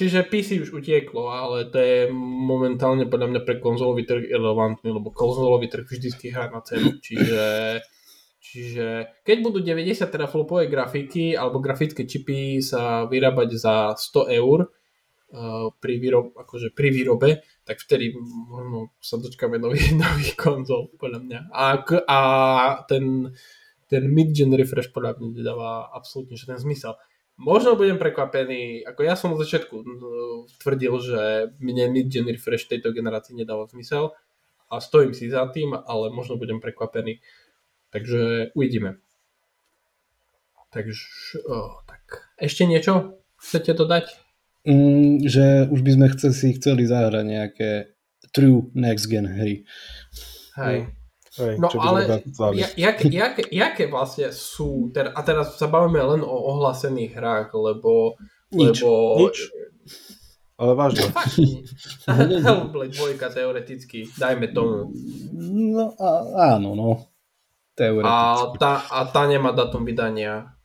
čiže 0.01 0.25
PC 0.25 0.65
už 0.65 0.73
utieklo, 0.73 1.29
ale 1.29 1.69
to 1.69 1.77
je 1.77 2.09
momentálne 2.17 3.05
podľa 3.05 3.37
mňa 3.37 3.41
pre 3.45 3.61
konzolový 3.61 4.09
trh 4.09 4.33
relevantný, 4.33 4.97
lebo 4.97 5.13
konzolový 5.13 5.69
trh 5.69 5.85
vždycky 5.85 6.33
hrá 6.33 6.49
na 6.49 6.65
cenu, 6.65 6.97
čiže 7.05 7.45
Čiže 8.47 9.19
keď 9.27 9.37
budú 9.43 9.59
90 9.59 10.07
teraflopové 10.07 10.71
grafiky 10.71 11.35
alebo 11.35 11.59
grafické 11.59 12.07
čipy 12.07 12.63
sa 12.63 13.03
vyrábať 13.11 13.49
za 13.59 13.75
100 13.99 14.39
eur, 14.39 14.71
uh, 14.71 15.75
pri, 15.83 15.95
výrob, 15.99 16.31
akože 16.39 16.71
pri 16.71 16.89
výrobe, 16.95 17.43
tak 17.67 17.83
vtedy 17.83 18.15
možno 18.47 18.95
sa 19.03 19.19
dočkáme 19.19 19.59
nový, 19.59 19.91
nový 19.99 20.31
konzol, 20.39 20.95
podľa 20.95 21.21
mňa. 21.27 21.41
A, 21.51 21.65
a 22.07 22.19
ten, 22.87 23.35
ten 23.91 24.07
mid-gen 24.07 24.55
refresh 24.55 24.95
podľa 24.95 25.19
mňa 25.19 25.29
nedáva 25.35 25.91
absolútne 25.91 26.39
žiaden 26.39 26.63
zmysel. 26.63 26.95
Možno 27.37 27.77
budem 27.77 28.01
prekvapený, 28.01 28.87
ako 28.89 29.01
ja 29.05 29.13
som 29.13 29.37
od 29.37 29.43
začiatku 29.43 29.75
tvrdil, 30.63 30.95
že 31.05 31.21
mne 31.61 31.93
mid-gen 31.93 32.25
refresh 32.31 32.71
tejto 32.71 32.95
generácii 32.95 33.37
nedáva 33.37 33.69
zmysel 33.69 34.17
a 34.73 34.81
stojím 34.81 35.13
si 35.13 35.29
za 35.29 35.45
tým, 35.51 35.75
ale 35.75 36.09
možno 36.15 36.41
budem 36.41 36.63
prekvapený. 36.63 37.21
Takže 37.91 38.55
uvidíme. 38.57 39.03
Takže, 40.71 40.95
oh, 41.51 41.83
tak 41.85 42.31
ešte 42.41 42.65
niečo 42.65 43.21
chcete 43.37 43.75
dodať? 43.77 44.26
Mm, 44.67 45.23
že 45.23 45.71
už 45.71 45.81
by 45.87 45.91
sme 45.95 46.07
chceli, 46.11 46.35
si 46.35 46.49
chceli 46.59 46.83
zahrať 46.91 47.25
nejaké 47.25 47.71
true 48.35 48.67
next 48.75 49.07
gen 49.07 49.31
hry. 49.31 49.63
Hej. 50.59 50.91
Hej, 51.37 51.61
no 51.61 51.69
ale 51.85 52.25
jak, 52.81 53.05
jak, 53.05 53.35
jaké 53.53 53.85
vlastne 53.93 54.33
sú, 54.33 54.89
ter, 54.89 55.13
a 55.13 55.21
teraz 55.21 55.61
sa 55.61 55.69
bavíme 55.69 56.01
len 56.01 56.23
o 56.25 56.35
ohlasených 56.57 57.13
hrách, 57.13 57.49
lebo... 57.53 58.17
Nič, 58.57 58.81
lebo, 58.81 59.21
nič. 59.21 59.53
Ale 60.57 60.73
vážne. 60.73 61.13
Hellblade 62.49 62.97
2 63.21 63.21
teoreticky, 63.21 64.09
dajme 64.17 64.49
tomu. 64.57 64.97
No 65.77 65.93
a, 66.01 66.09
áno, 66.57 66.73
no. 66.73 66.91
Teoreticky. 67.77 68.09
A 68.09 68.57
tá, 68.57 68.73
a 68.89 69.05
tá 69.05 69.29
nemá 69.29 69.53
datum 69.53 69.85
vydania. 69.85 70.56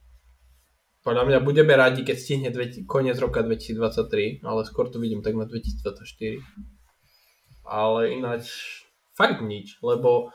Podľa 1.02 1.24
mňa 1.26 1.40
budeme 1.42 1.74
radi, 1.74 2.06
keď 2.06 2.18
stihne 2.18 2.50
dve, 2.54 2.86
koniec 2.86 3.18
roka 3.18 3.42
2023, 3.42 4.46
ale 4.46 4.62
skôr 4.70 4.86
to 4.86 5.02
vidím 5.02 5.26
tak 5.26 5.34
na 5.34 5.50
2024. 5.50 6.38
Ale 7.66 8.14
ináč 8.14 8.46
fakt 9.18 9.42
nič, 9.42 9.82
lebo, 9.82 10.30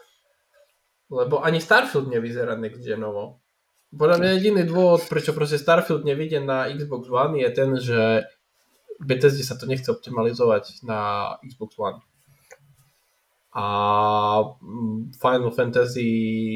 lebo 1.06 1.38
ani 1.38 1.62
Starfield 1.62 2.10
nevyzerá 2.10 2.58
next 2.58 2.82
genovo. 2.82 3.38
Podľa 3.94 4.18
mňa 4.18 4.30
jediný 4.42 4.62
dôvod, 4.66 5.06
prečo 5.06 5.30
proste 5.30 5.62
Starfield 5.62 6.02
nevidie 6.02 6.42
na 6.42 6.66
Xbox 6.66 7.06
One 7.06 7.38
je 7.38 7.50
ten, 7.54 7.70
že 7.78 8.26
Bethesda 8.98 9.46
sa 9.46 9.54
to 9.54 9.70
nechce 9.70 9.86
optimalizovať 9.86 10.82
na 10.82 11.30
Xbox 11.46 11.78
One 11.78 12.02
a 13.56 13.66
mm, 14.60 15.16
Final 15.16 15.48
Fantasy 15.48 16.08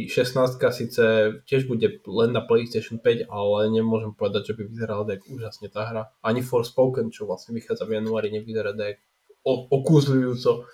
16 0.05 0.60
síce 0.68 1.05
tiež 1.48 1.64
bude 1.64 1.89
len 2.05 2.31
na 2.36 2.44
PlayStation 2.44 3.01
5, 3.01 3.24
ale 3.32 3.72
nemôžem 3.72 4.12
povedať, 4.12 4.52
že 4.52 4.56
by 4.60 4.62
vyzerala 4.68 5.09
tak 5.09 5.24
úžasne 5.24 5.72
tá 5.72 5.89
hra. 5.89 6.02
Ani 6.20 6.44
Forspoken, 6.44 7.09
čo 7.09 7.24
vlastne 7.24 7.56
vychádza 7.56 7.89
v 7.89 8.05
januári, 8.05 8.28
nevyzerá 8.28 8.77
tak 8.77 9.01
okúzľujúco. 9.48 10.68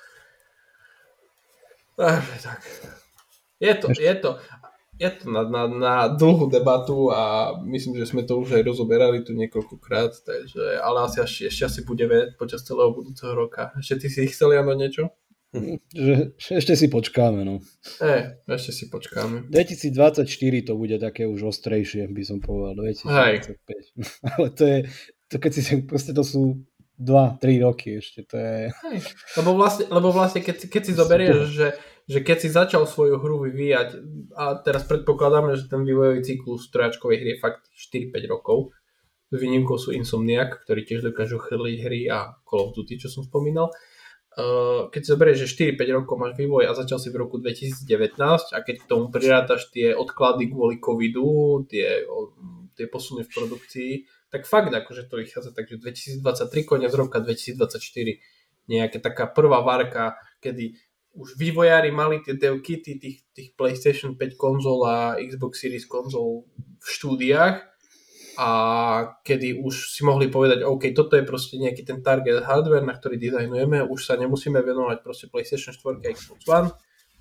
Takže 1.94 2.36
tak. 2.43 2.61
Je 3.62 3.74
to, 3.78 3.86
je 3.94 4.15
to, 4.19 4.31
je 4.98 5.11
to 5.15 5.24
na, 5.31 5.47
na, 5.47 5.62
na 5.70 5.94
dlhú 6.11 6.51
debatu 6.51 7.15
a 7.15 7.55
myslím, 7.62 8.03
že 8.03 8.11
sme 8.11 8.27
to 8.27 8.43
už 8.43 8.59
aj 8.59 8.66
rozoberali 8.66 9.23
tu 9.23 9.31
niekoľkokrát, 9.31 10.27
takže, 10.27 10.82
ale 10.82 11.07
asi 11.07 11.23
ešte, 11.23 11.70
asi 11.70 11.81
budeme 11.86 12.35
počas 12.35 12.66
celého 12.66 12.90
budúceho 12.90 13.31
roka. 13.31 13.70
Ešte 13.78 13.94
ty 14.03 14.07
si 14.11 14.27
chceli 14.27 14.59
ano 14.59 14.74
niečo? 14.74 15.15
Že 15.94 16.35
ešte 16.36 16.74
si 16.74 16.86
počkáme, 16.90 17.47
no. 17.47 17.62
E, 18.02 18.43
ešte 18.51 18.73
si 18.74 18.85
počkáme. 18.90 19.48
2024 19.48 20.27
to 20.66 20.73
bude 20.74 20.97
také 20.98 21.24
už 21.24 21.55
ostrejšie, 21.55 22.09
by 22.10 22.23
som 22.27 22.39
povedal. 22.43 22.77
2025. 22.82 23.56
Hej. 23.70 23.82
Ale 24.36 24.48
to 24.52 24.62
je, 24.66 24.78
to 25.31 25.36
keď 25.39 25.51
si 25.55 25.62
proste 25.86 26.12
to 26.12 26.23
sú 26.27 26.60
2-3 26.97 27.64
roky 27.64 28.01
ešte, 28.01 28.24
to 28.24 28.36
je... 28.36 28.56
Hej. 28.73 28.98
Lebo 29.36 29.56
vlastne, 29.56 29.85
lebo 29.93 30.09
vlastne 30.12 30.40
keď, 30.40 30.68
keď 30.68 30.82
si 30.82 30.93
zoberieš, 30.97 31.39
že, 31.52 31.68
že 32.09 32.18
keď 32.24 32.36
si 32.40 32.48
začal 32.48 32.82
svoju 32.89 33.20
hru 33.20 33.44
vyvíjať 33.44 34.01
a 34.32 34.56
teraz 34.64 34.89
predpokladáme, 34.89 35.56
že 35.60 35.68
ten 35.68 35.85
vývojový 35.85 36.24
cyklus 36.24 36.73
trojačkovej 36.73 37.20
hry 37.20 37.31
je 37.36 37.43
fakt 37.43 37.68
4-5 37.93 38.32
rokov, 38.32 38.73
s 39.27 39.36
výnimkou 39.43 39.74
sú 39.77 39.90
Insomniac, 39.90 40.55
ktorí 40.62 40.86
tiež 40.86 41.02
dokážu 41.02 41.43
chrliť 41.43 41.78
hry 41.82 42.01
a 42.06 42.39
Call 42.47 42.70
of 42.70 42.78
Duty, 42.78 42.97
čo 42.97 43.10
som 43.10 43.27
spomínal, 43.27 43.74
keď 44.93 45.01
si 45.01 45.09
zoberieš, 45.09 45.39
že 45.49 45.73
4-5 45.81 45.97
rokov 45.97 46.15
máš 46.21 46.35
vývoj 46.37 46.69
a 46.69 46.77
začal 46.77 47.01
si 47.01 47.09
v 47.09 47.25
roku 47.25 47.41
2019 47.41 48.21
a 48.53 48.59
keď 48.61 48.77
k 48.85 48.89
tomu 48.89 49.09
prirátaš 49.09 49.73
tie 49.73 49.97
odklady 49.97 50.53
kvôli 50.53 50.77
covidu, 50.77 51.65
tie, 51.65 52.05
tie 52.77 52.87
posuny 52.93 53.25
v 53.25 53.33
produkcii, 53.33 53.93
tak 54.29 54.45
fakt 54.45 54.77
akože 54.77 55.09
to 55.09 55.25
vychádza 55.25 55.57
takže 55.57 55.81
2023, 55.81 56.69
koniec 56.69 56.93
roka 56.93 57.25
2024 57.25 57.81
nejaká 58.69 58.99
taká 59.01 59.25
prvá 59.31 59.65
varka, 59.65 60.21
kedy 60.45 60.77
už 61.17 61.41
vývojári 61.41 61.89
mali 61.89 62.21
tie 62.21 62.37
dev 62.37 62.61
kity 62.61 63.01
tých, 63.01 63.25
tých 63.33 63.49
PlayStation 63.57 64.21
5 64.21 64.37
konzol 64.37 64.85
a 64.85 65.17
Xbox 65.17 65.65
Series 65.65 65.89
konzol 65.89 66.45
v 66.77 66.87
štúdiách 66.93 67.76
a 68.37 68.51
kedy 69.25 69.65
už 69.65 69.97
si 69.97 70.05
mohli 70.05 70.29
povedať, 70.29 70.61
OK, 70.61 70.93
toto 70.93 71.17
je 71.17 71.25
proste 71.25 71.57
nejaký 71.57 71.89
ten 71.89 72.05
target 72.05 72.45
hardware, 72.45 72.85
na 72.85 72.93
ktorý 72.93 73.17
dizajnujeme, 73.17 73.81
už 73.89 74.01
sa 74.05 74.21
nemusíme 74.21 74.61
venovať 74.61 75.01
proste 75.01 75.27
PlayStation 75.33 75.73
4 75.73 76.05
a 76.05 76.09
Xbox 76.13 76.41
One, 76.45 76.71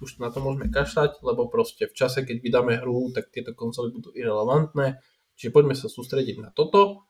už 0.03 0.19
na 0.19 0.27
to 0.27 0.43
môžeme 0.43 0.67
kašľať, 0.67 1.23
lebo 1.23 1.47
proste 1.47 1.87
v 1.87 1.95
čase, 1.95 2.27
keď 2.27 2.43
vydáme 2.43 2.83
hru, 2.83 3.15
tak 3.15 3.31
tieto 3.31 3.55
konzoly 3.55 3.95
budú 3.95 4.11
irrelevantné, 4.11 4.99
čiže 5.39 5.55
poďme 5.55 5.75
sa 5.79 5.87
sústrediť 5.87 6.43
na 6.43 6.51
toto. 6.51 7.07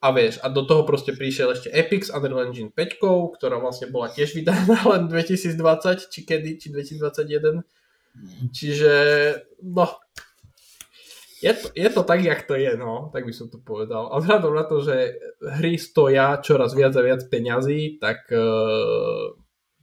A 0.00 0.16
vieš, 0.16 0.40
a 0.40 0.48
do 0.48 0.64
toho 0.64 0.88
proste 0.88 1.12
prišiel 1.12 1.52
ešte 1.52 1.68
Epic 1.68 2.08
s 2.08 2.12
Unreal 2.12 2.48
Engine 2.48 2.72
5, 2.72 3.36
ktorá 3.36 3.60
vlastne 3.60 3.92
bola 3.92 4.08
tiež 4.08 4.32
vydaná 4.32 4.80
len 4.96 5.08
2020, 5.08 6.08
či 6.08 6.20
kedy, 6.24 6.56
či 6.56 6.72
2021. 6.72 7.60
Čiže, 8.48 8.92
no, 9.60 10.00
je 11.40 11.52
to, 11.56 11.66
je 11.72 11.88
to 11.88 12.02
tak, 12.04 12.20
jak 12.20 12.44
to 12.44 12.54
je, 12.54 12.76
no, 12.76 13.08
tak 13.12 13.24
by 13.24 13.32
som 13.32 13.48
to 13.48 13.56
povedal. 13.56 14.12
A 14.12 14.20
vzhľadom 14.20 14.52
na 14.52 14.64
to, 14.68 14.84
že 14.84 15.16
hry 15.40 15.80
stoja 15.80 16.36
čoraz 16.44 16.76
viac 16.76 16.92
a 16.92 17.02
viac 17.02 17.24
peňazí, 17.32 17.96
tak 17.96 18.28
uh, 18.28 19.32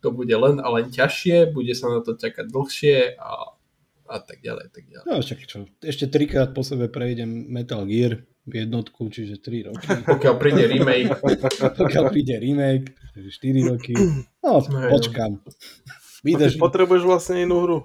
to 0.05 0.09
bude 0.13 0.31
len 0.31 0.61
a 0.61 0.67
len 0.69 0.93
ťažšie, 0.93 1.49
bude 1.49 1.73
sa 1.73 1.89
na 1.89 2.05
to 2.05 2.13
čakať 2.13 2.45
dlhšie 2.53 3.17
a, 3.17 3.57
a 4.05 4.17
tak 4.21 4.45
ďalej, 4.45 4.65
tak 4.69 4.85
ďalej. 4.85 5.05
No, 5.09 5.17
čak, 5.25 5.39
čo, 5.49 5.65
ešte 5.81 6.05
trikrát 6.05 6.53
po 6.53 6.61
sebe 6.61 6.93
prejdem 6.93 7.49
Metal 7.49 7.81
Gear 7.89 8.21
v 8.47 8.53
jednotku, 8.63 9.09
čiže 9.09 9.41
3 9.41 9.67
roky. 9.73 9.87
Pokiaľ 10.13 10.33
príde 10.37 10.63
remake. 10.69 11.11
Pokiaľ 11.81 12.03
príde 12.13 12.37
remake, 12.37 12.93
čiže 13.17 13.29
4 13.33 13.71
roky. 13.73 13.93
No, 14.45 14.61
počkám. 14.93 15.41
Vydržím. 16.21 16.61
Potrebuješ 16.61 17.03
vlastne 17.03 17.43
inú 17.43 17.65
hru. 17.65 17.79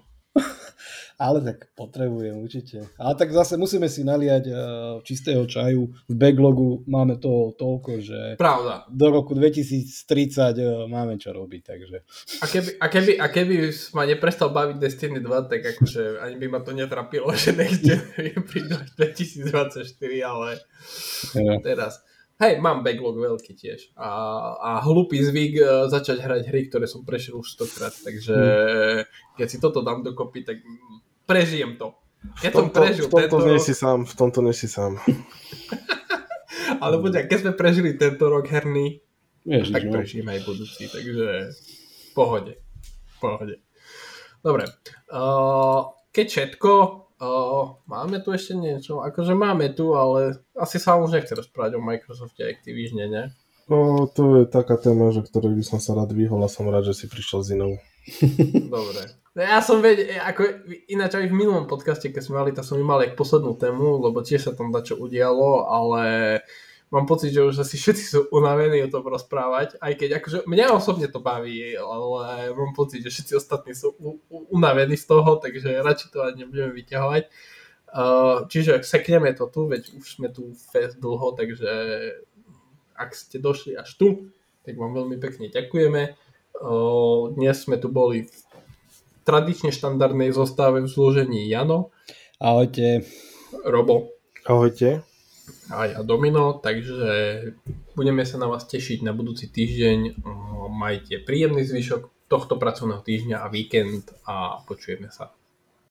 Ale 1.23 1.39
tak 1.39 1.70
potrebujem 1.78 2.35
určite. 2.43 2.82
Ale 2.99 3.15
tak 3.15 3.31
zase 3.31 3.55
musíme 3.55 3.86
si 3.86 4.03
naliať 4.03 4.44
uh, 4.51 4.59
čistého 5.07 5.47
čaju. 5.47 5.94
V 6.11 6.15
backlogu 6.19 6.82
máme 6.90 7.23
to 7.23 7.55
toľko, 7.55 8.03
že 8.03 8.35
Pravda. 8.35 8.90
do 8.90 9.07
roku 9.15 9.31
2030 9.39 9.86
uh, 9.86 10.51
e, 10.51 10.90
máme 10.90 11.15
čo 11.23 11.31
robiť. 11.31 11.62
Takže. 11.62 11.97
A 12.43 12.44
keby, 12.51 12.70
a, 12.74 12.86
keby, 12.90 13.12
a 13.23 13.27
keby 13.31 13.55
ma 13.94 14.03
neprestal 14.03 14.51
baviť 14.51 14.77
Destiny 14.82 15.23
2, 15.23 15.47
tak 15.47 15.62
akože 15.62 16.19
ani 16.19 16.36
by 16.43 16.47
ma 16.51 16.61
to 16.66 16.74
netrapilo, 16.74 17.31
že 17.39 17.55
nechce 17.55 18.03
prídu 18.51 18.82
2024, 18.99 19.78
ale 20.27 20.59
ja. 21.39 21.55
teraz. 21.62 22.03
Hej, 22.43 22.59
mám 22.59 22.82
backlog 22.82 23.23
veľký 23.23 23.55
tiež. 23.55 23.94
A, 23.94 24.11
a 24.59 24.70
hlupý 24.82 25.23
zvyk 25.23 25.62
uh, 25.62 25.86
začať 25.86 26.19
hrať 26.19 26.43
hry, 26.51 26.66
ktoré 26.66 26.90
som 26.90 27.07
prešiel 27.07 27.39
už 27.39 27.55
stokrát. 27.55 27.94
Takže 27.94 28.35
hmm. 28.35 29.39
keď 29.39 29.47
si 29.47 29.62
toto 29.62 29.86
dám 29.86 30.03
dokopy, 30.03 30.43
tak 30.43 30.59
prežijem 31.27 31.78
to. 31.78 31.94
Keď 32.39 32.51
v 32.51 32.55
tomto, 32.55 32.78
som 32.78 32.82
prežil 32.86 33.05
v 33.05 33.11
tomto 33.11 33.23
tento 33.27 33.39
nie 33.51 33.59
si 33.59 33.74
sám, 33.74 33.99
v 34.07 34.15
tomto 34.15 34.39
nie 34.47 34.55
si 34.55 34.69
sám. 34.70 34.93
Ale 36.82 36.94
počkaj, 37.03 37.27
keď 37.27 37.39
sme 37.43 37.53
prežili 37.59 37.90
tento 37.99 38.31
rok 38.31 38.47
herný, 38.47 39.03
Ježiš, 39.43 39.74
tak 39.74 39.82
no. 39.90 39.99
prežijeme 39.99 40.31
aj 40.39 40.43
budúci, 40.47 40.86
takže 40.86 41.51
pohode. 42.15 42.62
Pohode. 43.19 43.59
Dobre. 44.39 44.70
Uh, 45.11 45.90
keď 46.15 46.27
všetko, 46.31 46.70
uh, 47.19 47.65
máme 47.90 48.23
tu 48.23 48.31
ešte 48.31 48.55
niečo? 48.55 49.03
Akože 49.03 49.35
máme 49.35 49.74
tu, 49.74 49.99
ale 49.99 50.47
asi 50.55 50.78
sa 50.78 50.94
už 50.99 51.19
nechce 51.19 51.35
rozprávať 51.35 51.78
o 51.78 51.82
Microsofte 51.82 52.47
Activisione, 52.47 53.11
ne? 53.11 53.24
No, 53.70 54.11
to 54.11 54.43
je 54.43 54.44
taká 54.51 54.78
téma, 54.78 55.15
že 55.15 55.23
ktorej 55.27 55.55
by 55.55 55.65
som 55.66 55.78
sa 55.78 55.94
rád 55.94 56.15
vyhol 56.15 56.43
a 56.43 56.51
som 56.51 56.66
rád, 56.66 56.90
že 56.90 57.03
si 57.03 57.07
prišiel 57.07 57.40
s 57.43 57.49
inou. 57.55 57.73
Dobre. 58.74 59.22
No 59.33 59.41
ja 59.41 59.65
som 59.65 59.81
vedel, 59.81 60.13
ako 60.21 60.45
ináč 60.93 61.17
aj 61.17 61.33
v 61.33 61.39
minulom 61.41 61.65
podcaste, 61.65 62.05
keď 62.13 62.21
sme 62.21 62.37
mali, 62.45 62.53
tak 62.53 62.69
som 62.69 62.77
im 62.77 62.85
mal 62.85 63.01
aj 63.01 63.17
poslednú 63.17 63.57
tému, 63.57 63.97
lebo 64.05 64.21
tiež 64.21 64.45
sa 64.45 64.53
tam 64.53 64.69
dačo 64.69 65.01
udialo, 65.01 65.65
ale 65.73 66.05
mám 66.93 67.09
pocit, 67.09 67.33
že 67.33 67.41
už 67.41 67.65
asi 67.65 67.81
všetci 67.81 68.05
sú 68.05 68.19
unavení 68.29 68.85
o 68.85 68.93
tom 68.93 69.09
rozprávať, 69.09 69.81
aj 69.81 69.93
keď 69.97 70.21
akože 70.21 70.39
mňa 70.45 70.77
osobne 70.77 71.09
to 71.09 71.25
baví, 71.25 71.73
ale 71.81 72.53
mám 72.53 72.77
pocit, 72.77 73.01
že 73.01 73.09
všetci 73.09 73.33
ostatní 73.41 73.73
sú 73.73 73.97
u, 73.97 74.21
u, 74.29 74.53
unavení 74.53 75.01
z 75.01 75.09
toho, 75.09 75.41
takže 75.41 75.81
radšej 75.81 76.09
to 76.13 76.19
ani 76.21 76.45
nebudeme 76.45 76.77
vyťahovať. 76.77 77.25
Uh, 77.93 78.45
čiže 78.53 78.85
sekneme 78.85 79.33
to 79.33 79.49
tu, 79.49 79.65
veď 79.65 79.97
už 79.97 80.21
sme 80.21 80.29
tu 80.29 80.53
fest 80.53 81.01
dlho, 81.01 81.33
takže 81.33 81.73
ak 83.01 83.17
ste 83.17 83.41
došli 83.41 83.81
až 83.81 83.97
tu, 83.97 84.29
tak 84.69 84.77
vám 84.77 84.93
veľmi 84.93 85.17
pekne 85.17 85.49
ďakujeme. 85.49 86.21
Uh, 86.61 87.33
dnes 87.33 87.57
sme 87.57 87.81
tu 87.81 87.89
boli 87.89 88.29
v 88.29 88.52
tradične 89.23 89.70
štandardnej 89.70 90.35
zostave 90.35 90.82
v 90.82 90.90
zložení 90.90 91.47
Jano. 91.47 91.94
Ahojte. 92.43 93.07
Robo. 93.66 94.15
Ahojte. 94.47 95.07
A 95.70 95.86
ja 95.86 96.01
Domino, 96.03 96.59
takže 96.59 97.03
budeme 97.94 98.23
sa 98.27 98.39
na 98.39 98.47
vás 98.51 98.66
tešiť 98.66 99.07
na 99.07 99.15
budúci 99.15 99.51
týždeň. 99.51 100.23
Majte 100.73 101.23
príjemný 101.23 101.66
zvyšok 101.66 102.31
tohto 102.31 102.57
pracovného 102.57 103.05
týždňa 103.05 103.36
a 103.44 103.51
víkend 103.53 104.09
a 104.24 104.65
počujeme 104.65 105.12
sa. 105.12 105.35